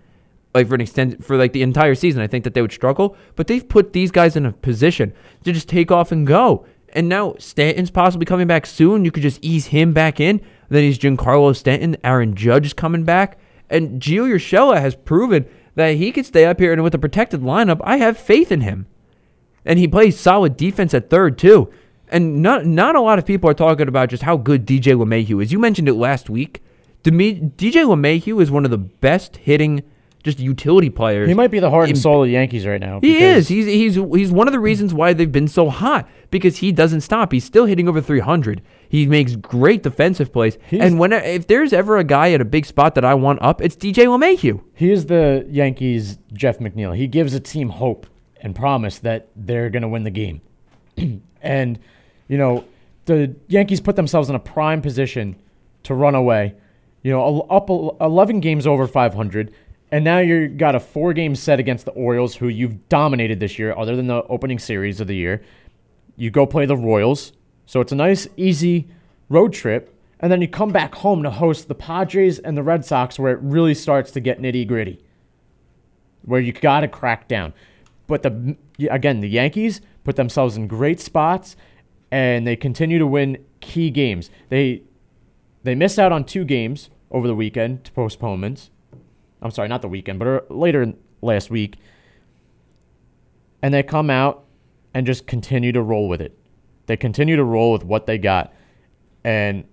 like 0.57 0.69
for 0.69 0.75
an 0.75 0.81
extended 0.81 1.25
for 1.25 1.37
like 1.37 1.53
the 1.53 1.63
entire 1.63 1.95
season. 1.95 2.23
I 2.23 2.27
think 2.27 2.45
that 2.45 2.55
they 2.55 2.63
would 2.63 2.73
struggle, 2.73 3.17
but 3.37 3.47
they've 3.47 3.67
put 3.67 3.93
these 3.93 4.11
guys 4.11 4.37
in 4.37 4.47
a 4.47 4.53
position 4.53 5.13
to 5.45 5.53
just 5.53 5.69
take 5.69 5.93
off 5.93 6.11
and 6.11 6.27
go. 6.27 6.67
And 6.95 7.09
now 7.09 7.35
Stanton's 7.39 7.91
possibly 7.91 8.25
coming 8.25 8.47
back 8.47 8.65
soon. 8.65 9.05
You 9.05 9.11
could 9.11 9.23
just 9.23 9.45
ease 9.45 9.67
him 9.67 9.93
back 9.93 10.19
in. 10.19 10.41
Then 10.69 10.83
he's 10.83 10.99
Giancarlo 10.99 11.55
Stanton. 11.55 11.97
Aaron 12.03 12.35
Judge 12.35 12.67
is 12.67 12.73
coming 12.73 13.05
back, 13.05 13.39
and 13.69 14.01
Gio 14.01 14.29
Urshela 14.29 14.81
has 14.81 14.97
proven 14.97 15.47
that 15.75 15.97
he 15.97 16.11
could 16.11 16.27
stay 16.27 16.47
up 16.47 16.59
here 16.59 16.73
and 16.73 16.83
with 16.83 16.95
a 16.95 16.99
protected 16.99 17.43
lineup. 17.43 17.81
I 17.85 17.99
have 17.99 18.17
faith 18.17 18.51
in 18.51 18.63
him, 18.63 18.87
and 19.65 19.79
he 19.79 19.87
plays 19.87 20.19
solid 20.19 20.57
defense 20.57 20.95
at 20.95 21.11
third 21.11 21.39
too. 21.39 21.71
And 22.09 22.41
not 22.41 22.65
not 22.65 22.97
a 22.97 23.01
lot 23.01 23.19
of 23.19 23.27
people 23.27 23.51
are 23.51 23.55
talking 23.55 23.89
about 23.89 24.09
just 24.09 24.23
how 24.23 24.37
good 24.37 24.65
DJ 24.67 24.97
LeMahieu 24.97 25.43
is. 25.43 25.53
You 25.53 25.59
mentioned 25.59 25.89
it 25.89 25.95
last 25.95 26.31
week. 26.31 26.63
DJ 27.03 27.85
LeMahieu 27.85 28.41
is 28.41 28.51
one 28.51 28.65
of 28.65 28.71
the 28.71 28.79
best 28.79 29.37
hitting 29.37 29.83
just 30.27 30.41
utility 30.41 30.91
players. 30.91 31.29
he 31.29 31.35
might 31.35 31.53
be 31.53 31.61
the 31.61 31.71
heart 31.71 31.89
and 31.89 31.97
soul 31.97 32.23
of 32.23 32.27
the 32.27 32.33
Yankees 32.33 32.67
right 32.67 32.81
now. 32.81 32.99
He 33.01 33.19
is. 33.23 33.47
He's 33.47 33.67
he's 33.67 33.95
he's 33.95 34.33
one 34.33 34.49
of 34.49 34.53
the 34.53 34.59
reasons 34.61 34.93
why 34.93 35.13
they've 35.13 35.31
been 35.31 35.47
so 35.47 35.71
hot 35.71 36.09
because 36.31 36.57
he 36.59 36.73
doesn't 36.73 37.03
stop. 37.03 37.31
He's 37.31 37.45
still 37.45 37.65
hitting 37.65 37.89
over 37.89 38.01
300. 38.01 38.61
He 38.89 39.07
makes 39.07 39.37
great 39.37 39.85
defensive 39.85 40.33
plays. 40.33 40.59
And 40.73 40.99
when 40.99 41.13
if 41.13 41.47
there's 41.47 41.73
ever 41.73 41.97
a 41.97 42.05
guy 42.05 42.33
at 42.33 42.41
a 42.41 42.45
big 42.45 42.67
spot 42.67 42.97
that 42.97 43.05
I 43.05 43.15
want 43.15 43.41
up, 43.41 43.63
it's 43.63 43.77
DJ 43.77 44.07
LeMahieu. 44.07 44.63
He 44.75 44.91
is 44.91 45.07
the 45.07 45.47
Yankees' 45.49 46.19
Jeff 46.33 46.59
McNeil. 46.59 46.97
He 46.97 47.07
gives 47.07 47.33
a 47.33 47.41
team 47.41 47.69
hope 47.69 48.09
and 48.41 48.55
promise 48.55 48.99
that 48.99 49.29
they're 49.37 49.71
going 49.71 49.83
to 49.83 49.89
win 49.89 50.03
the 50.03 50.11
game. 50.11 50.41
and, 51.41 51.79
you 52.29 52.37
know, 52.37 52.65
the 53.05 53.35
Yankees 53.47 53.81
put 53.81 53.95
themselves 53.97 54.29
in 54.29 54.35
a 54.35 54.41
prime 54.41 54.83
position 54.83 55.37
to 55.85 55.95
run 55.95 56.15
away. 56.17 56.55
You 57.03 57.13
know, 57.13 57.43
up 57.43 57.71
11 57.71 58.41
games 58.41 58.67
over 58.67 58.89
500. 58.89 59.55
And 59.91 60.05
now 60.05 60.19
you've 60.19 60.59
got 60.59 60.75
a 60.75 60.81
four 60.81 61.13
game 61.13 61.37
set 61.37 61.61
against 61.61 61.85
the 61.85 61.93
Orioles, 61.93 62.37
who 62.37 62.49
you've 62.49 62.89
dominated 62.89 63.41
this 63.41 63.59
year, 63.59 63.77
other 63.77 63.95
than 63.95 64.09
the 64.09 64.23
opening 64.25 64.59
series 64.59 65.01
of 65.01 65.07
the 65.07 65.15
year. 65.17 65.43
You 66.17 66.31
go 66.31 66.47
play 66.47 66.67
the 66.67 66.77
Royals. 66.77 67.33
So 67.67 67.81
it's 67.81 67.93
a 67.93 67.97
nice, 67.97 68.27
easy 68.37 68.89
road 69.29 69.53
trip. 69.53 69.93
And 70.19 70.33
then 70.33 70.41
you 70.41 70.49
come 70.49 70.71
back 70.71 70.95
home 70.95 71.23
to 71.23 71.31
host 71.31 71.69
the 71.69 71.75
Padres 71.75 72.39
and 72.39 72.57
the 72.57 72.63
Red 72.63 72.85
Sox, 72.85 73.19
where 73.19 73.33
it 73.33 73.41
really 73.43 73.75
starts 73.75 74.11
to 74.13 74.21
get 74.21 74.41
nitty 74.41 74.67
gritty, 74.67 75.05
where 76.23 76.41
you 76.41 76.53
got 76.53 76.81
to 76.81 76.89
crack 76.89 77.29
down. 77.29 77.53
But 78.07 78.23
the 78.23 78.57
again, 78.91 79.21
the 79.21 79.29
Yankees 79.29 79.83
put 80.05 80.17
themselves 80.17 80.57
in 80.57 80.69
great 80.69 81.01
spots, 81.01 81.55
and 82.11 82.47
they 82.47 82.57
continue 82.57 82.99
to 82.99 83.07
win 83.07 83.45
key 83.61 83.91
games. 83.91 84.31
They 84.49 84.83
they 85.65 85.75
missed 85.75 85.99
out 85.99 86.13
on 86.13 86.25
two 86.25 86.45
games 86.45 86.89
over 87.11 87.27
the 87.27 87.35
weekend 87.35 87.85
to 87.85 87.93
postponements. 87.93 88.71
I'm 89.43 89.51
sorry, 89.51 89.69
not 89.69 89.83
the 89.83 89.89
weekend, 89.89 90.19
but 90.19 90.29
uh, 90.29 90.41
later 90.49 90.83
in- 90.83 90.97
last 91.23 91.51
week. 91.51 91.77
And 93.63 93.73
they 93.73 93.83
come 93.83 94.11
out 94.11 94.45
and 94.95 95.07
just 95.07 95.27
continue 95.27 95.73
to 95.73 95.83
roll 95.83 96.09
with 96.09 96.21
it. 96.21 96.39
They 96.87 96.97
continue 96.97 97.37
to 97.37 97.45
roll 97.45 97.73
with 97.73 97.85
what 97.85 98.07
they 98.07 98.19
got. 98.19 98.53
And 99.25 99.65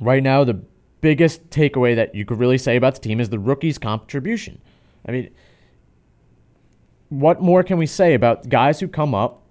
right 0.00 0.22
now, 0.22 0.44
the 0.44 0.60
biggest 1.00 1.48
takeaway 1.50 1.96
that 1.96 2.14
you 2.14 2.24
could 2.24 2.38
really 2.38 2.58
say 2.58 2.76
about 2.76 2.94
the 2.94 3.00
team 3.00 3.20
is 3.20 3.30
the 3.30 3.38
rookie's 3.38 3.78
contribution. 3.78 4.60
I 5.06 5.12
mean, 5.12 5.30
what 7.08 7.40
more 7.40 7.62
can 7.62 7.78
we 7.78 7.86
say 7.86 8.14
about 8.14 8.48
guys 8.48 8.80
who 8.80 8.88
come 8.88 9.14
up 9.14 9.42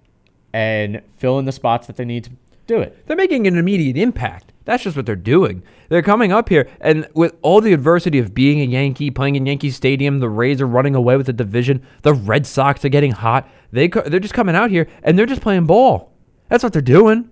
and 0.52 1.02
fill 1.18 1.38
in 1.38 1.44
the 1.44 1.52
spots 1.52 1.86
that 1.86 1.96
they 1.96 2.04
need 2.04 2.24
to 2.24 2.30
do 2.66 2.78
it? 2.78 3.06
They're 3.06 3.16
making 3.16 3.46
an 3.46 3.56
immediate 3.56 3.96
impact. 3.96 4.49
That's 4.64 4.84
just 4.84 4.96
what 4.96 5.06
they're 5.06 5.16
doing. 5.16 5.62
They're 5.88 6.02
coming 6.02 6.32
up 6.32 6.48
here, 6.48 6.68
and 6.80 7.08
with 7.14 7.34
all 7.42 7.60
the 7.60 7.72
adversity 7.72 8.18
of 8.18 8.34
being 8.34 8.60
a 8.60 8.64
Yankee, 8.64 9.10
playing 9.10 9.36
in 9.36 9.46
Yankee 9.46 9.70
Stadium, 9.70 10.20
the 10.20 10.28
Rays 10.28 10.60
are 10.60 10.66
running 10.66 10.94
away 10.94 11.16
with 11.16 11.26
the 11.26 11.32
division. 11.32 11.82
The 12.02 12.14
Red 12.14 12.46
Sox 12.46 12.84
are 12.84 12.90
getting 12.90 13.12
hot. 13.12 13.48
They 13.72 13.88
co- 13.88 14.02
they're 14.02 14.20
just 14.20 14.34
coming 14.34 14.54
out 14.54 14.70
here 14.70 14.88
and 15.02 15.18
they're 15.18 15.26
just 15.26 15.40
playing 15.42 15.66
ball. 15.66 16.12
That's 16.48 16.62
what 16.62 16.72
they're 16.72 16.82
doing. 16.82 17.30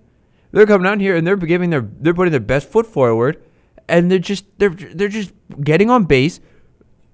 They're 0.51 0.65
coming 0.65 0.87
out 0.87 0.99
here 0.99 1.15
and 1.15 1.27
they're 1.27 1.37
giving 1.37 1.69
their 1.69 1.81
they're 1.81 2.13
putting 2.13 2.31
their 2.31 2.39
best 2.39 2.69
foot 2.69 2.87
forward, 2.87 3.41
and 3.87 4.11
they're 4.11 4.19
just 4.19 4.45
they're 4.57 4.69
they're 4.69 5.07
just 5.07 5.31
getting 5.61 5.89
on 5.89 6.05
base. 6.05 6.39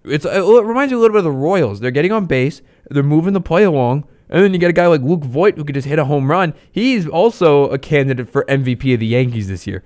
It's 0.05 0.25
it 0.25 0.39
reminds 0.63 0.91
me 0.91 0.97
a 0.97 1.01
little 1.01 1.13
bit 1.13 1.19
of 1.19 1.25
the 1.25 1.31
Royals. 1.31 1.79
They're 1.79 1.91
getting 1.91 2.11
on 2.11 2.25
base. 2.25 2.61
They're 2.89 3.03
moving 3.03 3.33
the 3.33 3.41
play 3.41 3.63
along. 3.63 4.07
And 4.27 4.43
then 4.43 4.53
you 4.53 4.59
get 4.59 4.71
a 4.71 4.73
guy 4.73 4.87
like 4.87 5.01
Luke 5.01 5.23
Voit 5.23 5.55
who 5.55 5.63
could 5.63 5.75
just 5.75 5.87
hit 5.87 5.99
a 5.99 6.05
home 6.05 6.31
run. 6.31 6.55
He's 6.71 7.07
also 7.07 7.69
a 7.69 7.77
candidate 7.77 8.27
for 8.27 8.43
MVP 8.45 8.95
of 8.95 8.99
the 8.99 9.05
Yankees 9.05 9.47
this 9.47 9.67
year. 9.67 9.83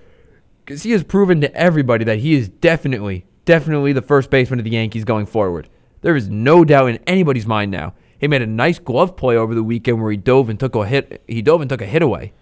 Because 0.70 0.84
he 0.84 0.92
has 0.92 1.04
proven 1.04 1.42
to 1.42 1.52
everybody 1.56 2.06
that 2.06 2.20
he 2.20 2.36
is 2.36 2.48
definitely, 2.48 3.26
definitely 3.44 3.92
the 3.92 4.04
first 4.04 4.30
baseman 4.30 4.60
of 4.60 4.66
the 4.66 4.70
Yankees 4.70 5.04
going 5.04 5.26
forward. 5.26 5.68
There 6.02 6.16
is 6.16 6.30
no 6.30 6.64
doubt 6.64 6.90
in 6.90 7.00
anybody's 7.08 7.48
mind 7.48 7.72
now. 7.72 7.96
He 8.20 8.28
made 8.28 8.44
a 8.44 8.46
nice 8.46 8.78
glove 8.78 9.18
play 9.18 9.36
over 9.36 9.56
the 9.56 9.64
weekend 9.64 10.00
where 10.00 10.12
he 10.12 10.18
dove 10.18 10.48
and 10.48 10.60
took 10.60 10.76
a 10.76 10.86
hit. 10.86 11.24
He 11.28 11.42
dove 11.42 11.62
and 11.62 11.70
took 11.72 11.82
a 11.82 11.88
hit 11.88 12.04
away. 12.04 12.34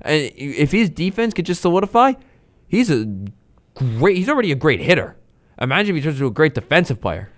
And 0.00 0.32
if 0.34 0.72
his 0.72 0.88
defense 0.88 1.34
could 1.34 1.44
just 1.44 1.60
solidify, 1.60 2.14
he's 2.66 2.90
a 2.90 3.04
great. 3.74 4.16
He's 4.16 4.30
already 4.30 4.50
a 4.50 4.56
great 4.56 4.80
hitter. 4.80 5.18
Imagine 5.60 5.94
if 5.94 6.02
he 6.02 6.08
turns 6.08 6.16
into 6.16 6.26
a 6.26 6.30
great 6.30 6.54
defensive 6.54 7.02
player. 7.02 7.28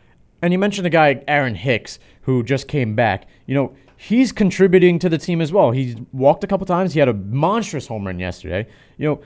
And 0.41 0.53
you 0.53 0.61
mentioned 0.61 0.87
the 0.87 0.91
guy, 0.91 1.25
Aaron 1.27 1.57
Hicks, 1.57 1.99
who 2.21 2.45
just 2.45 2.69
came 2.69 2.95
back. 2.95 3.27
You 3.47 3.57
know, 3.57 3.75
he's 3.97 4.31
contributing 4.31 5.01
to 5.01 5.09
the 5.09 5.19
team 5.19 5.41
as 5.41 5.53
well. 5.53 5.73
He 5.73 6.07
walked 6.13 6.45
a 6.45 6.47
couple 6.47 6.67
times. 6.67 6.93
He 6.93 7.01
had 7.01 7.09
a 7.09 7.15
monstrous 7.15 7.89
home 7.89 8.07
run 8.07 8.21
yesterday. 8.21 8.69
You 8.97 9.09
know, 9.09 9.21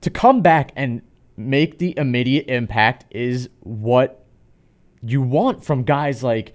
to 0.00 0.10
come 0.10 0.42
back 0.42 0.72
and 0.76 1.02
make 1.36 1.78
the 1.78 1.94
immediate 1.96 2.48
impact 2.48 3.04
is 3.10 3.48
what 3.60 4.24
you 5.02 5.22
want 5.22 5.64
from 5.64 5.82
guys 5.82 6.22
like 6.22 6.52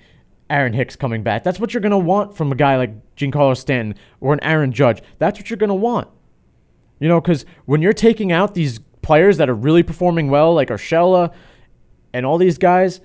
Aaron 0.49 0.73
Hicks 0.73 0.95
coming 0.95 1.23
back. 1.23 1.43
That's 1.43 1.59
what 1.59 1.73
you're 1.73 1.81
going 1.81 1.91
to 1.91 1.97
want 1.97 2.35
from 2.35 2.51
a 2.51 2.55
guy 2.55 2.77
like 2.77 3.15
Giancarlo 3.15 3.57
Stanton 3.57 3.95
or 4.21 4.33
an 4.33 4.43
Aaron 4.43 4.71
Judge. 4.71 5.01
That's 5.17 5.39
what 5.39 5.49
you're 5.49 5.57
going 5.57 5.69
to 5.69 5.73
want. 5.73 6.07
You 6.99 7.07
know, 7.07 7.19
because 7.19 7.45
when 7.65 7.81
you're 7.81 7.93
taking 7.93 8.31
out 8.31 8.53
these 8.53 8.79
players 9.01 9.37
that 9.37 9.49
are 9.49 9.55
really 9.55 9.83
performing 9.83 10.29
well, 10.29 10.53
like 10.53 10.69
Urshela 10.69 11.33
and 12.13 12.25
all 12.25 12.37
these 12.37 12.57
guys, 12.57 13.01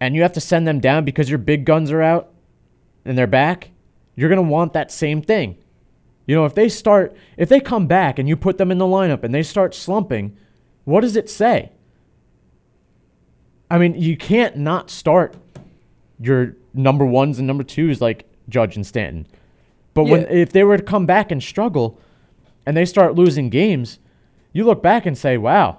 and 0.00 0.14
you 0.14 0.22
have 0.22 0.32
to 0.32 0.40
send 0.40 0.66
them 0.66 0.80
down 0.80 1.04
because 1.04 1.28
your 1.28 1.38
big 1.38 1.64
guns 1.64 1.90
are 1.90 2.00
out 2.00 2.32
and 3.04 3.18
they're 3.18 3.26
back, 3.26 3.70
you're 4.14 4.28
going 4.28 4.42
to 4.42 4.50
want 4.50 4.72
that 4.72 4.90
same 4.90 5.20
thing. 5.20 5.58
You 6.26 6.36
know, 6.36 6.44
if 6.44 6.54
they 6.54 6.68
start, 6.68 7.16
if 7.36 7.48
they 7.48 7.60
come 7.60 7.86
back 7.86 8.18
and 8.18 8.28
you 8.28 8.36
put 8.36 8.58
them 8.58 8.70
in 8.70 8.78
the 8.78 8.84
lineup 8.84 9.24
and 9.24 9.34
they 9.34 9.42
start 9.42 9.74
slumping, 9.74 10.36
what 10.84 11.00
does 11.00 11.16
it 11.16 11.28
say? 11.28 11.72
I 13.70 13.78
mean, 13.78 13.94
you 13.94 14.16
can't 14.16 14.56
not 14.56 14.90
start 14.90 15.34
your 16.20 16.56
number 16.74 17.04
ones 17.04 17.38
and 17.38 17.46
number 17.46 17.64
twos 17.64 18.00
like 18.00 18.28
Judge 18.48 18.76
and 18.76 18.86
Stanton. 18.86 19.26
But 19.94 20.04
when 20.04 20.26
if 20.28 20.52
they 20.52 20.64
were 20.64 20.76
to 20.76 20.82
come 20.82 21.06
back 21.06 21.30
and 21.30 21.42
struggle 21.42 21.98
and 22.66 22.76
they 22.76 22.84
start 22.84 23.14
losing 23.14 23.48
games, 23.48 23.98
you 24.52 24.64
look 24.64 24.82
back 24.82 25.06
and 25.06 25.16
say, 25.16 25.36
"Wow, 25.36 25.78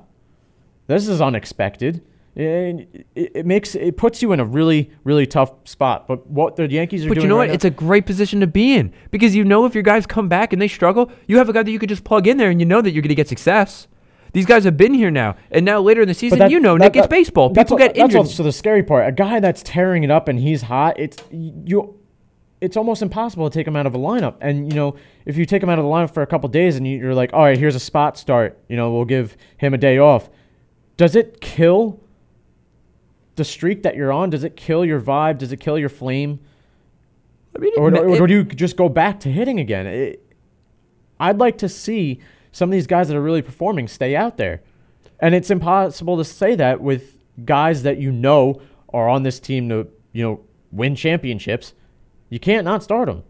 this 0.87 1.07
is 1.07 1.21
unexpected." 1.21 2.01
And 2.36 2.88
it, 3.13 3.32
it 3.36 3.45
makes 3.45 3.75
it 3.75 3.97
puts 3.97 4.21
you 4.21 4.32
in 4.32 4.39
a 4.39 4.45
really 4.45 4.89
really 5.03 5.25
tough 5.25 5.51
spot. 5.67 6.07
But 6.07 6.27
what 6.27 6.55
the 6.55 6.69
Yankees 6.69 7.01
are 7.01 7.03
doing 7.03 7.09
But 7.09 7.15
doing 7.15 7.23
you 7.25 7.29
know 7.29 7.36
right 7.36 7.41
what? 7.41 7.47
now- 7.49 7.53
It's 7.55 7.65
a 7.65 7.69
great 7.69 8.05
position 8.05 8.39
to 8.39 8.47
be 8.47 8.73
in 8.75 8.93
because 9.11 9.36
you 9.36 9.43
know 9.43 9.65
if 9.65 9.73
your 9.73 9.84
guys 9.84 10.05
come 10.05 10.29
back 10.29 10.53
and 10.53 10.61
they 10.61 10.69
struggle, 10.69 11.11
you 11.27 11.38
have 11.39 11.49
a 11.49 11.53
guy 11.53 11.63
that 11.63 11.71
you 11.71 11.77
could 11.79 11.89
just 11.89 12.05
plug 12.05 12.27
in 12.27 12.38
there 12.38 12.49
and 12.49 12.59
you 12.61 12.65
know 12.65 12.82
that 12.82 12.91
you're 12.91 13.01
going 13.01 13.09
to 13.09 13.15
get 13.15 13.27
success. 13.27 13.88
These 14.34 14.45
guys 14.45 14.63
have 14.63 14.77
been 14.77 14.93
here 14.93 15.11
now, 15.11 15.36
and 15.51 15.65
now 15.65 15.82
later 15.82 16.01
in 16.03 16.07
the 16.07 16.13
season, 16.13 16.39
that- 16.39 16.51
you 16.51 16.61
know, 16.61 16.77
that- 16.77 16.93
Nick, 16.93 16.95
it's 16.95 17.07
baseball. 17.07 17.49
People 17.49 17.75
get 17.77 17.97
injured. 17.97 18.21
That's 18.21 18.29
also 18.29 18.43
the 18.43 18.53
scary 18.53 18.82
part. 18.82 19.05
A 19.09 19.11
guy 19.11 19.41
that's 19.41 19.61
tearing 19.61 20.03
it 20.05 20.09
up 20.11 20.29
and 20.29 20.39
he's 20.39 20.61
hot. 20.61 20.97
It's 20.97 21.17
you. 21.32 21.97
It's 22.61 22.77
almost 22.77 23.01
impossible 23.01 23.49
to 23.49 23.53
take 23.53 23.67
him 23.67 23.75
out 23.75 23.88
of 23.88 23.93
a 23.95 23.97
lineup. 23.97 24.36
And 24.39 24.71
you 24.71 24.75
know, 24.77 24.95
if 25.25 25.36
you 25.36 25.45
take 25.45 25.61
him 25.63 25.67
out 25.69 25.79
of 25.79 25.84
the 25.84 25.89
lineup 25.91 26.13
for 26.13 26.21
a 26.23 26.27
couple 26.27 26.47
days 26.47 26.77
and 26.77 26.88
you're 26.88 27.13
like, 27.13 27.34
all 27.34 27.43
right, 27.43 27.57
here's 27.57 27.75
a 27.75 27.79
spot 27.79 28.17
start. 28.17 28.57
You 28.69 28.77
know, 28.77 28.93
we'll 28.93 29.03
give 29.03 29.36
him 29.57 29.73
a 29.73 29.77
day 29.77 29.97
off. 29.97 30.29
Does 30.95 31.15
it 31.17 31.41
kill 31.41 31.99
the 33.36 33.43
streak 33.43 33.84
that 33.84 33.95
you're 33.95 34.11
on? 34.11 34.29
Does 34.29 34.43
it 34.43 34.55
kill 34.55 34.84
your 34.86 34.99
vibe? 35.01 35.38
Does 35.38 35.51
it 35.51 35.59
kill 35.59 35.77
your 35.77 35.89
flame? 35.89 36.39
I 37.55 37.59
mean, 37.59 37.73
Or, 37.77 37.93
or, 37.95 38.23
it- 38.23 38.27
do 38.27 38.34
you 38.34 38.43
just 38.43 38.77
go 38.77 38.89
back 38.89 39.19
to 39.21 39.29
hitting 39.29 39.59
again? 39.59 39.86
It, 39.88 40.23
I'd 41.19 41.38
like 41.38 41.57
to 41.59 41.69
see 41.69 42.19
some 42.51 42.69
of 42.69 42.71
these 42.73 42.88
guys 42.88 43.07
that 43.07 43.15
are 43.17 43.21
really 43.21 43.41
performing 43.41 43.88
stay 43.88 44.15
out 44.15 44.38
there. 44.38 44.61
And 45.19 45.36
it's 45.36 45.51
impossible 45.51 46.17
to 46.17 46.25
say 46.25 46.55
that 46.55 46.82
with 46.82 47.17
guys 47.45 47.84
that 47.84 47.97
you 47.99 48.11
know 48.11 48.61
are 48.93 49.07
on 49.07 49.23
this 49.23 49.39
team 49.39 49.69
to, 49.69 49.88
you 50.13 50.23
know, 50.23 50.41
win 50.71 50.95
championships. 50.95 51.73
You 52.29 52.39
can't 52.39 52.65
not 52.65 52.82
start 52.84 53.07
them. 53.07 53.23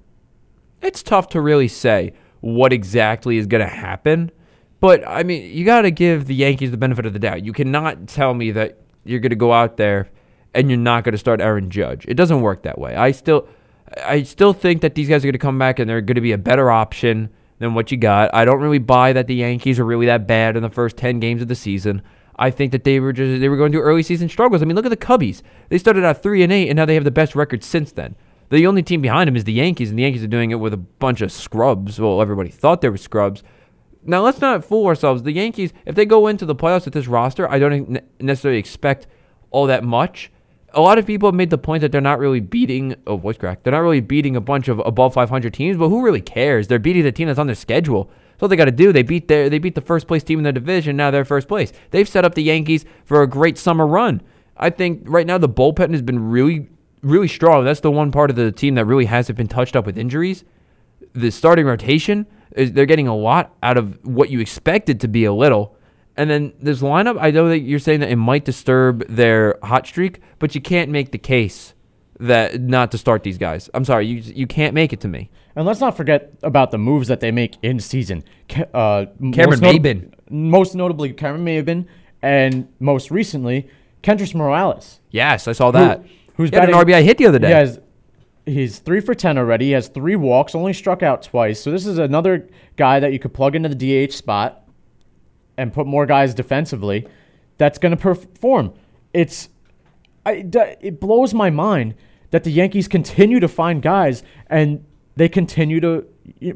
it's 0.81 1.03
tough 1.03 1.29
to 1.29 1.41
really 1.41 1.67
say 1.67 2.13
what 2.39 2.71
exactly 2.73 3.37
is 3.37 3.45
going 3.47 3.61
to 3.61 3.67
happen. 3.73 4.31
But 4.79 5.07
I 5.07 5.21
mean, 5.23 5.55
you 5.55 5.65
got 5.65 5.81
to 5.81 5.91
give 5.91 6.25
the 6.25 6.33
Yankees 6.35 6.71
the 6.71 6.77
benefit 6.77 7.05
of 7.05 7.13
the 7.13 7.19
doubt. 7.19 7.43
You 7.45 7.53
cannot 7.53 8.07
tell 8.07 8.33
me 8.33 8.51
that 8.51 8.79
you're 9.03 9.19
going 9.19 9.31
to 9.31 9.35
go 9.35 9.53
out 9.53 9.77
there 9.77 10.09
and 10.53 10.69
you're 10.69 10.77
not 10.77 11.03
going 11.03 11.13
to 11.13 11.17
start 11.17 11.41
Aaron 11.41 11.69
Judge. 11.69 12.05
It 12.07 12.15
doesn't 12.15 12.41
work 12.41 12.63
that 12.63 12.77
way. 12.77 12.95
I 12.95 13.11
still, 13.11 13.47
I 14.03 14.23
still 14.23 14.53
think 14.53 14.81
that 14.81 14.95
these 14.95 15.07
guys 15.07 15.23
are 15.23 15.27
going 15.27 15.33
to 15.33 15.39
come 15.39 15.57
back 15.59 15.79
and 15.79 15.89
they're 15.89 16.01
going 16.01 16.15
to 16.15 16.21
be 16.21 16.33
a 16.33 16.37
better 16.37 16.69
option 16.69 17.29
than 17.59 17.73
what 17.73 17.91
you 17.91 17.97
got. 17.97 18.33
I 18.33 18.43
don't 18.43 18.59
really 18.59 18.79
buy 18.79 19.13
that 19.13 19.27
the 19.27 19.35
Yankees 19.35 19.79
are 19.79 19.85
really 19.85 20.07
that 20.07 20.27
bad 20.27 20.57
in 20.57 20.63
the 20.63 20.69
first 20.69 20.97
ten 20.97 21.19
games 21.19 21.41
of 21.41 21.47
the 21.47 21.55
season. 21.55 22.01
I 22.37 22.49
think 22.49 22.71
that 22.71 22.83
they 22.83 22.99
were 22.99 23.13
just 23.13 23.39
they 23.39 23.49
were 23.49 23.57
going 23.57 23.71
through 23.71 23.83
early 23.83 24.01
season 24.01 24.27
struggles. 24.27 24.61
I 24.61 24.65
mean, 24.65 24.75
look 24.75 24.85
at 24.85 24.89
the 24.89 24.97
Cubbies. 24.97 25.43
They 25.69 25.77
started 25.77 26.03
out 26.03 26.23
three 26.23 26.41
and 26.41 26.51
eight, 26.51 26.69
and 26.69 26.77
now 26.77 26.85
they 26.85 26.95
have 26.95 27.03
the 27.03 27.11
best 27.11 27.35
record 27.35 27.63
since 27.63 27.91
then. 27.91 28.15
The 28.49 28.65
only 28.65 28.81
team 28.83 29.01
behind 29.01 29.27
them 29.27 29.35
is 29.35 29.43
the 29.43 29.53
Yankees, 29.53 29.89
and 29.89 29.99
the 29.99 30.03
Yankees 30.03 30.23
are 30.23 30.27
doing 30.27 30.51
it 30.51 30.55
with 30.55 30.73
a 30.73 30.77
bunch 30.77 31.21
of 31.21 31.31
scrubs. 31.31 31.99
Well, 31.99 32.21
everybody 32.21 32.49
thought 32.49 32.81
they 32.81 32.89
were 32.89 32.97
scrubs. 32.97 33.43
Now, 34.03 34.21
let's 34.21 34.41
not 34.41 34.65
fool 34.65 34.87
ourselves. 34.87 35.23
The 35.23 35.31
Yankees, 35.31 35.73
if 35.85 35.95
they 35.95 36.05
go 36.05 36.27
into 36.27 36.45
the 36.45 36.55
playoffs 36.55 36.85
with 36.85 36.93
this 36.93 37.07
roster, 37.07 37.49
I 37.49 37.59
don't 37.59 37.99
necessarily 38.19 38.59
expect 38.59 39.07
all 39.51 39.67
that 39.67 39.83
much. 39.83 40.31
A 40.73 40.81
lot 40.81 40.97
of 40.97 41.05
people 41.05 41.27
have 41.27 41.35
made 41.35 41.49
the 41.49 41.57
point 41.57 41.81
that 41.81 41.91
they're 41.91 42.01
not 42.01 42.19
really 42.19 42.39
beating. 42.39 42.95
Oh, 43.05 43.17
voice 43.17 43.37
crack. 43.37 43.63
They're 43.63 43.73
not 43.73 43.79
really 43.79 43.99
beating 43.99 44.35
a 44.35 44.41
bunch 44.41 44.69
of 44.69 44.79
above 44.79 45.13
500 45.13 45.53
teams, 45.53 45.77
but 45.77 45.89
who 45.89 46.03
really 46.03 46.21
cares? 46.21 46.67
They're 46.67 46.79
beating 46.79 47.03
the 47.03 47.11
team 47.11 47.27
that's 47.27 47.39
on 47.39 47.47
their 47.47 47.55
schedule. 47.55 48.09
That's 48.31 48.43
all 48.43 48.47
they 48.47 48.55
got 48.55 48.65
to 48.65 48.71
do. 48.71 48.93
They 48.93 49.03
beat 49.03 49.27
their 49.27 49.49
they 49.49 49.59
beat 49.59 49.75
the 49.75 49.81
first 49.81 50.07
place 50.07 50.23
team 50.23 50.39
in 50.39 50.43
their 50.43 50.53
division. 50.53 50.95
Now 50.95 51.11
they're 51.11 51.25
first 51.25 51.47
place. 51.47 51.73
They've 51.91 52.07
set 52.07 52.23
up 52.23 52.35
the 52.35 52.43
Yankees 52.43 52.85
for 53.05 53.21
a 53.21 53.27
great 53.27 53.57
summer 53.57 53.85
run. 53.85 54.21
I 54.55 54.69
think 54.69 55.03
right 55.05 55.27
now 55.27 55.37
the 55.37 55.49
bullpen 55.49 55.91
has 55.91 56.01
been 56.01 56.31
really 56.31 56.69
really 57.03 57.27
strong. 57.27 57.65
That's 57.65 57.79
the 57.81 57.91
one 57.91 58.11
part 58.11 58.29
of 58.29 58.35
the 58.35 58.51
team 58.51 58.75
that 58.75 58.85
really 58.85 59.05
hasn't 59.05 59.37
been 59.37 59.47
touched 59.47 59.75
up 59.75 59.85
with 59.85 59.97
injuries. 59.97 60.43
The 61.13 61.31
starting 61.31 61.65
rotation 61.65 62.25
is 62.55 62.73
they're 62.73 62.85
getting 62.85 63.07
a 63.07 63.15
lot 63.15 63.55
out 63.63 63.77
of 63.77 64.03
what 64.05 64.29
you 64.29 64.39
expected 64.39 64.99
to 65.01 65.07
be 65.07 65.25
a 65.25 65.33
little. 65.33 65.75
And 66.17 66.29
then 66.29 66.53
this 66.59 66.81
lineup, 66.81 67.17
I 67.19 67.31
know 67.31 67.47
that 67.49 67.59
you're 67.59 67.79
saying 67.79 68.01
that 68.01 68.09
it 68.09 68.17
might 68.17 68.45
disturb 68.45 69.07
their 69.07 69.57
hot 69.63 69.87
streak, 69.87 70.19
but 70.39 70.53
you 70.53 70.61
can't 70.61 70.91
make 70.91 71.11
the 71.11 71.17
case 71.17 71.73
that 72.19 72.61
not 72.61 72.91
to 72.91 72.97
start 72.97 73.23
these 73.23 73.37
guys. 73.37 73.69
I'm 73.73 73.83
sorry, 73.83 74.05
you 74.05 74.17
you 74.17 74.45
can't 74.45 74.73
make 74.75 74.93
it 74.93 74.99
to 75.01 75.07
me. 75.07 75.29
And 75.55 75.65
let's 75.65 75.79
not 75.79 75.97
forget 75.97 76.33
about 76.43 76.71
the 76.71 76.77
moves 76.77 77.07
that 77.07 77.19
they 77.19 77.31
make 77.31 77.55
in 77.61 77.79
season. 77.79 78.23
Uh, 78.73 79.05
Cameron 79.33 79.59
most 79.59 79.61
Maybin. 79.61 80.13
Most 80.29 80.75
notably, 80.75 81.13
Cameron 81.13 81.45
Maybin, 81.45 81.87
and 82.21 82.67
most 82.79 83.11
recently, 83.11 83.69
Kendrys 84.03 84.35
Morales. 84.35 84.99
Yes, 85.09 85.47
I 85.47 85.53
saw 85.53 85.71
that. 85.71 86.01
Who, 86.35 86.43
who's 86.43 86.49
had 86.51 86.69
an 86.69 86.75
RBI 86.75 87.03
hit 87.03 87.17
the 87.17 87.27
other 87.27 87.39
day. 87.39 87.49
He's 88.45 88.79
three 88.79 88.99
for 88.99 89.13
ten 89.13 89.37
already. 89.37 89.65
He 89.67 89.71
has 89.71 89.87
three 89.87 90.15
walks, 90.15 90.55
only 90.55 90.73
struck 90.73 91.03
out 91.03 91.23
twice. 91.23 91.59
So 91.61 91.71
this 91.71 91.85
is 91.85 91.97
another 91.97 92.47
guy 92.75 92.99
that 92.99 93.13
you 93.13 93.19
could 93.19 93.33
plug 93.33 93.55
into 93.55 93.69
the 93.69 94.07
DH 94.07 94.13
spot 94.13 94.67
and 95.57 95.73
put 95.73 95.85
more 95.87 96.05
guys 96.05 96.33
defensively. 96.33 97.07
That's 97.57 97.77
going 97.77 97.91
to 97.91 97.97
perform. 97.97 98.73
It's 99.13 99.49
I, 100.25 100.45
it 100.81 100.99
blows 100.99 101.33
my 101.33 101.49
mind 101.49 101.95
that 102.31 102.43
the 102.43 102.51
Yankees 102.51 102.87
continue 102.87 103.39
to 103.39 103.47
find 103.47 103.81
guys 103.81 104.23
and 104.47 104.85
they 105.15 105.27
continue 105.27 105.79
to 105.81 106.05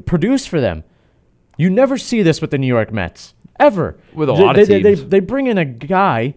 produce 0.06 0.46
for 0.46 0.60
them. 0.60 0.84
You 1.58 1.68
never 1.70 1.98
see 1.98 2.22
this 2.22 2.40
with 2.40 2.50
the 2.50 2.58
New 2.58 2.66
York 2.66 2.92
Mets 2.92 3.34
ever. 3.60 3.98
With 4.14 4.28
a 4.28 4.32
They- 4.34 4.42
lot 4.42 4.58
of 4.58 4.66
they, 4.68 4.82
they, 4.82 4.94
teams. 4.94 5.08
they 5.10 5.20
bring 5.20 5.46
in 5.46 5.58
a 5.58 5.64
guy 5.64 6.34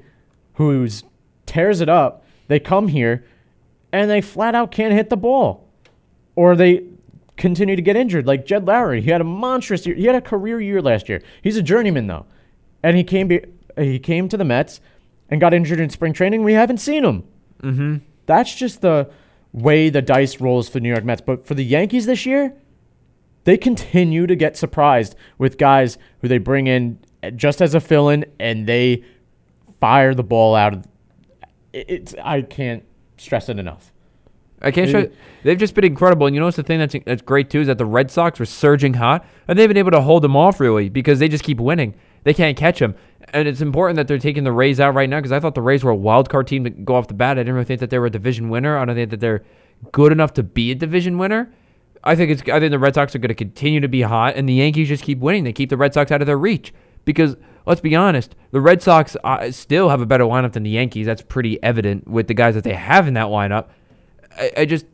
who's 0.56 1.04
tears 1.46 1.82
it 1.82 1.90
up. 1.90 2.26
They 2.48 2.60
come 2.60 2.88
here 2.90 3.26
and 3.92 4.10
they 4.10 4.22
flat 4.22 4.56
out 4.56 4.72
can't 4.72 4.94
hit 4.94 5.10
the 5.10 5.18
ball, 5.18 5.68
or 6.36 6.56
they 6.56 6.84
continue 7.38 7.76
to 7.76 7.82
get 7.82 7.96
injured. 7.96 8.28
Like 8.28 8.46
Jed 8.46 8.66
Lowrie, 8.66 9.02
he 9.02 9.10
had 9.10 9.22
a 9.22 9.26
monstrous 9.26 9.86
year. 9.86 9.96
He 9.96 10.06
had 10.06 10.16
a 10.16 10.22
career 10.22 10.60
year 10.60 10.82
last 10.82 11.10
year. 11.10 11.22
He's 11.42 11.58
a 11.58 11.64
journeyman 11.64 12.08
though, 12.08 12.26
and 12.84 12.98
he 12.98 13.04
came 13.04 13.28
be, 13.28 13.42
he 13.78 14.00
came 14.00 14.30
to 14.30 14.38
the 14.38 14.46
Mets 14.46 14.82
and 15.30 15.40
got 15.40 15.54
injured 15.54 15.80
in 15.80 15.90
spring 15.90 16.14
training. 16.14 16.44
We 16.44 16.54
haven't 16.54 16.80
seen 16.80 17.06
him. 17.06 17.24
Mm-hmm. 17.62 17.98
That's 18.26 18.54
just 18.56 18.82
the 18.82 19.10
way 19.54 19.90
the 19.90 20.02
dice 20.02 20.40
rolls 20.40 20.70
for 20.70 20.80
New 20.80 20.90
York 20.90 21.04
Mets. 21.04 21.22
But 21.22 21.48
for 21.48 21.56
the 21.56 21.64
Yankees 21.64 22.06
this 22.06 22.26
year, 22.26 22.54
they 23.44 23.58
continue 23.58 24.28
to 24.28 24.36
get 24.36 24.58
surprised 24.58 25.16
with 25.38 25.58
guys 25.58 25.98
who 26.22 26.28
they 26.28 26.38
bring 26.38 26.68
in 26.68 27.00
just 27.36 27.62
as 27.62 27.74
a 27.74 27.80
fill-in, 27.80 28.26
and 28.40 28.68
they 28.68 29.04
fire 29.80 30.14
the 30.14 30.24
ball 30.24 30.56
out 30.56 30.74
of. 30.74 30.88
It's 31.74 32.16
I 32.24 32.42
can't 32.42 32.84
stress 33.20 33.50
it 33.50 33.60
enough. 33.60 33.92
I 34.62 34.72
can't 34.72 34.90
show. 34.90 35.10
They've 35.44 35.58
just 35.58 35.74
been 35.74 35.86
incredible, 35.86 36.28
and 36.28 36.36
you 36.36 36.42
notice 36.42 36.58
the 36.58 36.64
thing 36.64 36.80
that's 36.80 36.96
that's 37.06 37.22
great 37.22 37.50
too 37.50 37.62
is 37.62 37.68
that 37.68 37.78
the 37.78 37.86
Red 37.86 38.12
Sox 38.12 38.40
were 38.40 38.46
surging 38.46 38.96
hot, 38.96 39.26
and 39.48 39.58
they've 39.58 39.70
been 39.70 39.78
able 39.78 39.92
to 39.92 40.02
hold 40.02 40.22
them 40.22 40.36
off 40.36 40.60
really 40.60 40.90
because 40.90 41.20
they 41.20 41.30
just 41.30 41.44
keep 41.44 41.60
winning. 41.60 41.96
They 42.24 42.34
can't 42.34 42.58
catch 42.58 42.80
them, 42.80 42.96
and 43.30 43.48
it's 43.48 43.62
important 43.62 43.96
that 43.96 44.08
they're 44.08 44.18
taking 44.18 44.44
the 44.44 44.52
Rays 44.52 44.80
out 44.80 44.94
right 44.94 45.10
now 45.10 45.20
because 45.20 45.32
I 45.32 45.40
thought 45.40 45.56
the 45.56 45.62
Rays 45.62 45.84
were 45.84 45.92
a 45.92 45.96
wild 45.96 46.30
card 46.30 46.48
team 46.48 46.66
to 46.66 46.70
go 46.70 46.96
off 46.96 47.08
the 47.08 47.14
bat. 47.14 47.38
I 47.38 47.42
didn't 47.42 47.54
really 47.54 47.66
think 47.66 47.80
that 47.80 47.90
they 47.90 48.00
were 48.00 48.08
a 48.08 48.12
division 48.12 48.50
winner. 48.50 48.78
I 48.78 48.84
don't 48.84 48.96
think 48.96 49.12
that 49.12 49.22
they're 49.22 49.44
good 49.92 50.12
enough 50.12 50.34
to 50.34 50.44
be 50.44 50.72
a 50.72 50.76
division 50.76 51.18
winner. 51.18 51.54
I 52.04 52.16
think 52.16 52.32
it's. 52.32 52.42
I 52.50 52.60
think 52.60 52.72
the 52.72 52.80
Red 52.80 52.96
Sox 52.96 53.16
are 53.16 53.20
going 53.20 53.30
to 53.30 53.36
continue 53.36 53.80
to 53.80 53.88
be 53.88 54.02
hot, 54.02 54.36
and 54.36 54.48
the 54.48 54.54
Yankees 54.54 54.90
just 54.90 55.04
keep 55.04 55.20
winning. 55.20 55.46
They 55.46 55.54
keep 55.54 55.70
the 55.70 55.78
Red 55.78 55.94
Sox 55.94 56.12
out 56.12 56.22
of 56.22 56.28
their 56.28 56.38
reach 56.38 56.74
because 57.06 57.38
let's 57.66 57.82
be 57.82 57.96
honest, 57.96 58.36
the 58.52 58.62
Red 58.62 58.82
Sox 58.82 59.16
uh, 59.24 59.52
still 59.52 59.90
have 59.90 60.02
a 60.02 60.06
better 60.06 60.24
lineup 60.24 60.54
than 60.54 60.64
the 60.64 60.70
Yankees. 60.70 61.06
That's 61.06 61.22
pretty 61.22 61.62
evident 61.64 62.08
with 62.08 62.28
the 62.28 62.34
guys 62.34 62.56
that 62.56 62.64
they 62.64 62.74
have 62.74 63.08
in 63.08 63.14
that 63.16 63.28
lineup. 63.28 63.68
I, 64.38 64.52
I 64.58 64.66
just 64.66 64.86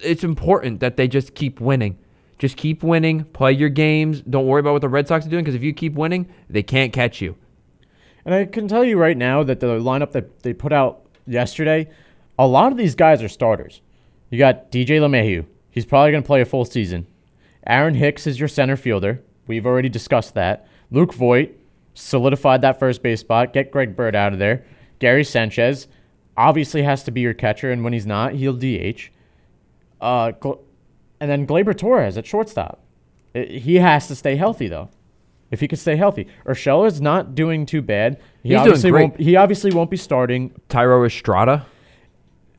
it's 0.00 0.24
important 0.24 0.80
that 0.80 0.96
they 0.96 1.08
just 1.08 1.34
keep 1.34 1.60
winning. 1.60 1.98
Just 2.38 2.56
keep 2.56 2.82
winning, 2.82 3.24
play 3.24 3.52
your 3.52 3.68
games. 3.68 4.20
Don't 4.22 4.46
worry 4.46 4.60
about 4.60 4.72
what 4.72 4.82
the 4.82 4.88
Red 4.88 5.06
Sox 5.06 5.24
are 5.26 5.30
doing 5.30 5.44
because 5.44 5.54
if 5.54 5.62
you 5.62 5.72
keep 5.72 5.94
winning, 5.94 6.28
they 6.50 6.62
can't 6.62 6.92
catch 6.92 7.20
you. 7.20 7.36
And 8.24 8.34
I 8.34 8.44
can 8.46 8.68
tell 8.68 8.84
you 8.84 8.98
right 8.98 9.16
now 9.16 9.42
that 9.44 9.60
the 9.60 9.78
lineup 9.78 10.12
that 10.12 10.40
they 10.40 10.52
put 10.52 10.72
out 10.72 11.06
yesterday, 11.26 11.88
a 12.38 12.46
lot 12.46 12.72
of 12.72 12.78
these 12.78 12.94
guys 12.94 13.22
are 13.22 13.28
starters. 13.28 13.80
You 14.30 14.38
got 14.38 14.72
DJ 14.72 14.98
LeMahieu. 14.98 15.46
He's 15.70 15.84
probably 15.84 16.10
going 16.10 16.22
to 16.22 16.26
play 16.26 16.40
a 16.40 16.46
full 16.46 16.64
season. 16.64 17.06
Aaron 17.66 17.94
Hicks 17.94 18.26
is 18.26 18.38
your 18.38 18.48
center 18.48 18.76
fielder. 18.76 19.22
We've 19.46 19.66
already 19.66 19.88
discussed 19.88 20.34
that. 20.34 20.66
Luke 20.90 21.12
Voit 21.12 21.56
solidified 21.94 22.60
that 22.62 22.78
first 22.78 23.02
base 23.02 23.20
spot. 23.20 23.52
Get 23.52 23.70
Greg 23.70 23.96
Bird 23.96 24.14
out 24.14 24.32
of 24.32 24.38
there. 24.38 24.64
Gary 24.98 25.24
Sanchez 25.24 25.86
obviously 26.36 26.82
has 26.82 27.02
to 27.04 27.10
be 27.10 27.20
your 27.20 27.34
catcher, 27.34 27.70
and 27.70 27.84
when 27.84 27.92
he's 27.92 28.06
not, 28.06 28.34
he'll 28.34 28.52
DH. 28.52 29.10
Uh, 30.00 30.32
and 31.20 31.30
then 31.30 31.46
Gleyber 31.46 31.76
Torres 31.76 32.18
at 32.18 32.26
shortstop. 32.26 32.80
I- 33.34 33.44
He 33.44 33.76
has 33.76 34.08
to 34.08 34.14
stay 34.14 34.36
healthy 34.36 34.68
though. 34.68 34.90
If 35.50 35.60
he 35.60 35.68
could 35.68 35.78
stay 35.78 35.94
healthy, 35.96 36.26
Urshela 36.46 36.86
is 36.88 37.00
not 37.00 37.34
doing 37.36 37.64
too 37.64 37.80
bad. 37.82 38.18
He 38.42 38.48
He's 38.48 38.56
doing 38.56 38.60
obviously 38.68 38.90
great. 38.90 39.02
won't. 39.10 39.20
He 39.20 39.36
obviously 39.36 39.70
won't 39.72 39.90
be 39.90 39.96
starting. 39.96 40.50
Thairo 40.68 41.06
Estrada. 41.06 41.66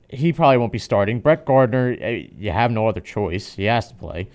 He 0.09 0.31
probably 0.31 0.57
won't 0.57 0.71
be 0.71 0.79
starting. 0.79 1.19
Brett 1.19 1.45
Gardner, 1.45 1.97
eh, 1.99 2.27
you 2.37 2.51
have 2.51 2.71
no 2.71 2.87
other 2.87 3.01
choice. 3.01 3.53
He 3.55 3.65
has 3.65 3.89
to 3.89 3.95
play. 3.95 4.29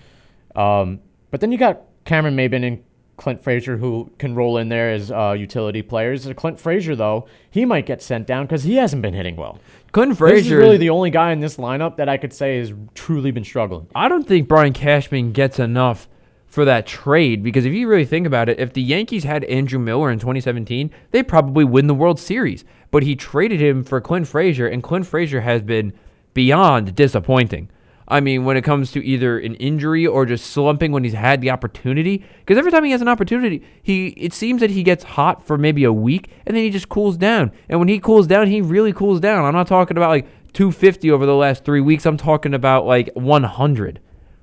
Um, 0.55 0.99
but 1.31 1.39
then 1.41 1.51
you 1.51 1.57
got 1.57 1.81
Cameron 2.05 2.35
Maybin 2.35 2.63
and 2.67 2.83
Clint 3.21 3.43
Frazier 3.43 3.77
who 3.77 4.09
can 4.17 4.33
roll 4.33 4.57
in 4.57 4.69
there 4.69 4.91
as 4.91 5.11
uh, 5.11 5.35
utility 5.37 5.83
players. 5.83 6.27
Clint 6.35 6.59
Frazier 6.59 6.95
though, 6.95 7.27
he 7.51 7.65
might 7.65 7.85
get 7.85 8.01
sent 8.01 8.25
down 8.25 8.47
because 8.47 8.63
he 8.63 8.77
hasn't 8.77 9.03
been 9.03 9.13
hitting 9.13 9.35
well. 9.35 9.59
Clint 9.91 10.17
This 10.17 10.47
is 10.47 10.51
really 10.51 10.77
the 10.77 10.89
only 10.89 11.11
guy 11.11 11.31
in 11.31 11.39
this 11.39 11.57
lineup 11.57 11.97
that 11.97 12.09
I 12.09 12.17
could 12.17 12.33
say 12.33 12.57
has 12.57 12.73
truly 12.95 13.29
been 13.29 13.43
struggling. 13.43 13.85
I 13.93 14.09
don't 14.09 14.27
think 14.27 14.47
Brian 14.47 14.73
Cashman 14.73 15.33
gets 15.33 15.59
enough 15.59 16.09
for 16.47 16.65
that 16.65 16.87
trade 16.87 17.43
because 17.43 17.63
if 17.63 17.73
you 17.73 17.87
really 17.87 18.05
think 18.05 18.25
about 18.25 18.49
it, 18.49 18.59
if 18.59 18.73
the 18.73 18.81
Yankees 18.81 19.23
had 19.23 19.43
Andrew 19.43 19.77
Miller 19.77 20.09
in 20.09 20.17
2017, 20.17 20.89
they 21.11 21.21
probably 21.21 21.63
win 21.63 21.85
the 21.85 21.93
World 21.93 22.19
Series. 22.19 22.65
But 22.89 23.03
he 23.03 23.15
traded 23.15 23.61
him 23.61 23.83
for 23.83 24.01
Clint 24.01 24.27
Frazier, 24.27 24.67
and 24.67 24.81
Clint 24.81 25.05
Frazier 25.05 25.41
has 25.41 25.61
been 25.61 25.93
beyond 26.33 26.95
disappointing. 26.95 27.69
I 28.11 28.19
mean, 28.19 28.43
when 28.43 28.57
it 28.57 28.63
comes 28.63 28.91
to 28.91 29.05
either 29.05 29.39
an 29.39 29.55
injury 29.55 30.05
or 30.05 30.25
just 30.25 30.47
slumping 30.47 30.91
when 30.91 31.05
he's 31.05 31.13
had 31.13 31.39
the 31.39 31.49
opportunity, 31.49 32.25
because 32.39 32.57
every 32.57 32.69
time 32.69 32.83
he 32.83 32.91
has 32.91 33.01
an 33.01 33.07
opportunity, 33.07 33.63
he 33.81 34.09
it 34.09 34.33
seems 34.33 34.59
that 34.59 34.69
he 34.69 34.83
gets 34.83 35.05
hot 35.05 35.47
for 35.47 35.57
maybe 35.57 35.85
a 35.85 35.93
week 35.93 36.29
and 36.45 36.55
then 36.55 36.63
he 36.63 36.69
just 36.69 36.89
cools 36.89 37.15
down. 37.15 37.53
And 37.69 37.79
when 37.79 37.87
he 37.87 37.99
cools 37.99 38.27
down, 38.27 38.47
he 38.47 38.61
really 38.61 38.91
cools 38.91 39.21
down. 39.21 39.45
I'm 39.45 39.53
not 39.53 39.67
talking 39.67 39.95
about 39.95 40.09
like 40.09 40.27
250 40.51 41.09
over 41.09 41.25
the 41.25 41.35
last 41.35 41.63
three 41.63 41.79
weeks. 41.79 42.05
I'm 42.05 42.17
talking 42.17 42.53
about 42.53 42.85
like 42.85 43.09
100 43.13 44.01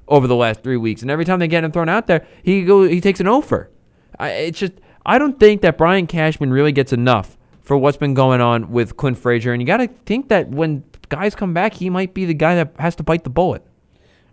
over 0.08 0.26
the 0.26 0.34
last 0.34 0.62
three 0.62 0.78
weeks. 0.78 1.02
And 1.02 1.10
every 1.10 1.26
time 1.26 1.38
they 1.38 1.46
get 1.46 1.62
him 1.62 1.70
thrown 1.70 1.90
out 1.90 2.06
there, 2.06 2.26
he 2.42 2.64
go 2.64 2.84
he 2.84 3.02
takes 3.02 3.20
an 3.20 3.28
offer. 3.28 3.70
It's 4.18 4.58
just 4.58 4.72
I 5.04 5.18
don't 5.18 5.38
think 5.38 5.60
that 5.60 5.76
Brian 5.76 6.06
Cashman 6.06 6.50
really 6.50 6.72
gets 6.72 6.92
enough 6.92 7.37
for 7.68 7.76
what's 7.76 7.98
been 7.98 8.14
going 8.14 8.40
on 8.40 8.70
with 8.70 8.96
Clint 8.96 9.18
Frazier. 9.18 9.52
And 9.52 9.60
you 9.60 9.66
got 9.66 9.76
to 9.76 9.88
think 10.06 10.30
that 10.30 10.48
when 10.48 10.82
guys 11.10 11.34
come 11.34 11.52
back, 11.52 11.74
he 11.74 11.90
might 11.90 12.14
be 12.14 12.24
the 12.24 12.32
guy 12.32 12.54
that 12.54 12.72
has 12.78 12.96
to 12.96 13.02
bite 13.02 13.24
the 13.24 13.30
bullet. 13.30 13.62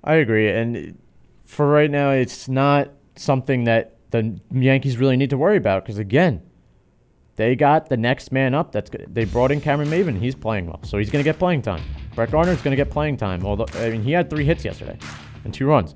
I 0.06 0.16
agree, 0.16 0.50
and 0.50 0.98
for 1.44 1.68
right 1.68 1.92
now, 1.92 2.12
it's 2.12 2.48
not 2.48 2.92
something 3.18 3.66
that 3.66 3.98
the 4.12 4.40
Yankees 4.52 4.98
really 4.98 5.18
need 5.18 5.32
to 5.32 5.38
worry 5.38 5.58
about 5.58 5.84
because 5.84 5.98
again, 5.98 6.44
they 7.36 7.58
got 7.58 7.90
the 7.90 7.98
next 7.98 8.32
man 8.32 8.54
up. 8.54 8.72
That's 8.72 8.90
good. 8.90 9.08
They 9.14 9.26
brought 9.26 9.52
in 9.52 9.60
Cameron 9.60 9.90
Maybin. 9.90 10.18
He's 10.18 10.36
playing 10.36 10.68
well, 10.68 10.80
so 10.84 10.98
he's 10.98 11.10
going 11.10 11.22
to 11.22 11.28
get 11.30 11.38
playing 11.38 11.62
time. 11.62 11.84
Brett 12.16 12.32
Gardner's 12.32 12.62
going 12.62 12.72
to 12.72 12.78
get 12.78 12.90
playing 12.90 13.18
time. 13.18 13.46
Although 13.46 13.66
I 13.74 13.90
mean, 13.90 14.02
he 14.02 14.14
had 14.14 14.30
three 14.30 14.46
hits 14.46 14.64
yesterday 14.64 14.98
and 15.44 15.54
two 15.54 15.66
runs. 15.66 15.94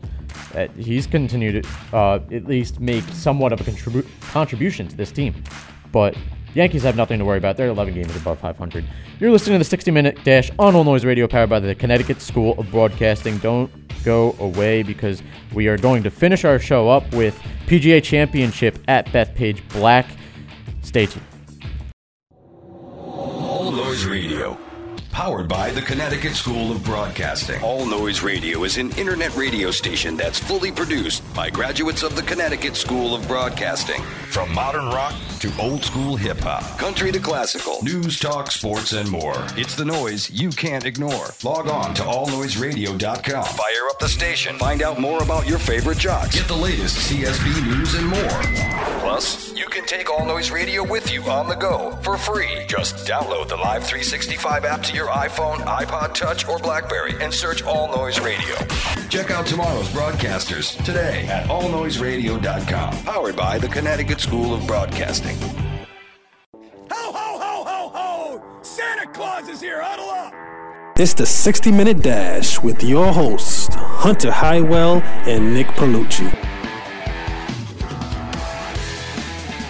Uh, 0.54 0.68
he's 0.76 1.08
continued 1.08 1.64
to 1.64 1.96
uh, 1.96 2.20
at 2.34 2.46
least 2.46 2.82
make 2.82 3.06
somewhat 3.14 3.54
of 3.54 3.62
a 3.62 3.64
contribu- 3.64 4.06
contribution 4.32 4.90
to 4.90 4.98
this 4.98 5.12
team, 5.12 5.34
but 5.94 6.18
Yankees 6.54 6.84
have 6.84 6.96
nothing 6.96 7.20
to 7.20 7.26
worry 7.26 7.38
about. 7.38 7.58
They're 7.58 7.70
11 7.70 7.94
games 7.94 8.16
above 8.16 8.40
500. 8.40 8.86
You're 9.20 9.32
listening 9.32 9.56
to 9.56 9.60
the 9.60 9.70
60 9.70 9.92
Minute 9.92 10.24
Dash 10.24 10.50
on 10.58 10.76
All 10.76 10.84
Noise 10.84 11.06
Radio, 11.06 11.28
powered 11.28 11.50
by 11.50 11.60
the 11.60 11.76
Connecticut 11.76 12.22
School 12.22 12.56
of 12.58 12.70
Broadcasting. 12.72 13.38
Don't 13.40 13.72
go 14.04 14.36
away 14.40 14.84
because 14.84 15.22
we 15.54 15.68
are 15.68 15.78
going 15.78 16.04
to 16.04 16.10
finish 16.10 16.46
our 16.46 16.60
show 16.60 16.90
up 16.90 17.12
with 17.14 17.40
PGA 17.68 18.02
Championship 18.02 18.80
at 18.88 19.06
Bethpage 19.08 19.68
Black. 19.70 20.08
Stay 20.82 21.06
tuned. 21.06 21.26
All 22.72 23.72
Noise 23.72 24.06
Radio. 24.06 24.58
Powered 25.20 25.50
by 25.50 25.70
the 25.72 25.82
Connecticut 25.82 26.34
School 26.34 26.72
of 26.72 26.82
Broadcasting. 26.86 27.62
All 27.62 27.86
Noise 27.86 28.22
Radio 28.22 28.64
is 28.64 28.78
an 28.78 28.90
internet 28.92 29.36
radio 29.36 29.70
station 29.70 30.16
that's 30.16 30.40
fully 30.40 30.72
produced 30.72 31.22
by 31.34 31.50
graduates 31.50 32.04
of 32.04 32.16
the 32.16 32.22
Connecticut 32.22 32.78
School 32.78 33.14
of 33.14 33.28
Broadcasting. 33.28 34.02
From 34.30 34.54
modern 34.54 34.86
rock 34.86 35.14
to 35.40 35.52
old 35.60 35.84
school 35.84 36.16
hip 36.16 36.40
hop, 36.40 36.64
country 36.78 37.12
to 37.12 37.20
classical, 37.20 37.84
news, 37.84 38.18
talk, 38.18 38.50
sports, 38.50 38.94
and 38.94 39.12
more. 39.12 39.36
It's 39.58 39.76
the 39.76 39.84
noise 39.84 40.30
you 40.32 40.52
can't 40.52 40.86
ignore. 40.86 41.32
Log 41.44 41.68
on 41.68 41.94
to 41.96 42.04
allnoiseradio.com. 42.04 43.44
Fire 43.44 43.90
up 43.90 44.00
the 44.00 44.08
station. 44.08 44.58
Find 44.58 44.82
out 44.82 45.02
more 45.02 45.22
about 45.22 45.50
your 45.50 45.60
favorite 45.60 45.98
jocks. 45.98 46.34
Get 46.34 46.48
the 46.48 46.56
latest 46.56 47.12
CSB 47.12 47.66
news 47.66 47.94
and 47.96 48.08
more. 48.08 48.42
Plus, 49.02 49.54
you 49.54 49.66
can 49.68 49.86
take 49.86 50.10
All 50.10 50.26
Noise 50.26 50.52
Radio 50.52 50.84
with 50.84 51.12
you 51.12 51.24
on 51.24 51.50
the 51.50 51.56
go 51.56 51.98
for 52.04 52.18
free. 52.18 52.66
Just 52.68 53.08
download 53.08 53.50
the 53.50 53.58
Live 53.58 53.84
365 53.84 54.64
app 54.64 54.84
to 54.84 54.94
your 54.94 55.09
iPhone, 55.10 55.58
iPod 55.66 56.14
Touch, 56.14 56.48
or 56.48 56.60
Blackberry 56.60 57.14
and 57.22 57.34
search 57.34 57.64
All 57.64 57.88
Noise 57.96 58.20
Radio. 58.20 58.56
Check 59.10 59.32
out 59.32 59.46
tomorrow's 59.46 59.90
broadcasters 59.90 60.82
today 60.86 61.28
at 61.28 61.48
allnoiseradio.com. 61.48 63.04
Powered 63.04 63.36
by 63.36 63.58
the 63.58 63.68
Connecticut 63.68 64.20
School 64.20 64.54
of 64.54 64.66
Broadcasting. 64.68 65.38
Ho, 66.92 67.12
ho, 67.12 67.40
ho, 67.40 67.64
ho, 67.66 67.90
ho! 67.94 68.60
Santa 68.62 69.08
Claus 69.12 69.48
is 69.48 69.62
here, 69.62 69.82
huddle 69.82 70.10
up! 70.10 70.34
It's 71.00 71.14
the 71.14 71.26
60 71.26 71.72
Minute 71.72 72.02
Dash 72.04 72.62
with 72.62 72.84
your 72.84 73.14
hosts, 73.14 73.74
Hunter 73.74 74.32
Highwell 74.32 75.02
and 75.26 75.54
Nick 75.54 75.68
Palucci. 75.68 76.30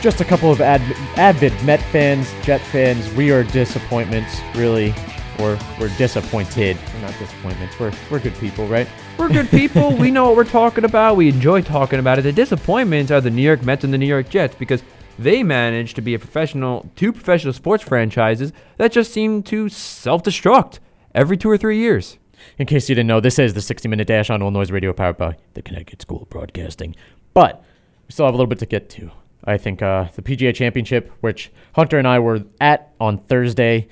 Just 0.02 0.22
a 0.22 0.26
couple 0.26 0.50
of 0.50 0.62
ad- 0.62 0.82
avid 1.18 1.54
Met 1.64 1.82
fans, 1.92 2.34
Jet 2.42 2.62
fans. 2.62 3.14
We 3.14 3.32
are 3.32 3.44
disappointments, 3.44 4.40
really. 4.56 4.96
Or 5.40 5.58
we're 5.80 5.96
disappointed. 5.98 6.78
We're 6.94 7.02
not 7.02 7.18
disappointments. 7.18 7.80
We're, 7.80 7.94
we're 8.12 8.20
good 8.20 8.36
people, 8.36 8.68
right? 8.68 8.88
We're 9.18 9.30
good 9.30 9.50
people. 9.50 9.92
we 9.96 10.12
know 10.12 10.26
what 10.26 10.36
we're 10.36 10.44
talking 10.44 10.84
about. 10.84 11.16
We 11.16 11.30
enjoy 11.30 11.62
talking 11.62 12.00
about 12.00 12.20
it. 12.20 12.24
The 12.24 12.34
disappointments 12.34 13.12
are 13.12 13.22
the 13.22 13.30
New 13.30 13.42
York 13.42 13.64
Mets 13.64 13.84
and 13.84 13.94
the 13.94 13.98
New 13.98 14.06
York 14.06 14.30
Jets 14.30 14.56
because 14.56 14.84
they 15.18 15.44
managed 15.44 15.96
to 15.96 16.02
be 16.02 16.14
a 16.14 16.20
professional, 16.20 16.90
two 16.96 17.14
professional 17.14 17.54
sports 17.54 17.84
franchises 17.84 18.54
that 18.78 18.92
just 18.92 19.14
seem 19.14 19.44
to 19.44 19.70
self-destruct 19.70 20.80
every 21.14 21.38
two 21.38 21.50
or 21.50 21.58
three 21.58 21.78
years. 21.78 22.18
In 22.58 22.66
case 22.66 22.90
you 22.90 22.96
didn't 22.96 23.08
know, 23.08 23.20
this 23.20 23.40
is 23.40 23.54
the 23.54 23.62
60 23.62 23.88
Minute 23.88 24.08
Dash 24.08 24.30
on 24.30 24.42
All 24.42 24.52
Noise 24.52 24.72
Radio, 24.72 24.94
powered 24.94 25.18
by 25.18 25.36
the 25.54 25.62
Connecticut 25.62 26.02
School 26.02 26.24
of 26.24 26.30
Broadcasting. 26.30 26.96
But 27.34 27.64
we 28.08 28.14
still 28.14 28.26
have 28.26 28.34
a 28.34 28.38
little 28.38 28.50
bit 28.50 28.60
to 28.60 28.66
get 28.66 28.90
to. 28.92 29.12
I 29.44 29.58
think 29.58 29.82
uh, 29.82 30.06
the 30.16 30.22
PGA 30.22 30.54
Championship, 30.54 31.12
which 31.22 31.52
Hunter 31.74 31.98
and 31.98 32.08
I 32.08 32.20
were 32.20 32.44
at 32.60 32.94
on 33.00 33.18
Thursday. 33.20 33.88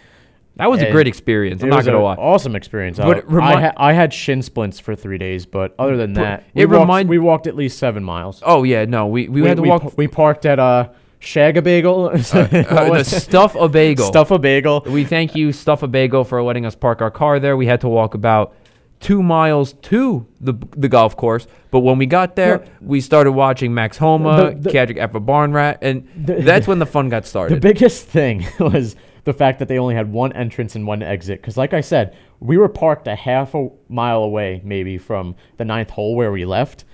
That 0.57 0.69
was 0.69 0.81
a 0.81 0.91
great 0.91 1.07
experience. 1.07 1.63
I'm 1.63 1.69
not 1.69 1.85
gonna 1.85 2.01
lie. 2.01 2.15
Awesome 2.15 2.55
experience. 2.55 2.97
But 2.97 3.17
Uh, 3.19 3.21
remi- 3.27 3.47
I, 3.47 3.61
ha- 3.61 3.73
I 3.77 3.93
had 3.93 4.13
shin 4.13 4.41
splints 4.41 4.79
for 4.79 4.95
three 4.95 5.17
days, 5.17 5.45
but 5.45 5.73
other 5.79 5.97
than 5.97 6.13
that, 6.13 6.43
it 6.53 6.65
we 6.67 6.75
walked, 6.75 6.81
remind- 6.81 7.09
we 7.09 7.19
walked 7.19 7.47
at 7.47 7.55
least 7.55 7.77
seven 7.77 8.03
miles. 8.03 8.41
Oh 8.45 8.63
yeah, 8.63 8.85
no, 8.85 9.07
we 9.07 9.27
we, 9.27 9.41
had 9.47 9.57
to 9.57 9.63
we, 9.63 9.69
walk. 9.69 9.97
we 9.97 10.07
parked 10.07 10.45
at 10.45 10.59
uh, 10.59 10.89
Shag 11.19 11.57
a 11.57 11.61
Bagel. 11.61 12.09
uh, 12.13 12.17
the 12.17 13.03
stuff 13.07 13.55
a 13.55 13.67
bagel. 13.67 14.05
Stuff 14.07 14.31
a 14.31 14.37
bagel. 14.39 14.83
We 14.85 15.03
thank 15.03 15.35
you, 15.35 15.51
Stuff 15.51 15.81
a 15.83 15.87
Bagel, 15.87 16.23
for 16.23 16.41
letting 16.43 16.65
us 16.65 16.75
park 16.75 17.01
our 17.01 17.11
car 17.11 17.39
there. 17.39 17.57
We 17.57 17.65
had 17.65 17.81
to 17.81 17.87
walk 17.89 18.13
about 18.13 18.53
two 18.99 19.21
miles 19.21 19.73
to 19.73 20.25
the 20.41 20.53
the 20.75 20.89
golf 20.89 21.15
course, 21.15 21.45
but 21.71 21.79
when 21.81 21.97
we 21.99 22.05
got 22.07 22.35
there, 22.35 22.65
we 22.81 22.99
started 23.01 23.31
watching 23.33 23.73
Max 23.73 23.97
Homa, 23.97 24.51
The- 24.55 24.59
the- 24.61 24.69
Kadrick 24.71 25.11
Barnrat, 25.25 25.77
and 25.81 26.07
The- 26.15 26.35
that's 26.41 26.67
when 26.67 26.79
the 26.79 26.85
fun 26.85 27.09
got 27.09 27.25
started. 27.25 27.55
The 27.57 27.61
biggest 27.61 28.07
thing 28.07 28.45
was 28.59 28.95
the 29.27 29.33
fact 29.33 29.59
that 29.59 29.67
they 29.67 29.77
only 29.77 29.93
had 29.93 30.09
one 30.11 30.31
entrance 30.31 30.73
and 30.75 30.87
one 30.87 31.03
exit. 31.03 31.41
Because, 31.41 31.57
like 31.57 31.73
I 31.73 31.81
said, 31.81 32.15
we 32.39 32.57
were 32.57 32.69
parked 32.69 33.07
a 33.07 33.15
half 33.15 33.53
a 33.53 33.67
mile 33.89 34.23
away, 34.23 34.61
maybe 34.63 34.97
from 34.97 35.35
the 35.57 35.65
ninth 35.65 35.89
hole 35.89 36.15
where 36.15 36.31
we 36.31 36.45
left, 36.45 36.85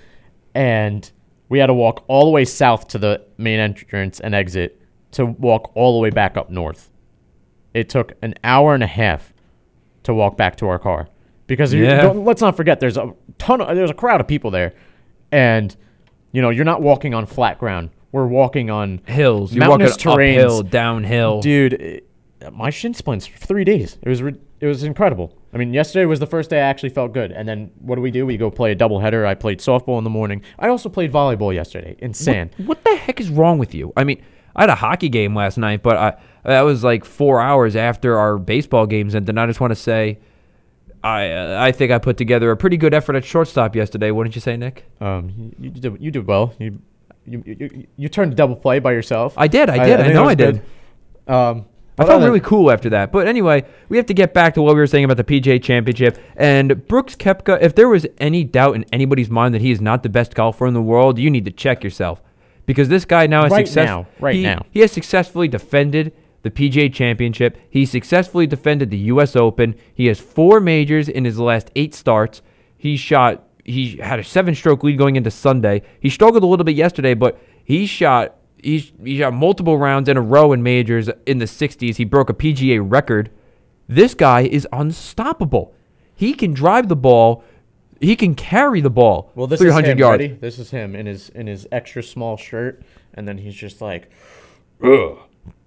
and 0.55 1.09
we 1.49 1.59
had 1.59 1.67
to 1.67 1.73
walk 1.75 2.03
all 2.07 2.25
the 2.25 2.31
way 2.31 2.43
south 2.43 2.87
to 2.89 2.97
the 2.97 3.23
main 3.37 3.59
entrance 3.59 4.19
and 4.19 4.33
exit 4.33 4.81
to 5.11 5.25
walk 5.27 5.71
all 5.75 5.93
the 5.93 5.99
way 6.01 6.09
back 6.09 6.35
up 6.35 6.49
north. 6.49 6.89
It 7.75 7.87
took 7.87 8.13
an 8.23 8.33
hour 8.43 8.73
and 8.73 8.81
a 8.83 8.87
half 8.87 9.31
to 10.03 10.13
walk 10.13 10.35
back 10.35 10.55
to 10.57 10.67
our 10.67 10.79
car 10.79 11.07
because 11.45 11.71
you 11.71 11.83
Yeah. 11.85 12.01
don't, 12.01 12.25
let's 12.25 12.41
not 12.41 12.57
forget 12.57 12.79
there's 12.79 12.97
a 12.97 13.13
ton 13.37 13.61
of 13.61 13.75
there's 13.75 13.91
a 13.91 13.95
crowd 13.95 14.21
of 14.21 14.27
people 14.27 14.49
there, 14.49 14.73
and 15.31 15.75
you 16.31 16.41
know 16.41 16.49
you're 16.49 16.65
not 16.65 16.81
walking 16.81 17.13
on 17.13 17.27
flat 17.27 17.59
ground. 17.59 17.91
We're 18.11 18.25
walking 18.27 18.69
on 18.71 19.01
Hills. 19.05 19.53
You're 19.53 19.65
mountainous 19.67 19.97
terrains, 19.97 20.37
uphill, 20.43 20.63
downhill. 20.63 21.41
Dude, 21.41 21.73
it- 21.73 22.07
my 22.51 22.69
shin 22.69 22.93
splints 22.93 23.25
for 23.25 23.37
three 23.37 23.63
days. 23.63 23.97
It 24.01 24.09
was 24.09 24.21
re- 24.21 24.39
it 24.59 24.67
was 24.67 24.83
incredible. 24.83 25.37
I 25.53 25.57
mean, 25.57 25.73
yesterday 25.73 26.05
was 26.05 26.19
the 26.19 26.25
first 26.25 26.49
day 26.49 26.57
I 26.57 26.67
actually 26.67 26.89
felt 26.89 27.13
good. 27.13 27.31
And 27.31 27.47
then 27.47 27.71
what 27.79 27.95
do 27.95 28.01
we 28.01 28.11
do? 28.11 28.25
We 28.25 28.37
go 28.37 28.49
play 28.49 28.71
a 28.71 28.75
doubleheader. 28.75 29.25
I 29.25 29.35
played 29.35 29.59
softball 29.59 29.97
in 29.97 30.03
the 30.03 30.09
morning. 30.09 30.41
I 30.57 30.69
also 30.69 30.89
played 30.89 31.11
volleyball 31.11 31.53
yesterday 31.53 31.95
in 31.99 32.13
sand. 32.13 32.51
What, 32.57 32.67
what 32.67 32.83
the 32.83 32.95
heck 32.95 33.19
is 33.19 33.29
wrong 33.29 33.57
with 33.57 33.75
you? 33.75 33.93
I 33.95 34.03
mean, 34.03 34.23
I 34.55 34.63
had 34.63 34.69
a 34.69 34.75
hockey 34.75 35.09
game 35.09 35.35
last 35.35 35.57
night, 35.57 35.83
but 35.83 35.97
I 35.97 36.17
that 36.43 36.61
was 36.61 36.83
like 36.83 37.05
four 37.05 37.41
hours 37.41 37.75
after 37.75 38.17
our 38.17 38.37
baseball 38.37 38.85
games 38.85 39.15
ended. 39.15 39.29
And 39.29 39.39
I 39.39 39.45
just 39.45 39.59
want 39.59 39.71
to 39.71 39.75
say, 39.75 40.19
I 41.03 41.31
uh, 41.31 41.57
I 41.59 41.71
think 41.71 41.91
I 41.91 41.97
put 41.97 42.17
together 42.17 42.51
a 42.51 42.57
pretty 42.57 42.77
good 42.77 42.93
effort 42.93 43.15
at 43.15 43.25
shortstop 43.25 43.75
yesterday. 43.75 44.11
Wouldn't 44.11 44.35
you 44.35 44.41
say, 44.41 44.57
Nick? 44.57 44.85
Um, 45.01 45.53
you, 45.59 45.69
you 45.69 45.69
did 45.71 46.01
you 46.01 46.11
did 46.11 46.27
well. 46.27 46.53
You 46.59 46.79
you, 47.25 47.43
you, 47.45 47.87
you 47.95 48.09
turned 48.09 48.35
double 48.35 48.55
play 48.55 48.79
by 48.79 48.91
yourself. 48.91 49.33
I 49.37 49.47
did. 49.47 49.69
I 49.69 49.85
did. 49.85 49.99
I, 49.99 50.03
think 50.03 50.13
know 50.15 50.25
I 50.25 50.35
did. 50.35 50.61
Um, 51.27 51.65
I 51.97 52.05
felt 52.05 52.23
really 52.23 52.39
cool 52.39 52.71
after 52.71 52.89
that. 52.89 53.11
But 53.11 53.27
anyway, 53.27 53.65
we 53.89 53.97
have 53.97 54.05
to 54.07 54.13
get 54.13 54.33
back 54.33 54.55
to 54.55 54.61
what 54.61 54.73
we 54.73 54.79
were 54.81 54.87
saying 54.87 55.05
about 55.05 55.17
the 55.17 55.23
PGA 55.23 55.61
Championship. 55.61 56.17
And 56.35 56.87
Brooks 56.87 57.15
Koepka, 57.15 57.61
if 57.61 57.75
there 57.75 57.87
was 57.87 58.07
any 58.17 58.43
doubt 58.43 58.75
in 58.75 58.85
anybody's 58.91 59.29
mind 59.29 59.53
that 59.53 59.61
he 59.61 59.69
is 59.71 59.79
not 59.79 60.01
the 60.03 60.09
best 60.09 60.33
golfer 60.33 60.65
in 60.65 60.73
the 60.73 60.81
world, 60.81 61.19
you 61.19 61.29
need 61.29 61.45
to 61.45 61.51
check 61.51 61.83
yourself. 61.83 62.21
Because 62.65 62.89
this 62.89 63.05
guy 63.05 63.27
now 63.27 63.43
has 63.43 63.51
Right 63.51 63.67
success- 63.67 63.85
now, 63.87 64.07
right 64.19 64.35
he- 64.35 64.43
now. 64.43 64.65
He 64.71 64.79
has 64.79 64.91
successfully 64.91 65.47
defended 65.47 66.13
the 66.41 66.49
PGA 66.49 66.89
Championship. 66.91 67.57
He 67.69 67.85
successfully 67.85 68.47
defended 68.47 68.89
the 68.89 68.97
US 68.97 69.35
Open. 69.35 69.75
He 69.93 70.07
has 70.07 70.19
four 70.19 70.59
majors 70.59 71.07
in 71.07 71.25
his 71.25 71.39
last 71.39 71.69
eight 71.75 71.93
starts. 71.93 72.41
He 72.77 72.97
shot 72.97 73.43
he 73.65 73.95
had 73.97 74.19
a 74.19 74.23
seven 74.25 74.53
stroke 74.55 74.83
lead 74.83 74.97
going 74.97 75.15
into 75.15 75.31
Sunday. 75.31 75.83
He 75.99 76.09
struggled 76.09 76.43
a 76.43 76.45
little 76.47 76.65
bit 76.65 76.75
yesterday, 76.75 77.13
but 77.13 77.39
he 77.63 77.85
shot 77.85 78.35
he, 78.63 78.93
he 79.03 79.17
shot 79.19 79.33
multiple 79.33 79.77
rounds 79.77 80.09
in 80.09 80.17
a 80.17 80.21
row 80.21 80.53
in 80.53 80.63
majors 80.63 81.09
in 81.25 81.39
the 81.39 81.45
60s. 81.45 81.97
He 81.97 82.05
broke 82.05 82.29
a 82.29 82.33
PGA 82.33 82.79
record. 82.83 83.29
This 83.87 84.13
guy 84.13 84.41
is 84.41 84.67
unstoppable. 84.71 85.73
He 86.15 86.33
can 86.33 86.53
drive 86.53 86.87
the 86.87 86.95
ball. 86.95 87.43
He 87.99 88.15
can 88.15 88.35
carry 88.35 88.81
the 88.81 88.89
ball. 88.89 89.31
Well, 89.35 89.47
this 89.47 89.59
300 89.59 89.87
is 89.87 89.91
him. 89.91 89.99
yards. 89.99 90.21
Ready? 90.21 90.33
This 90.33 90.59
is 90.59 90.71
him 90.71 90.95
in 90.95 91.05
his 91.05 91.29
in 91.29 91.47
his 91.47 91.67
extra 91.71 92.01
small 92.01 92.37
shirt, 92.37 92.83
and 93.13 93.27
then 93.27 93.37
he's 93.37 93.55
just 93.55 93.81
like, 93.81 94.09
Ugh. 94.83 95.17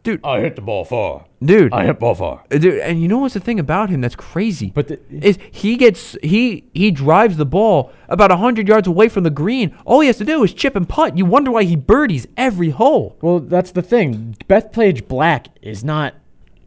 Dude. 0.03 0.21
I 0.25 0.41
hit 0.41 0.57
the 0.57 0.63
ball 0.63 0.85
far, 0.85 1.25
dude. 1.43 1.73
I 1.73 1.85
hit 1.87 1.99
ball 1.99 2.15
far. 2.15 2.45
Dude, 2.51 2.79
and 2.81 3.01
you 3.03 3.09
know 3.09 3.19
what's 3.19 3.35
the 3.35 3.41
thing 3.41 3.59
about 3.59 3.91
him 3.91 4.01
that's 4.01 4.17
crazy? 4.17 4.71
But 4.75 4.89
the- 4.89 5.01
is 5.11 5.39
he 5.51 5.77
gets 5.77 6.17
he 6.23 6.65
he 6.75 6.91
drives 6.91 7.37
the 7.37 7.47
ball 7.47 7.93
about 8.09 8.31
hundred 8.31 8.69
yards 8.69 8.87
away 8.87 9.09
from 9.09 9.25
the 9.25 9.31
green. 9.31 9.77
All 9.85 10.01
he 10.01 10.07
has 10.07 10.17
to 10.19 10.25
do 10.25 10.43
is 10.45 10.53
chip 10.55 10.77
and 10.77 10.89
putt. 10.89 11.17
You 11.19 11.25
wonder 11.27 11.51
why 11.51 11.65
he 11.65 11.77
birdies 11.77 12.27
every 12.37 12.71
hole. 12.71 13.17
Well, 13.21 13.41
that's 13.41 13.73
the 13.73 13.83
thing. 13.83 14.37
Bethpage 14.49 15.09
Black 15.09 15.49
is 15.63 15.83
not 15.85 16.15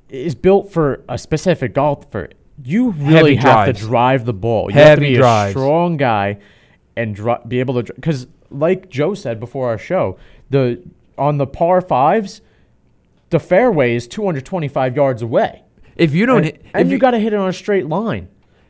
is 0.09 0.33
built 0.35 0.71
for 0.71 1.03
a 1.07 1.17
specific 1.17 1.73
golfer. 1.73 2.29
You 2.63 2.89
really 2.91 3.35
Heavy 3.35 3.35
have 3.35 3.43
drives. 3.65 3.79
to 3.79 3.85
drive 3.85 4.25
the 4.25 4.33
ball. 4.33 4.69
You 4.69 4.75
have 4.75 4.83
to 4.83 4.89
Heavy 4.89 5.09
be 5.13 5.15
drives. 5.15 5.55
a 5.55 5.59
strong 5.59 5.95
guy 5.97 6.39
and 6.97 7.15
dri- 7.15 7.37
be 7.47 7.59
able 7.61 7.81
to 7.81 7.93
because, 7.93 8.27
like 8.49 8.89
Joe 8.89 9.13
said 9.13 9.39
before 9.39 9.69
our 9.69 9.77
show, 9.77 10.17
the 10.49 10.81
on 11.17 11.37
the 11.37 11.47
par 11.47 11.79
fives, 11.79 12.41
the 13.29 13.39
fairway 13.39 13.95
is 13.95 14.07
225 14.07 14.95
yards 14.95 15.21
away, 15.21 15.63
If 15.95 16.13
you 16.13 16.25
don't, 16.25 16.37
and, 16.37 16.45
hit, 16.45 16.65
and 16.73 16.87
if 16.87 16.91
you 16.91 16.97
got 16.97 17.11
to 17.11 17.19
hit 17.19 17.33
it 17.33 17.35
on 17.39 17.49
a 17.49 17.53
straight 17.53 17.87
line. 17.87 18.29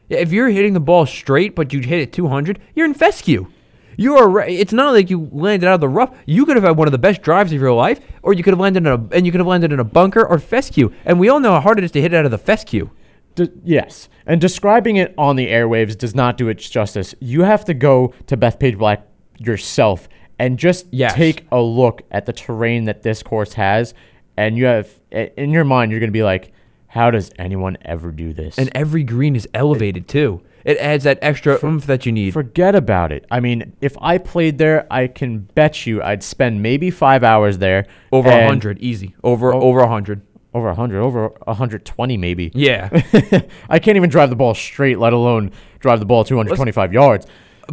If 0.10 0.32
you're 0.32 0.50
hitting 0.50 0.74
the 0.74 0.80
ball 0.80 1.06
straight, 1.06 1.56
but 1.56 1.72
you 1.72 1.82
hit 1.82 2.00
it 2.00 2.12
200, 2.14 2.60
you're 2.76 2.86
in 2.86 2.94
fescue. 2.96 3.48
You 3.96 4.16
are. 4.18 4.42
It's 4.48 4.72
not 4.72 4.94
like 4.94 5.10
you 5.10 5.28
landed 5.32 5.68
out 5.68 5.76
of 5.76 5.82
the 5.82 5.90
rough. 5.90 6.18
You 6.26 6.46
could 6.46 6.56
have 6.56 6.64
had 6.64 6.78
one 6.78 6.88
of 6.88 6.94
the 6.94 6.98
best 6.98 7.22
drives 7.22 7.52
of 7.52 7.60
your 7.60 7.74
life, 7.74 8.00
or 8.24 8.32
you 8.34 8.44
could 8.44 8.54
have 8.54 8.60
landed 8.60 8.84
in 8.84 8.88
a 8.88 8.96
and 9.12 9.26
you 9.26 9.32
could 9.32 9.40
have 9.42 9.48
landed 9.48 9.74
in 9.74 9.80
a 9.80 9.84
bunker 9.84 10.26
or 10.26 10.40
fescue. 10.40 10.94
And 11.04 11.20
we 11.20 11.28
all 11.28 11.42
know 11.42 11.52
how 11.52 11.60
hard 11.60 11.80
it 11.80 11.84
is 11.84 11.92
to 11.92 12.02
hit 12.02 12.14
it 12.14 12.18
out 12.18 12.24
of 12.24 12.32
the 12.32 12.38
fescue. 12.38 12.90
D- 13.36 13.50
yes, 13.64 14.08
and 14.26 14.40
describing 14.40 14.96
it 14.96 15.14
on 15.18 15.36
the 15.36 15.48
airwaves 15.48 15.98
does 15.98 16.16
not 16.16 16.38
do 16.38 16.48
it 16.48 16.60
justice. 16.60 17.14
You 17.20 17.42
have 17.42 17.66
to 17.66 17.74
go 17.74 18.14
to 18.28 18.38
Bethpage 18.38 18.78
Black 18.78 19.06
yourself 19.38 20.08
and 20.40 20.58
just 20.58 20.88
Yes. 20.92 21.14
take 21.16 21.46
a 21.52 21.62
look 21.62 22.02
at 22.10 22.26
the 22.26 22.32
terrain 22.34 22.86
that 22.86 23.04
this 23.04 23.22
course 23.22 23.54
has, 23.56 23.94
and 24.40 24.58
you 24.58 24.66
have 24.66 24.90
in 25.12 25.50
your 25.52 25.64
mind 25.66 25.92
you're 25.92 26.00
going 26.00 26.10
to 26.10 26.20
be 26.22 26.24
like, 26.24 26.52
how 26.88 27.12
does 27.12 27.30
anyone 27.38 27.78
ever 27.84 28.12
do 28.12 28.34
this? 28.34 28.58
And 28.58 28.70
every 28.74 29.04
green 29.04 29.36
is 29.36 29.48
elevated 29.54 30.08
too. 30.08 30.42
It 30.66 30.78
adds 30.78 31.04
that 31.06 31.20
extra 31.22 31.58
oomph 31.64 31.86
that 31.86 32.06
you 32.06 32.12
need. 32.12 32.34
Forget 32.34 32.76
about 32.76 33.12
it. 33.12 33.26
I 33.32 33.40
mean, 33.40 33.74
if 33.82 33.96
I 34.02 34.18
played 34.18 34.58
there, 34.58 34.86
I 34.92 35.08
can 35.08 35.40
bet 35.40 35.86
you 35.86 36.02
I'd 36.04 36.22
spend 36.24 36.62
maybe 36.62 36.90
five 36.92 37.24
hours 37.24 37.58
there. 37.60 37.86
over 38.12 38.30
a 38.30 38.46
hundred, 38.48 38.80
easy. 38.80 39.16
Over 39.24 39.54
Oh. 39.54 39.62
over 39.62 39.80
a 39.82 39.88
hundred. 39.88 40.22
Over 40.54 40.70
a 40.70 40.76
hundred, 40.76 41.02
over 41.02 41.32
a 41.46 41.54
hundred 41.54 41.86
twenty, 41.86 42.18
maybe. 42.18 42.52
Yeah. 42.56 42.90
I 43.70 43.78
can't 43.80 43.98
even 43.98 44.10
drive 44.10 44.30
the 44.32 44.36
ball 44.36 44.54
straight, 44.56 44.98
let 45.00 45.14
alone 45.14 45.52
drive 45.80 46.00
the 46.00 46.06
ball 46.08 46.24
225 46.24 46.92
yards. 46.92 47.28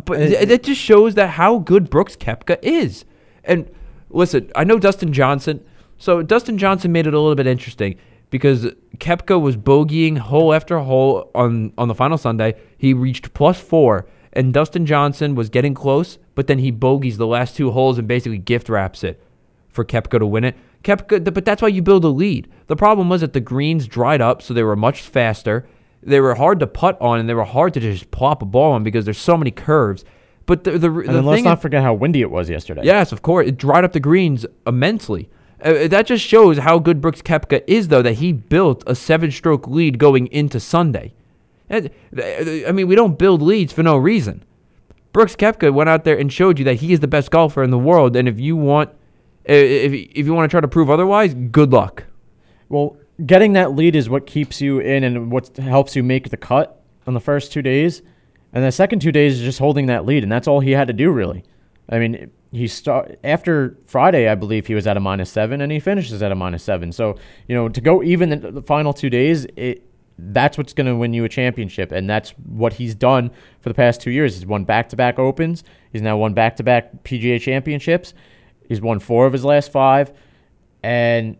But 0.04 0.18
th- 0.18 0.46
that 0.48 0.62
just 0.62 0.80
shows 0.80 1.14
that 1.14 1.30
how 1.30 1.58
good 1.58 1.88
Brooks 1.88 2.16
Koepka 2.16 2.58
is. 2.62 3.04
And 3.44 3.70
listen, 4.10 4.50
I 4.54 4.64
know 4.64 4.78
Dustin 4.78 5.12
Johnson. 5.12 5.64
So 5.98 6.22
Dustin 6.22 6.58
Johnson 6.58 6.92
made 6.92 7.06
it 7.06 7.14
a 7.14 7.20
little 7.20 7.34
bit 7.34 7.46
interesting 7.46 7.96
because 8.30 8.66
Koepka 8.98 9.40
was 9.40 9.56
bogeying 9.56 10.18
hole 10.18 10.52
after 10.52 10.78
hole 10.78 11.30
on 11.34 11.72
on 11.78 11.88
the 11.88 11.94
final 11.94 12.18
Sunday. 12.18 12.54
He 12.76 12.92
reached 12.92 13.32
plus 13.34 13.60
four, 13.60 14.06
and 14.32 14.52
Dustin 14.52 14.86
Johnson 14.86 15.34
was 15.34 15.48
getting 15.48 15.74
close, 15.74 16.18
but 16.34 16.46
then 16.46 16.58
he 16.58 16.70
bogeys 16.70 17.18
the 17.18 17.26
last 17.26 17.56
two 17.56 17.70
holes 17.70 17.98
and 17.98 18.06
basically 18.06 18.38
gift 18.38 18.68
wraps 18.68 19.02
it 19.04 19.22
for 19.68 19.84
Koepka 19.84 20.18
to 20.18 20.26
win 20.26 20.44
it. 20.44 20.56
Koepka, 20.84 21.32
but 21.32 21.44
that's 21.44 21.62
why 21.62 21.68
you 21.68 21.82
build 21.82 22.04
a 22.04 22.08
lead. 22.08 22.48
The 22.66 22.76
problem 22.76 23.08
was 23.08 23.20
that 23.20 23.32
the 23.32 23.40
greens 23.40 23.86
dried 23.86 24.20
up, 24.20 24.42
so 24.42 24.54
they 24.54 24.62
were 24.62 24.76
much 24.76 25.00
faster. 25.00 25.66
They 26.02 26.20
were 26.20 26.34
hard 26.34 26.60
to 26.60 26.66
putt 26.66 27.00
on, 27.00 27.18
and 27.18 27.28
they 27.28 27.34
were 27.34 27.44
hard 27.44 27.74
to 27.74 27.80
just 27.80 28.10
plop 28.10 28.42
a 28.42 28.44
ball 28.44 28.72
on 28.72 28.84
because 28.84 29.04
there's 29.04 29.18
so 29.18 29.36
many 29.36 29.50
curves. 29.50 30.04
But 30.44 30.62
the 30.62 30.72
the, 30.78 30.90
And 30.90 31.08
the 31.08 31.12
then 31.12 31.24
let's 31.24 31.42
not 31.42 31.60
forget 31.60 31.82
how 31.82 31.94
windy 31.94 32.20
it 32.20 32.30
was 32.30 32.48
yesterday. 32.48 32.82
Yes, 32.84 33.10
of 33.10 33.22
course. 33.22 33.48
It 33.48 33.56
dried 33.56 33.84
up 33.84 33.92
the 33.92 34.00
greens 34.00 34.46
immensely. 34.66 35.28
Uh, 35.62 35.88
that 35.88 36.06
just 36.06 36.24
shows 36.24 36.58
how 36.58 36.78
good 36.78 37.00
Brooks 37.00 37.22
Koepka 37.22 37.62
is, 37.66 37.88
though, 37.88 38.02
that 38.02 38.14
he 38.14 38.32
built 38.32 38.84
a 38.86 38.94
seven 38.94 39.30
stroke 39.30 39.66
lead 39.66 39.98
going 39.98 40.26
into 40.28 40.60
Sunday. 40.60 41.14
Uh, 41.70 41.82
I 42.16 42.72
mean, 42.72 42.86
we 42.86 42.94
don't 42.94 43.18
build 43.18 43.42
leads 43.42 43.72
for 43.72 43.82
no 43.82 43.96
reason. 43.96 44.44
Brooks 45.12 45.34
Koepka 45.34 45.72
went 45.72 45.88
out 45.88 46.04
there 46.04 46.18
and 46.18 46.30
showed 46.30 46.58
you 46.58 46.64
that 46.66 46.74
he 46.74 46.92
is 46.92 47.00
the 47.00 47.08
best 47.08 47.30
golfer 47.30 47.62
in 47.62 47.70
the 47.70 47.78
world. 47.78 48.14
And 48.16 48.28
if 48.28 48.38
you 48.38 48.54
want, 48.54 48.90
uh, 49.48 49.52
if, 49.52 49.92
if 49.92 50.26
you 50.26 50.34
want 50.34 50.50
to 50.50 50.52
try 50.52 50.60
to 50.60 50.68
prove 50.68 50.90
otherwise, 50.90 51.32
good 51.32 51.72
luck. 51.72 52.04
Well, 52.68 52.98
getting 53.24 53.54
that 53.54 53.74
lead 53.74 53.96
is 53.96 54.10
what 54.10 54.26
keeps 54.26 54.60
you 54.60 54.78
in 54.78 55.04
and 55.04 55.30
what 55.30 55.56
helps 55.56 55.96
you 55.96 56.02
make 56.02 56.28
the 56.28 56.36
cut 56.36 56.82
on 57.06 57.14
the 57.14 57.20
first 57.20 57.50
two 57.50 57.62
days. 57.62 58.02
And 58.52 58.62
the 58.64 58.72
second 58.72 59.00
two 59.00 59.12
days 59.12 59.38
is 59.38 59.42
just 59.42 59.58
holding 59.58 59.86
that 59.86 60.04
lead, 60.04 60.22
and 60.22 60.30
that's 60.30 60.46
all 60.46 60.60
he 60.60 60.72
had 60.72 60.86
to 60.88 60.92
do 60.92 61.10
really. 61.10 61.44
I 61.88 61.98
mean, 61.98 62.30
he 62.56 62.68
start 62.68 63.18
after 63.22 63.76
Friday, 63.86 64.28
I 64.28 64.34
believe 64.34 64.66
he 64.66 64.74
was 64.74 64.86
at 64.86 64.96
a 64.96 65.00
minus 65.00 65.30
seven, 65.30 65.60
and 65.60 65.70
he 65.70 65.80
finishes 65.80 66.22
at 66.22 66.32
a 66.32 66.34
minus 66.34 66.62
seven. 66.62 66.92
So 66.92 67.16
you 67.48 67.54
know, 67.54 67.68
to 67.68 67.80
go 67.80 68.02
even 68.02 68.32
in 68.32 68.54
the 68.54 68.62
final 68.62 68.92
two 68.92 69.10
days, 69.10 69.46
it 69.56 69.82
that's 70.18 70.56
what's 70.56 70.72
going 70.72 70.86
to 70.86 70.96
win 70.96 71.12
you 71.12 71.24
a 71.24 71.28
championship, 71.28 71.92
and 71.92 72.08
that's 72.08 72.30
what 72.30 72.74
he's 72.74 72.94
done 72.94 73.30
for 73.60 73.68
the 73.68 73.74
past 73.74 74.00
two 74.00 74.10
years. 74.10 74.34
He's 74.34 74.46
won 74.46 74.64
back-to-back 74.64 75.18
Opens. 75.18 75.62
He's 75.92 76.00
now 76.00 76.16
won 76.16 76.32
back-to-back 76.32 77.04
PGA 77.04 77.38
Championships. 77.38 78.14
He's 78.66 78.80
won 78.80 78.98
four 78.98 79.26
of 79.26 79.34
his 79.34 79.44
last 79.44 79.70
five, 79.70 80.12
and 80.82 81.36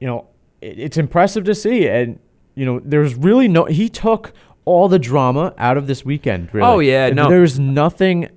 you 0.00 0.06
know, 0.06 0.26
it, 0.60 0.78
it's 0.78 0.96
impressive 0.96 1.44
to 1.44 1.54
see. 1.54 1.86
And, 1.88 2.18
you 2.54 2.64
know, 2.64 2.80
there's 2.84 3.14
really 3.14 3.48
no, 3.48 3.64
he 3.66 3.88
took 3.88 4.32
all 4.64 4.88
the 4.88 4.98
drama 4.98 5.54
out 5.58 5.76
of 5.76 5.86
this 5.86 6.04
weekend, 6.04 6.52
really. 6.52 6.66
Oh, 6.66 6.78
yeah, 6.78 7.10
no. 7.10 7.28
There's 7.28 7.58
nothing, 7.58 8.28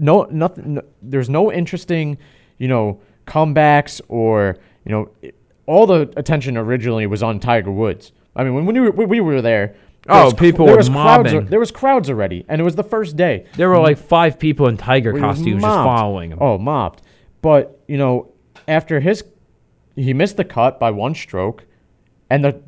no, 0.00 0.24
nothing, 0.30 0.74
no, 0.74 0.82
there's 1.02 1.28
no 1.30 1.52
interesting, 1.52 2.18
you 2.58 2.66
know, 2.66 3.00
comebacks 3.26 4.00
or, 4.08 4.56
you 4.84 4.90
know, 4.92 5.08
it- 5.22 5.36
all 5.66 5.86
the 5.86 6.12
attention 6.16 6.56
originally 6.56 7.06
was 7.06 7.22
on 7.22 7.38
Tiger 7.38 7.70
Woods. 7.70 8.10
I 8.34 8.42
mean, 8.42 8.54
when, 8.54 8.66
when 8.66 8.74
we, 8.74 8.80
were, 8.80 8.90
when 8.90 9.08
we 9.08 9.20
were 9.20 9.40
there, 9.40 9.76
there 10.06 10.16
Oh, 10.16 10.24
was 10.24 10.34
people 10.34 10.64
there 10.66 10.74
were 10.74 10.78
was 10.78 10.88
crowds, 10.88 11.32
mobbing. 11.32 11.46
there 11.46 11.60
was 11.60 11.70
crowds 11.70 12.10
already, 12.10 12.44
and 12.48 12.60
it 12.60 12.64
was 12.64 12.74
the 12.74 12.82
first 12.82 13.16
day. 13.16 13.46
There 13.56 13.68
were 13.68 13.78
like 13.78 13.98
five 13.98 14.38
people 14.38 14.66
in 14.66 14.76
tiger 14.78 15.12
We 15.12 15.20
costumes 15.20 15.62
just 15.62 15.62
following 15.62 16.32
him. 16.32 16.38
Oh, 16.40 16.58
mobbed. 16.58 17.02
But, 17.42 17.80
you 17.86 17.98
know, 17.98 18.32
after 18.66 18.98
his 19.00 19.22
he 19.94 20.12
missed 20.14 20.36
the 20.38 20.44
cut 20.44 20.80
by 20.80 20.90
one 20.90 21.14
stroke, 21.14 21.64
and 22.30 22.44
the 22.44 22.60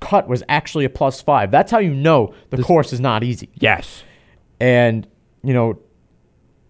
cut 0.00 0.28
was 0.28 0.42
actually 0.48 0.84
a 0.84 0.90
plus 0.90 1.22
five. 1.22 1.50
That's 1.50 1.70
how 1.70 1.78
you 1.78 1.94
know 1.94 2.34
the 2.50 2.62
course 2.62 2.92
is 2.92 3.00
not 3.00 3.22
easy. 3.22 3.48
Yes. 3.54 4.02
And, 4.58 5.06
you 5.44 5.54
know, 5.54 5.78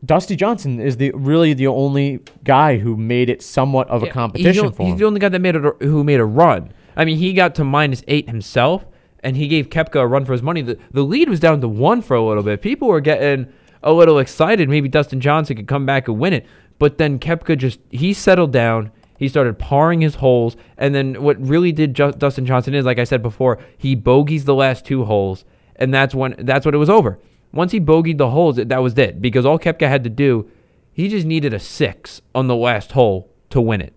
Dusty 0.04 0.34
Johnson 0.34 0.80
is 0.80 0.96
the 0.96 1.12
really 1.12 1.52
the 1.52 1.66
only 1.66 2.20
guy 2.42 2.78
who 2.78 2.96
made 2.96 3.28
it 3.28 3.42
somewhat 3.42 3.88
of 3.88 4.02
a 4.02 4.06
Yeah, 4.06 4.12
competition 4.12 4.52
he's 4.64 4.70
the, 4.70 4.76
for 4.76 4.86
he's 4.86 4.98
the 4.98 5.04
only 5.04 5.20
guy 5.20 5.28
that 5.28 5.40
made 5.40 5.56
it 5.56 5.62
who 5.80 6.02
made 6.04 6.20
a 6.20 6.24
run. 6.24 6.72
I 6.96 7.04
mean, 7.04 7.18
he 7.18 7.32
got 7.32 7.54
to 7.56 7.64
minus 7.64 8.02
eight 8.08 8.28
himself, 8.28 8.86
and 9.22 9.36
he 9.36 9.46
gave 9.46 9.68
Koepka 9.68 10.00
a 10.00 10.06
run 10.06 10.24
for 10.24 10.32
his 10.32 10.42
money. 10.42 10.62
The 10.62 10.78
the 10.90 11.02
lead 11.02 11.28
was 11.28 11.40
down 11.40 11.60
to 11.60 11.68
one 11.68 12.00
for 12.02 12.14
a 12.16 12.22
little 12.22 12.42
bit. 12.42 12.62
People 12.62 12.88
were 12.88 13.00
getting 13.00 13.52
a 13.82 13.92
little 13.92 14.18
excited. 14.18 14.68
Maybe 14.68 14.88
Dustin 14.88 15.20
Johnson 15.20 15.56
could 15.56 15.68
come 15.68 15.84
back 15.84 16.08
and 16.08 16.18
win 16.18 16.32
it, 16.32 16.46
but 16.78 16.96
then 16.98 17.18
Koepka 17.18 17.58
just 17.58 17.80
he 17.90 18.14
settled 18.14 18.52
down. 18.52 18.92
He 19.18 19.28
started 19.28 19.58
parring 19.58 20.00
his 20.00 20.14
holes, 20.14 20.56
and 20.78 20.94
then 20.94 21.22
what 21.22 21.38
really 21.38 21.72
did 21.72 21.92
Dustin 21.92 22.46
Johnson 22.46 22.74
is, 22.74 22.86
like 22.86 22.98
I 22.98 23.04
said 23.04 23.22
before, 23.22 23.58
he 23.76 23.94
bogeys 23.94 24.46
the 24.46 24.54
last 24.54 24.86
two 24.86 25.04
holes, 25.04 25.44
and 25.76 25.92
that's 25.92 26.14
when 26.14 26.36
that's 26.38 26.64
what 26.64 26.74
it 26.74 26.78
was 26.78 26.88
over. 26.88 27.18
Once 27.52 27.72
he 27.72 27.80
bogeyed 27.80 28.18
the 28.18 28.30
holes, 28.30 28.56
that 28.56 28.82
was 28.82 28.96
it. 28.96 29.20
Because 29.20 29.44
all 29.44 29.58
Koepka 29.58 29.88
had 29.88 30.04
to 30.04 30.10
do, 30.10 30.50
he 30.92 31.08
just 31.08 31.26
needed 31.26 31.52
a 31.52 31.58
six 31.58 32.20
on 32.34 32.46
the 32.46 32.56
last 32.56 32.92
hole 32.92 33.30
to 33.50 33.60
win 33.60 33.80
it. 33.80 33.94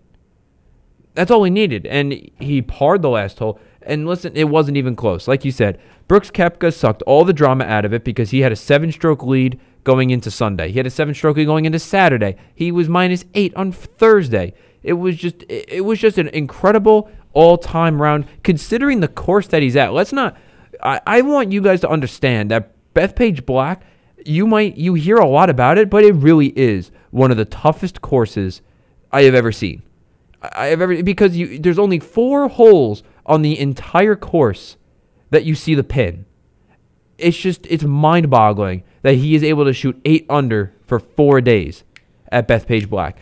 That's 1.14 1.30
all 1.30 1.44
he 1.44 1.50
needed. 1.50 1.86
And 1.86 2.12
he 2.40 2.62
parred 2.62 3.02
the 3.02 3.10
last 3.10 3.38
hole. 3.38 3.60
And 3.82 4.06
listen, 4.06 4.36
it 4.36 4.48
wasn't 4.48 4.76
even 4.76 4.96
close. 4.96 5.28
Like 5.28 5.44
you 5.44 5.52
said, 5.52 5.80
Brooks 6.08 6.30
Koepka 6.30 6.72
sucked 6.72 7.02
all 7.02 7.24
the 7.24 7.32
drama 7.32 7.64
out 7.64 7.84
of 7.84 7.92
it 7.92 8.04
because 8.04 8.30
he 8.30 8.40
had 8.40 8.52
a 8.52 8.56
seven 8.56 8.90
stroke 8.90 9.22
lead 9.22 9.60
going 9.84 10.10
into 10.10 10.30
Sunday. 10.30 10.72
He 10.72 10.78
had 10.78 10.86
a 10.86 10.90
seven 10.90 11.14
stroke 11.14 11.36
lead 11.36 11.46
going 11.46 11.66
into 11.66 11.78
Saturday. 11.78 12.36
He 12.54 12.72
was 12.72 12.88
minus 12.88 13.24
eight 13.34 13.54
on 13.54 13.70
Thursday. 13.70 14.54
It 14.82 14.94
was 14.94 15.16
just 15.16 15.44
it 15.48 15.84
was 15.84 15.98
just 15.98 16.18
an 16.18 16.28
incredible 16.28 17.10
all 17.32 17.56
time 17.56 18.02
round 18.02 18.26
considering 18.42 19.00
the 19.00 19.08
course 19.08 19.46
that 19.48 19.62
he's 19.62 19.76
at. 19.76 19.92
Let's 19.92 20.12
not 20.12 20.36
I, 20.82 21.00
I 21.06 21.20
want 21.22 21.52
you 21.52 21.62
guys 21.62 21.80
to 21.82 21.88
understand 21.88 22.50
that 22.50 22.73
Bethpage 22.94 23.44
Black, 23.44 23.82
you 24.24 24.46
might 24.46 24.76
you 24.76 24.94
hear 24.94 25.16
a 25.16 25.28
lot 25.28 25.50
about 25.50 25.78
it, 25.78 25.90
but 25.90 26.04
it 26.04 26.12
really 26.12 26.48
is 26.56 26.90
one 27.10 27.30
of 27.30 27.36
the 27.36 27.44
toughest 27.44 28.00
courses 28.00 28.62
I 29.12 29.22
have 29.22 29.34
ever 29.34 29.52
seen. 29.52 29.82
I 30.42 30.66
have 30.66 30.80
ever 30.80 31.02
because 31.02 31.36
you 31.36 31.58
there's 31.58 31.78
only 31.78 31.98
four 31.98 32.48
holes 32.48 33.02
on 33.26 33.42
the 33.42 33.58
entire 33.58 34.16
course 34.16 34.76
that 35.30 35.44
you 35.44 35.54
see 35.54 35.74
the 35.74 35.84
pin. 35.84 36.26
It's 37.18 37.36
just 37.36 37.66
it's 37.66 37.84
mind-boggling 37.84 38.82
that 39.02 39.14
he 39.14 39.34
is 39.34 39.42
able 39.42 39.64
to 39.64 39.72
shoot 39.72 40.00
eight 40.04 40.26
under 40.28 40.72
for 40.86 40.98
four 40.98 41.40
days 41.40 41.84
at 42.30 42.48
Bethpage 42.48 42.88
Black. 42.88 43.18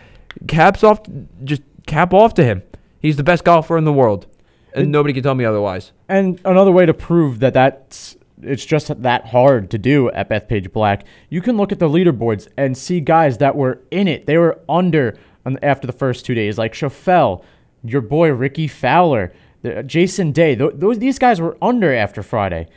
Caps 0.49 0.83
off, 0.83 1.01
just 1.45 1.63
cap 1.87 2.15
off 2.15 2.35
to 2.35 2.45
him. 2.45 2.63
He's 3.01 3.17
the 3.17 3.23
best 3.23 3.45
golfer 3.45 3.77
in 3.77 3.85
the 3.85 3.93
world, 3.93 4.27
and 4.75 4.91
nobody 4.91 5.13
can 5.13 5.23
tell 5.23 5.35
me 5.35 5.45
otherwise. 5.45 5.93
And 6.09 6.41
another 6.45 6.73
way 6.73 6.87
to 6.87 6.95
prove 6.95 7.41
that 7.41 7.55
that's 7.55 8.17
it's 8.43 8.65
just 8.65 9.03
that 9.03 9.27
hard 9.27 9.71
to 9.71 9.79
do 9.79 10.11
at 10.11 10.29
Bethpage 10.29 10.73
Black, 10.73 11.05
you 11.31 11.41
can 11.41 11.57
look 11.57 11.73
at 11.73 11.79
the 11.79 11.89
leaderboards 11.89 12.49
and 12.57 12.77
see 12.77 13.01
guys 13.01 13.39
that 13.39 13.57
were 13.57 13.81
in 13.91 14.09
it. 14.09 14.27
They 14.27 14.39
were 14.39 14.61
under 14.69 15.19
after 15.63 15.87
the 15.87 15.93
first 15.93 16.25
two 16.25 16.35
days, 16.35 16.59
like 16.59 16.73
Schauffele, 16.73 17.45
your 17.85 18.01
boy 18.01 18.31
Rickie 18.31 18.69
Fowler, 18.69 19.33
uh, 19.65 19.83
Jason 19.83 20.33
Day. 20.33 20.55
Those 20.55 20.99
these 20.99 21.19
guys 21.19 21.41
were 21.41 21.57
under 21.61 21.93
after 21.95 22.23
Friday, 22.23 22.69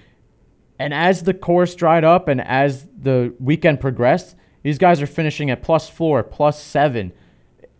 and 0.80 0.94
as 0.94 1.24
the 1.24 1.34
course 1.34 1.76
dried 1.76 2.04
up 2.04 2.28
and 2.28 2.42
as 2.42 2.88
the 2.98 3.34
weekend 3.40 3.80
progressed, 3.80 4.36
these 4.64 4.78
guys 4.78 5.02
are 5.02 5.08
finishing 5.08 5.50
at 5.50 5.62
plus 5.62 5.90
four, 5.90 6.24
plus 6.24 6.62
seven. 6.62 7.12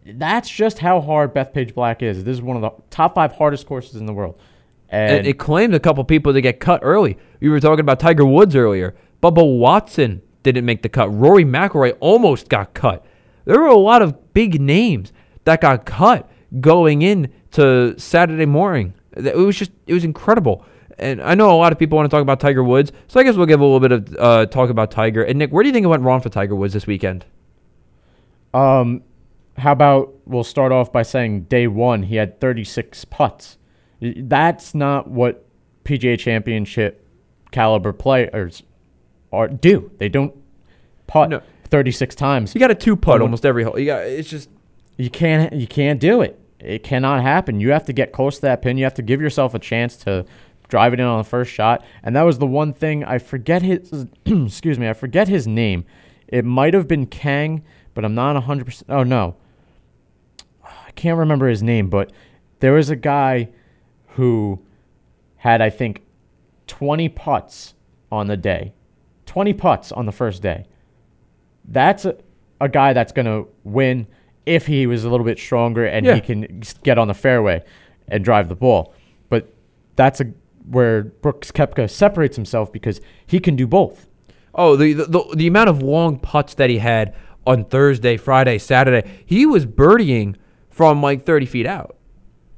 That's 0.06 0.50
just 0.50 0.80
how 0.80 1.02
hard 1.02 1.34
Bethpage 1.34 1.74
Black 1.74 2.04
is. 2.04 2.24
This 2.24 2.36
is 2.36 2.42
one 2.42 2.58
of 2.58 2.62
the 2.62 2.84
top 2.92 3.16
five 3.16 3.32
hardest 3.34 3.66
courses 3.66 3.96
in 3.96 4.06
the 4.06 4.14
world. 4.14 4.40
And 4.88 5.18
And 5.18 5.28
it 5.28 5.40
claimed 5.40 5.74
a 5.74 5.80
couple 5.80 6.04
people 6.04 6.32
to 6.34 6.42
get 6.42 6.60
cut 6.60 6.82
early. 6.84 7.18
We 7.40 7.50
were 7.50 7.60
talking 7.60 7.82
about 7.82 8.00
Tiger 8.00 8.26
Woods 8.26 8.56
earlier. 8.56 8.96
Bubba 9.22 9.58
Watson 9.58 10.22
didn't 10.44 10.66
make 10.66 10.82
the 10.82 10.90
cut. 10.90 11.08
Rory 11.08 11.44
McIlroy 11.44 11.98
almost 12.00 12.50
got 12.50 12.74
cut. 12.74 13.06
There 13.46 13.60
were 13.60 13.68
a 13.68 13.78
lot 13.78 14.02
of 14.02 14.34
big 14.34 14.60
names 14.62 15.12
that 15.44 15.62
got 15.62 15.86
cut 15.86 16.30
going 16.60 17.02
in 17.02 17.32
to 17.52 17.98
Saturday 18.00 18.46
morning. 18.46 18.94
It 19.16 19.38
was 19.38 19.58
just 19.58 19.72
it 19.88 19.94
was 19.94 20.04
incredible. 20.04 20.66
And 20.98 21.22
I 21.22 21.36
know 21.36 21.52
a 21.52 21.58
lot 21.58 21.74
of 21.74 21.80
people 21.80 21.98
want 21.98 22.10
to 22.10 22.16
talk 22.16 22.22
about 22.22 22.40
Tiger 22.40 22.64
Woods, 22.64 22.92
so 23.08 23.20
I 23.20 23.24
guess 23.24 23.36
we'll 23.36 23.48
give 23.48 23.60
a 23.60 23.66
little 23.66 23.82
bit 23.82 23.92
of 23.92 24.16
uh, 24.18 24.46
talk 24.46 24.70
about 24.70 24.92
Tiger. 24.92 25.24
And 25.24 25.40
Nick, 25.40 25.52
where 25.52 25.62
do 25.62 25.68
you 25.68 25.74
think 25.74 25.84
it 25.84 25.88
went 25.88 26.04
wrong 26.04 26.22
for 26.22 26.30
Tiger 26.30 26.56
Woods 26.56 26.74
this 26.74 26.88
weekend? 26.88 27.26
Um, 28.54 29.04
how 29.58 29.74
about 29.74 30.14
we'll 30.26 30.44
start 30.44 30.72
off 30.72 30.92
by 30.92 31.04
saying 31.04 31.44
day 31.44 31.68
one 31.68 32.04
he 32.04 32.16
had 32.16 32.40
36 32.40 33.06
putts. 33.06 33.58
That's 34.00 34.74
not 34.74 35.10
what 35.10 35.46
PGA 35.84 36.18
Championship 36.18 37.05
caliber 37.56 37.94
players 37.94 38.64
are 39.32 39.48
do. 39.48 39.90
They 39.98 40.10
don't 40.10 40.36
putt 41.08 41.30
No. 41.30 41.42
36 41.70 42.14
times. 42.14 42.54
You 42.54 42.60
got 42.60 42.70
a 42.70 42.76
two 42.76 42.98
putt 42.98 43.22
almost 43.22 43.46
every 43.46 43.64
hole. 43.64 43.80
You 43.80 43.86
got 43.86 44.04
it's 44.04 44.30
just 44.30 44.50
You 44.98 45.10
can't 45.10 45.54
you 45.54 45.66
can't 45.66 46.00
do 46.00 46.22
it. 46.22 46.38
It 46.60 46.84
cannot 46.84 47.22
happen. 47.22 47.62
You 47.62 47.72
have 47.72 47.86
to 47.86 47.94
get 47.94 48.12
close 48.12 48.36
to 48.36 48.42
that 48.42 48.62
pin. 48.62 48.78
You 48.78 48.84
have 48.84 48.94
to 48.96 49.02
give 49.02 49.22
yourself 49.22 49.54
a 49.54 49.60
chance 49.60 49.96
to 49.98 50.26
drive 50.68 50.94
it 50.94 51.00
in 51.00 51.06
on 51.06 51.20
the 51.20 51.24
first 51.24 51.50
shot. 51.50 51.84
And 52.04 52.14
that 52.16 52.24
was 52.24 52.40
the 52.40 52.46
one 52.48 52.74
thing 52.74 53.06
I 53.06 53.20
forget 53.20 53.62
his 53.62 54.06
excuse 54.26 54.78
me, 54.78 54.90
I 54.90 54.94
forget 54.94 55.30
his 55.30 55.48
name. 55.48 55.86
It 56.28 56.44
might 56.44 56.74
have 56.74 56.90
been 56.90 57.06
Kang, 57.06 57.64
but 57.94 58.04
I'm 58.04 58.16
not 58.16 58.36
100% 58.44 58.84
Oh 58.90 59.04
no. 59.04 59.38
I 60.62 60.92
can't 60.92 61.18
remember 61.18 61.48
his 61.48 61.64
name, 61.64 61.90
but 61.90 62.12
there 62.60 62.74
was 62.74 62.90
a 62.90 62.98
guy 62.98 63.48
who 64.16 64.60
had 65.38 65.62
I 65.62 65.70
think 65.70 66.05
20 66.68 67.10
putts 67.10 67.74
on 68.12 68.28
the 68.28 68.38
day. 68.38 68.74
20 69.26 69.54
putts 69.54 69.92
on 69.92 70.06
the 70.06 70.12
first 70.12 70.42
day 70.42 70.66
that's 71.68 72.06
a, 72.06 72.16
a 72.62 72.70
guy 72.70 72.94
that's 72.94 73.12
going 73.12 73.26
to 73.26 73.48
win 73.64 74.06
if 74.46 74.68
he 74.68 74.86
was 74.86 75.04
a 75.04 75.10
little 75.10 75.26
bit 75.26 75.40
stronger 75.40 75.86
and 75.86 76.06
Yeah. 76.06 76.14
he 76.16 76.22
can 76.22 76.62
get 76.84 76.98
on 77.00 77.08
the 77.08 77.14
fairway 77.16 77.64
and 78.08 78.24
drive 78.24 78.50
the 78.50 78.56
ball. 78.56 78.94
But 79.30 79.52
that's 79.96 80.22
a 80.22 80.26
where 80.70 81.04
Brooks 81.04 81.52
Koepka 81.52 81.90
separates 81.90 82.36
himself 82.36 82.72
because 82.72 83.02
he 83.26 83.40
can 83.40 83.56
do 83.56 83.66
both. 83.68 84.08
Oh, 84.54 84.76
the, 84.76 84.94
the 84.94 85.06
the 85.06 85.36
the 85.36 85.48
amount 85.48 85.70
of 85.70 85.82
long 85.82 86.20
putts 86.20 86.54
that 86.56 86.70
he 86.70 86.78
had 86.78 87.16
on 87.48 87.66
Thursday, 87.66 88.16
Friday, 88.18 88.58
Saturday. 88.60 89.10
He 89.26 89.46
was 89.46 89.66
birdieing 89.66 90.36
from 90.70 91.02
like 91.02 91.26
30 91.26 91.46
feet 91.48 91.66
out. 91.66 91.95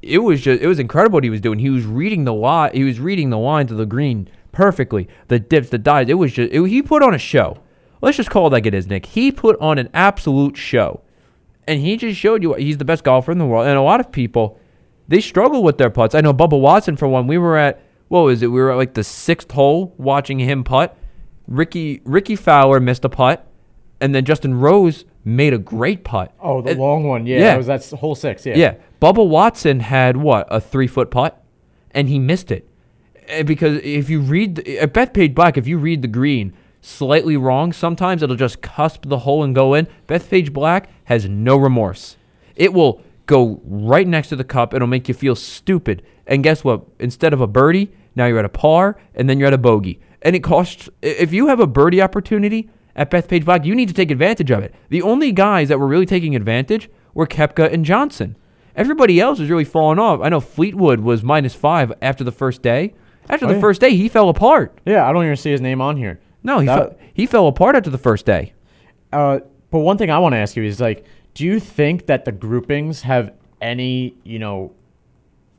It 0.08 0.20
was 0.20 0.41
just 0.41 0.62
it 0.62 0.68
was 0.68 0.80
incredible 0.80 1.18
what 1.18 1.24
he 1.24 1.30
was 1.30 1.41
doing. 1.41 1.60
He 1.60 1.70
was 1.70 1.86
reading 1.86 2.24
the 2.24 2.34
line. 2.34 2.72
He 2.74 2.84
was 2.84 2.99
reading 2.99 3.30
the 3.30 3.38
lines 3.38 3.72
of 3.72 3.78
the 3.78 3.86
green 3.86 4.30
perfectly. 4.51 5.08
The 5.28 5.39
dips, 5.39 5.70
the 5.70 5.78
dives. 5.78 6.10
It 6.10 6.16
was 6.16 6.34
just 6.34 6.51
it, 6.51 6.64
he 6.66 6.82
put 6.82 7.03
on 7.03 7.14
a 7.14 7.20
show. 7.20 7.60
Let's 8.01 8.18
just 8.18 8.30
call 8.30 8.47
it 8.47 8.53
like 8.53 8.66
it 8.66 8.74
is, 8.74 8.88
Nick. 8.88 9.08
He 9.08 9.32
put 9.32 9.60
on 9.60 9.78
an 9.78 9.89
absolute 9.93 10.55
show, 10.55 11.01
and 11.68 11.82
he 11.82 11.97
just 11.97 12.20
showed 12.20 12.43
you 12.43 12.53
he's 12.53 12.78
the 12.78 12.86
best 12.86 13.03
golfer 13.03 13.32
in 13.32 13.38
the 13.38 13.45
world. 13.45 13.68
And 13.68 13.78
a 13.78 13.82
lot 13.82 13.99
of 13.99 14.12
people 14.12 14.60
they 15.08 15.22
struggle 15.22 15.64
with 15.64 15.78
their 15.78 15.89
putts. 15.89 16.16
I 16.16 16.22
know 16.22 16.34
Bubba 16.34 16.60
Watson 16.60 16.97
for 16.97 17.08
one. 17.08 17.28
We 17.28 17.38
were 17.38 17.58
at 17.58 17.82
what 18.08 18.22
was 18.22 18.41
it? 18.41 18.47
We 18.47 18.60
were 18.60 18.72
at 18.72 18.78
like 18.78 18.93
the 18.93 19.03
sixth 19.03 19.51
hole 19.51 19.93
watching 19.97 20.39
him 20.39 20.64
putt. 20.64 20.97
Rickie 21.47 22.01
Rickie 22.03 22.36
Fowler 22.36 22.80
missed 22.80 23.05
a 23.05 23.10
putt, 23.10 23.47
and 24.01 24.14
then 24.14 24.26
Justin 24.26 24.60
Rose 24.60 25.05
made 25.28 25.53
a 25.53 25.57
great 25.57 26.03
putt. 26.05 26.32
Oh, 26.41 26.61
the 26.61 26.71
And- 26.71 26.80
long 26.80 27.03
one. 27.03 27.25
Yeah, 27.28 27.38
yeah. 27.39 27.43
That 27.51 27.57
was 27.57 27.67
that's 27.67 27.91
hole 27.91 28.15
six. 28.15 28.45
Yeah. 28.45 28.55
yeah. 28.55 28.73
Bubba 29.01 29.28
Watson 29.28 29.82
had 29.82 30.17
what 30.17 30.47
a 30.49 30.59
three 30.61 30.88
foot 30.88 31.11
putt, 31.11 31.43
and 31.91 32.07
he 32.07 32.17
missed 32.17 32.49
it. 32.51 32.67
Eh, 33.28 33.43
Because 33.43 33.80
if 33.84 34.09
you 34.09 34.21
read 34.21 34.59
at 34.67 34.93
Bethpage 34.93 35.36
Black, 35.36 35.57
if 35.57 35.67
you 35.67 35.78
read 35.78 36.01
the 36.01 36.07
green 36.07 36.53
slightly 36.82 37.36
wrong, 37.36 37.73
sometimes 37.73 38.23
it'll 38.23 38.36
just 38.38 38.61
cusp 38.61 39.05
the 39.07 39.19
hole 39.19 39.43
and 39.43 39.53
go 39.53 39.73
in. 39.73 39.88
Bethpage 40.07 40.53
Black 40.53 40.89
has 41.05 41.28
no 41.28 41.57
remorse. 41.57 42.15
It 42.55 42.73
will 42.73 43.01
go 43.25 43.59
right 43.65 44.07
next 44.07 44.30
to 44.30 44.36
the 44.38 44.45
cup. 44.45 44.73
It'll 44.73 44.88
make 44.88 45.07
you 45.09 45.13
feel 45.13 45.36
stupid. 45.36 46.01
And 46.25 46.41
guess 46.43 46.63
what? 46.63 46.84
Instead 46.99 47.34
of 47.34 47.41
a 47.41 47.47
birdie, 47.47 47.91
now 48.15 48.25
you're 48.28 48.39
at 48.39 48.45
a 48.45 48.49
par, 48.49 48.97
and 49.13 49.30
then 49.30 49.38
you're 49.39 49.47
at 49.49 49.53
a 49.53 49.57
bogey. 49.57 49.99
And 50.21 50.36
it 50.36 50.39
costs. 50.43 50.89
If 51.01 51.34
you 51.34 51.47
have 51.47 51.59
a 51.59 51.67
birdie 51.67 52.01
opportunity 52.01 52.69
at 52.98 53.10
Bethpage 53.12 53.45
Black, 53.45 53.64
you 53.64 53.74
need 53.76 53.88
to 53.88 53.93
take 53.93 54.12
advantage 54.12 54.52
of 54.52 54.64
it. 54.64 54.74
The 54.89 55.02
only 55.02 55.32
guys 55.32 55.70
that 55.70 55.80
were 55.80 55.88
really 55.88 56.06
taking 56.06 56.36
advantage 56.36 56.89
were 57.14 57.28
Koepka 57.28 57.72
and 57.72 57.86
Johnson. 57.86 58.36
Everybody 58.76 59.20
else 59.20 59.39
was 59.39 59.50
really 59.50 59.64
falling 59.64 60.00
off. 60.00 60.20
I 60.22 60.30
know 60.30 60.39
Fleetwood 60.39 61.00
was 61.00 61.24
minus 61.24 61.54
five 61.56 61.93
after 62.02 62.24
the 62.24 62.32
first 62.32 62.62
day. 62.62 62.93
After 63.30 63.45
Oh, 63.45 63.50
the 63.50 63.56
yeah. 63.56 63.62
first 63.62 63.82
day, 63.82 63.95
he 63.95 64.08
fell 64.10 64.30
apart. 64.30 64.78
Yeah, 64.86 65.08
I 65.08 65.14
don't 65.14 65.24
even 65.24 65.36
see 65.36 65.52
his 65.52 65.62
name 65.62 65.82
on 65.82 65.98
here. 65.98 66.20
No, 66.43 66.60
he 66.60 66.66
That- 66.68 66.78
fell, 66.78 66.95
he 67.14 67.26
fell 67.26 67.48
apart 67.48 67.76
after 67.76 67.89
the 67.89 67.98
first 67.98 68.26
day. 68.26 68.54
Uh, 69.14 69.39
but 69.72 69.80
one 69.80 69.98
thing 69.98 70.10
I 70.12 70.20
want 70.20 70.34
to 70.34 70.38
ask 70.38 70.56
you 70.56 70.64
is 70.64 70.80
like, 70.80 71.06
do 71.34 71.45
you 71.45 71.60
think 71.60 72.06
that 72.08 72.26
the 72.26 72.32
groupings 72.32 73.02
have 73.02 73.32
any, 73.62 74.16
you 74.24 74.39
know, 74.39 74.72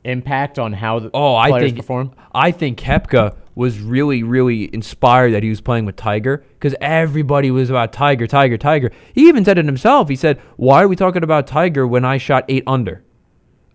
impact 0.03 0.57
on 0.57 0.73
how 0.73 0.99
the 0.99 1.09
Oh, 1.13 1.35
I 1.35 1.49
players 1.49 1.65
think 1.65 1.77
perform? 1.77 2.11
I 2.33 2.51
think 2.51 2.79
Koepka 2.79 3.35
was 3.59 3.81
really, 3.81 4.23
really 4.23 4.73
inspired 4.73 5.31
that 5.31 5.43
he 5.43 5.49
was 5.49 5.59
playing 5.59 5.83
with 5.83 5.97
Tiger 5.97 6.45
because 6.53 6.73
everybody 6.79 7.51
was 7.51 7.69
about 7.69 7.91
Tiger, 7.91 8.25
Tiger, 8.25 8.57
Tiger. 8.57 8.89
He 9.13 9.27
even 9.27 9.43
said 9.43 9.57
it 9.57 9.65
himself. 9.65 10.07
He 10.07 10.15
said, 10.15 10.39
"Why 10.55 10.81
are 10.81 10.87
we 10.87 10.95
talking 10.95 11.23
about 11.23 11.45
Tiger 11.45 11.85
when 11.85 12.05
I 12.05 12.17
shot 12.17 12.45
eight 12.47 12.63
under?" 12.65 13.03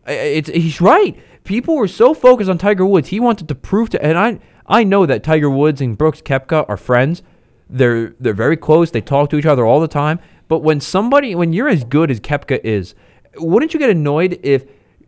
It's 0.06 0.48
he's 0.48 0.80
right. 0.80 1.14
People 1.44 1.76
were 1.76 1.86
so 1.86 2.14
focused 2.14 2.48
on 2.48 2.56
Tiger 2.56 2.86
Woods. 2.86 3.10
He 3.10 3.20
wanted 3.20 3.46
to 3.46 3.54
prove 3.54 3.90
to, 3.90 4.02
and 4.02 4.16
I 4.16 4.40
I 4.66 4.84
know 4.84 5.04
that 5.04 5.22
Tiger 5.22 5.50
Woods 5.50 5.82
and 5.82 5.98
Brooks 5.98 6.22
Koepka 6.22 6.64
are 6.66 6.78
friends. 6.78 7.22
They're 7.68 8.14
they're 8.18 8.32
very 8.32 8.56
close. 8.56 8.90
They 8.90 9.02
talk 9.02 9.28
to 9.30 9.36
each 9.36 9.44
other 9.44 9.66
all 9.66 9.80
the 9.80 9.86
time. 9.86 10.18
But 10.48 10.60
when 10.60 10.80
somebody, 10.80 11.34
when 11.34 11.52
you're 11.52 11.68
as 11.68 11.84
good 11.84 12.10
as 12.10 12.20
Koepka 12.20 12.58
is, 12.64 12.94
wouldn't 13.36 13.74
you 13.74 13.80
get 13.80 13.90
annoyed 13.90 14.40
if 14.42 14.64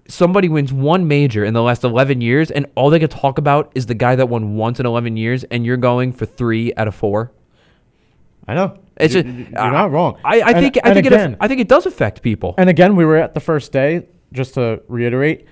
somebody 0.08 0.48
wins 0.48 0.72
one 0.72 1.08
major 1.08 1.44
in 1.44 1.54
the 1.54 1.62
last 1.62 1.84
11 1.84 2.20
years 2.20 2.50
and 2.50 2.66
all 2.74 2.90
they 2.90 2.98
could 2.98 3.10
talk 3.10 3.38
about 3.38 3.72
is 3.74 3.86
the 3.86 3.94
guy 3.94 4.16
that 4.16 4.28
won 4.28 4.54
once 4.56 4.78
in 4.80 4.86
11 4.86 5.16
years 5.16 5.44
and 5.44 5.64
you're 5.66 5.76
going 5.76 6.12
for 6.12 6.26
three 6.26 6.72
out 6.76 6.88
of 6.88 6.94
four? 6.94 7.32
I 8.48 8.54
know. 8.54 8.78
It's 8.98 9.14
You- 9.14 9.22
just, 9.22 9.34
you- 9.36 9.44
you're 9.52 9.70
not 9.72 9.90
wrong. 9.90 10.16
I, 10.24 10.40
I 10.40 10.50
And- 10.50 10.58
think 10.60 10.78
I 10.84 10.94
think 10.94 11.06
again- 11.06 11.32
it 11.32 11.38
I 11.40 11.48
think 11.48 11.60
it 11.60 11.68
does 11.68 11.86
affect 11.86 12.22
people. 12.22 12.54
And 12.58 12.70
again, 12.70 12.96
we 12.96 13.04
were 13.04 13.16
at 13.16 13.34
the 13.34 13.40
first 13.40 13.72
day, 13.72 14.06
just 14.32 14.54
to 14.54 14.80
reiterate. 14.88 15.44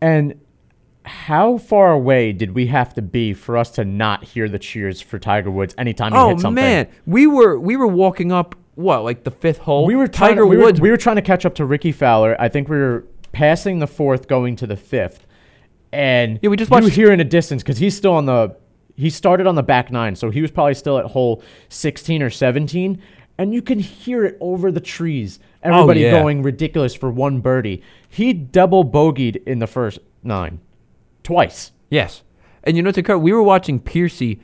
And 0.00 0.34
how 1.04 1.58
far 1.58 1.92
away 1.92 2.32
did 2.32 2.54
we 2.54 2.66
have 2.66 2.94
to 2.94 3.02
be 3.02 3.32
for 3.32 3.56
us 3.56 3.70
to 3.72 3.84
not 3.84 4.24
hear 4.24 4.48
the 4.48 4.58
cheers 4.58 5.00
for 5.00 5.18
Tiger 5.18 5.50
Woods 5.50 5.74
anytime 5.78 6.12
he 6.12 6.18
oh 6.18 6.28
hit 6.30 6.40
something? 6.40 6.54
man, 6.62 6.86
we 7.06 7.26
were 7.26 7.58
we 7.58 7.76
were 7.76 7.86
walking 7.86 8.32
up 8.32 8.54
what 8.74 9.04
like 9.04 9.24
the 9.24 9.30
fifth 9.30 9.58
hole. 9.58 9.84
We 9.86 9.94
were 9.96 10.06
Tiger 10.08 10.40
to, 10.42 10.46
we 10.46 10.56
were- 10.56 10.64
Woods. 10.64 10.80
we 10.80 10.90
were 10.90 10.96
trying 10.96 11.16
to 11.16 11.22
catch 11.22 11.44
up 11.46 11.54
to 11.56 11.64
Rickie 11.64 11.92
Fowler. 11.92 12.36
I 12.38 12.48
think 12.48 12.68
we 12.68 12.76
were 12.78 13.04
passing 13.32 13.78
the 13.78 13.86
fourth, 13.86 14.28
going 14.28 14.56
to 14.56 14.66
the 14.66 14.76
fifth, 14.76 15.26
and 15.92 16.38
Yeah, 16.42 16.50
we 16.50 16.56
just 16.56 16.70
you 16.70 16.74
watched- 16.74 16.88
hear 16.94 17.12
in 17.12 17.20
a 17.20 17.24
distance 17.24 17.62
because 17.62 17.78
he's 17.78 17.96
still 17.96 18.12
on 18.14 18.26
the. 18.26 18.56
He 18.96 19.08
started 19.08 19.46
on 19.46 19.54
the 19.54 19.62
back 19.62 19.90
nine, 19.90 20.14
so 20.14 20.30
he 20.30 20.42
was 20.42 20.50
probably 20.50 20.74
still 20.74 20.98
at 20.98 21.06
hole 21.06 21.42
sixteen 21.68 22.22
or 22.22 22.28
seventeen, 22.30 23.00
and 23.38 23.54
you 23.54 23.62
can 23.62 23.78
hear 23.78 24.24
it 24.24 24.36
over 24.40 24.70
the 24.70 24.80
trees. 24.80 25.38
Oh, 25.64 25.68
everybody 25.72 26.04
Oh, 26.06 26.10
yeah. 26.10 26.20
going 26.22 26.42
ridiculous 26.42 26.94
for 26.94 27.10
one 27.10 27.40
birdie. 27.40 27.82
He 28.08 28.32
double 28.32 28.84
bogeyed 28.84 29.42
in 29.46 29.58
the 29.58 29.66
first 29.66 29.98
nine, 30.22 30.60
twice. 31.22 31.72
Yes. 31.88 32.22
And 32.62 32.76
you 32.76 32.82
know, 32.82 32.90
to 32.92 33.02
cut, 33.02 33.18
we 33.20 33.32
were 33.32 33.42
watching 33.42 33.80
Piercy, 33.80 34.40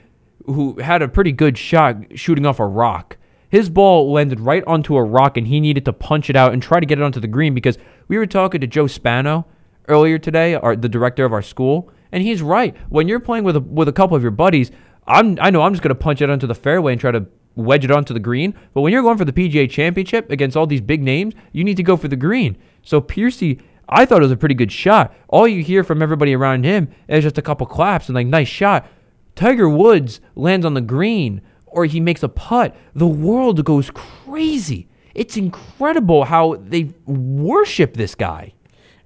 who 0.47 0.79
had 0.81 1.03
a 1.03 1.09
pretty 1.09 1.33
good 1.33 1.59
shot 1.59 1.97
shooting 2.15 2.47
off 2.47 2.59
a 2.59 2.67
rock. 2.67 3.19
His 3.51 3.69
ball 3.69 4.11
landed 4.11 4.41
right 4.41 4.65
onto 4.67 4.97
a 4.97 5.05
rock, 5.05 5.37
and 5.37 5.47
he 5.49 5.61
needed 5.61 5.85
to 5.85 5.93
punch 5.93 6.31
it 6.31 6.37
out 6.37 6.53
and 6.53 6.63
try 6.63 6.81
to 6.81 6.87
get 6.87 6.99
it 6.99 7.03
onto 7.05 7.21
the 7.21 7.29
green 7.29 7.55
because 7.55 7.77
we 8.09 8.19
were 8.19 8.27
talking 8.27 8.61
to 8.61 8.67
Joe 8.67 8.87
Spano 8.87 9.47
earlier 9.89 10.19
today, 10.19 10.55
our, 10.55 10.77
the 10.77 10.89
director 10.89 11.25
of 11.25 11.33
our 11.33 11.43
school, 11.43 11.91
and 12.13 12.23
he's 12.23 12.43
right. 12.43 12.77
When 12.89 13.09
you're 13.09 13.21
playing 13.21 13.45
with 13.45 13.57
a, 13.57 13.61
with 13.61 13.89
a 13.89 13.93
couple 13.93 14.17
of 14.17 14.23
your 14.23 14.31
buddies, 14.31 14.71
I'm 15.07 15.39
I 15.41 15.51
know 15.51 15.63
I'm 15.63 15.73
just 15.73 15.83
going 15.83 15.95
to 15.95 15.95
punch 15.95 16.21
it 16.21 16.31
onto 16.31 16.47
the 16.47 16.55
fairway 16.55 16.93
and 16.93 17.01
try 17.01 17.13
to 17.13 17.27
wedge 17.55 17.85
it 17.85 17.91
onto 17.91 18.15
the 18.15 18.21
green. 18.21 18.55
But 18.75 18.83
when 18.83 18.93
you're 18.93 19.03
going 19.03 19.19
for 19.19 19.25
the 19.25 19.33
PGA 19.33 19.71
Championship 19.71 20.31
against 20.31 20.57
all 20.57 20.67
these 20.67 20.81
big 20.81 21.03
names, 21.03 21.35
you 21.53 21.65
need 21.65 21.77
to 21.77 21.83
go 21.83 21.97
for 21.97 22.09
the 22.09 22.17
green. 22.17 22.57
So 22.83 23.01
Piercy, 23.01 23.61
I 23.89 24.05
thought 24.05 24.19
it 24.19 24.25
was 24.25 24.33
a 24.33 24.37
pretty 24.37 24.55
good 24.55 24.73
shot. 24.73 25.15
All 25.29 25.47
you 25.47 25.63
hear 25.63 25.85
from 25.85 26.03
everybody 26.03 26.35
around 26.35 26.65
him 26.65 26.89
is 27.09 27.25
just 27.25 27.39
a 27.39 27.43
couple 27.43 27.67
claps 27.67 28.09
and 28.09 28.15
like 28.15 28.27
nice 28.27 28.49
shot. 28.49 28.87
Tiger 29.35 29.69
Woods 29.69 30.21
lands 30.35 30.67
on 30.67 30.75
the 30.75 30.81
green 30.81 31.41
or 31.67 31.85
he 31.85 32.01
makes 32.01 32.23
a 32.23 32.29
putt. 32.29 32.75
The 32.95 33.07
world 33.07 33.65
goes 33.65 33.91
crazy. 33.91 34.89
It's 35.17 35.37
incredible 35.37 36.25
how 36.25 36.57
they 36.61 36.91
worship 37.07 37.95
this 37.95 38.15
guy. 38.15 38.53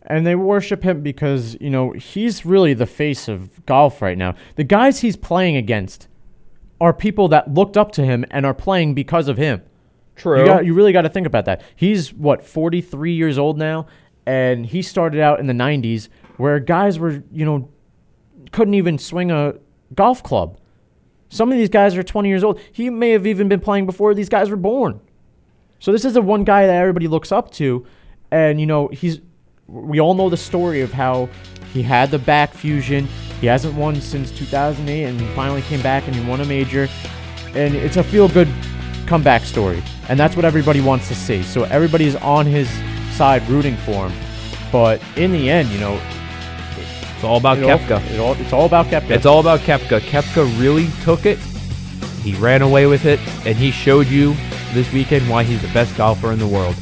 and 0.03 0.27
they 0.27 0.35
worship 0.35 0.83
him 0.83 1.03
because 1.03 1.57
you 1.61 1.71
know 1.71 1.93
he's 1.93 2.45
really 2.45 2.75
the 2.75 2.87
face 2.87 3.29
of 3.29 3.65
golf 3.67 4.03
right 4.03 4.19
now. 4.19 4.35
The 4.57 4.65
guys 4.65 5.01
he's 5.01 5.17
playing 5.17 5.57
against 5.57 6.09
are 6.81 6.93
people 6.93 7.29
that 7.29 7.55
looked 7.55 7.77
up 7.77 7.93
to 7.93 8.05
him 8.05 8.25
and 8.31 8.45
are 8.45 8.55
playing 8.55 8.95
because 8.95 9.29
of 9.29 9.37
him. 9.37 9.63
True. 10.17 10.41
You, 10.41 10.47
got, 10.47 10.65
you 10.65 10.75
really 10.75 10.93
got 10.93 11.03
to 11.03 11.09
think 11.09 11.27
about 11.27 11.45
that. 11.45 11.63
He's 11.77 12.13
what 12.13 12.45
43 12.45 13.13
years 13.13 13.39
old 13.39 13.57
now, 13.59 13.87
and 14.27 14.67
he 14.67 14.83
started 14.83 15.21
out 15.21 15.39
in 15.39 15.47
the 15.47 15.53
90s 15.53 16.09
where 16.39 16.59
guys 16.59 16.99
were 16.99 17.23
you 17.31 17.45
know 17.45 17.69
couldn't 18.51 18.75
even 18.75 18.99
swing 18.99 19.31
a 19.31 19.55
golf 19.95 20.23
club. 20.23 20.59
Some 21.29 21.53
of 21.53 21.59
these 21.59 21.69
guys 21.69 21.97
are 21.97 22.03
20 22.03 22.29
years 22.29 22.43
old. 22.43 22.59
He 22.73 22.91
may 22.91 23.11
have 23.11 23.27
even 23.27 23.49
been 23.49 23.61
playing 23.61 23.87
before 23.87 24.15
these 24.15 24.29
guys 24.29 24.51
were 24.51 24.57
born. 24.57 25.01
So 25.81 25.93
this 25.93 26.05
is 26.05 26.13
the 26.15 26.23
one 26.23 26.45
guy 26.45 26.67
that 26.67 26.77
everybody 26.77 27.09
looks 27.09 27.33
up 27.33 27.51
to, 27.53 27.87
and 28.31 28.61
you 28.61 28.67
know 28.67 28.89
he's. 28.89 29.21
We 29.67 30.01
all 30.01 30.15
know 30.15 30.29
the 30.29 30.37
story 30.37 30.81
of 30.81 30.93
how 30.93 31.29
he 31.73 31.83
had 31.83 32.11
the 32.11 32.19
back 32.19 32.53
fusion. 32.53 33.07
He 33.41 33.47
hasn't 33.47 33.75
won 33.75 34.01
since 34.01 34.31
2008, 34.33 35.05
and 35.05 35.21
he 35.21 35.27
finally 35.35 35.63
came 35.63 35.81
back 35.81 36.07
and 36.07 36.15
he 36.15 36.29
won 36.29 36.41
a 36.41 36.45
major. 36.45 36.89
And 37.55 37.75
it's 37.75 37.97
a 37.97 38.03
feel-good 38.05 38.49
comeback 39.07 39.43
story, 39.43 39.83
and 40.09 40.19
that's 40.19 40.37
what 40.37 40.45
everybody 40.45 40.81
wants 40.81 41.09
to 41.09 41.15
see. 41.15 41.43
So 41.43 41.65
everybody's 41.65 42.15
on 42.17 42.47
his 42.47 42.69
side, 43.17 43.49
rooting 43.49 43.77
for 43.79 44.09
him. 44.09 44.13
But 44.71 45.01
in 45.17 45.33
the 45.33 45.49
end, 45.51 45.69
you 45.71 45.79
know, 45.81 46.01
It's 47.15 47.25
all 47.25 47.37
about 47.39 47.59
it 47.59 47.65
all- 47.65 47.79
Koepka. 47.79 48.11
it 48.13 48.19
all- 48.21 48.35
it's 48.35 48.53
all 48.53 48.67
about 48.67 48.87
Koepka. 48.87 49.11
It's 49.11 49.27
all 49.27 49.41
about 49.41 49.61
Koepka. 49.61 50.01
Koepka 50.01 50.61
really 50.61 50.89
took 51.05 51.27
it. 51.27 51.39
He 52.23 52.35
ran 52.37 52.63
away 52.63 52.87
with 52.87 53.05
it, 53.07 53.21
and 53.47 53.57
he 53.57 53.71
showed 53.71 54.07
you 54.09 54.35
this 54.75 54.93
weekend 54.93 55.29
why 55.29 55.43
he's 55.43 55.63
the 55.63 55.73
best 55.73 55.97
golfer 55.97 56.33
in 56.33 56.39
the 56.39 56.47
world. 56.47 56.75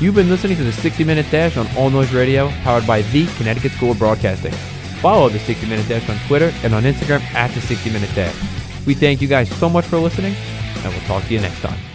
You've 0.00 0.14
been 0.14 0.28
listening 0.28 0.56
to 0.56 0.64
the 0.64 0.72
60 0.72 1.04
Minute 1.04 1.26
Dash 1.30 1.56
on 1.56 1.66
All 1.76 1.90
Noise 1.90 2.12
Radio, 2.12 2.48
powered 2.62 2.86
by 2.86 3.02
the 3.02 3.26
Connecticut 3.36 3.72
School 3.72 3.92
of 3.92 3.98
Broadcasting. 3.98 4.52
Follow 5.00 5.28
the 5.28 5.38
60 5.38 5.66
Minute 5.66 5.88
Dash 5.88 6.08
on 6.08 6.16
Twitter 6.26 6.52
and 6.64 6.74
on 6.74 6.82
Instagram 6.82 7.20
at 7.34 7.50
the 7.52 7.60
60 7.60 7.90
Minute 7.90 8.10
Dash. 8.14 8.36
We 8.86 8.94
thank 8.94 9.22
you 9.22 9.28
guys 9.28 9.48
so 9.58 9.68
much 9.68 9.84
for 9.84 9.98
listening, 9.98 10.34
and 10.76 10.92
we'll 10.92 11.02
talk 11.02 11.24
to 11.24 11.32
you 11.34 11.40
next 11.40 11.60
time. 11.60 11.91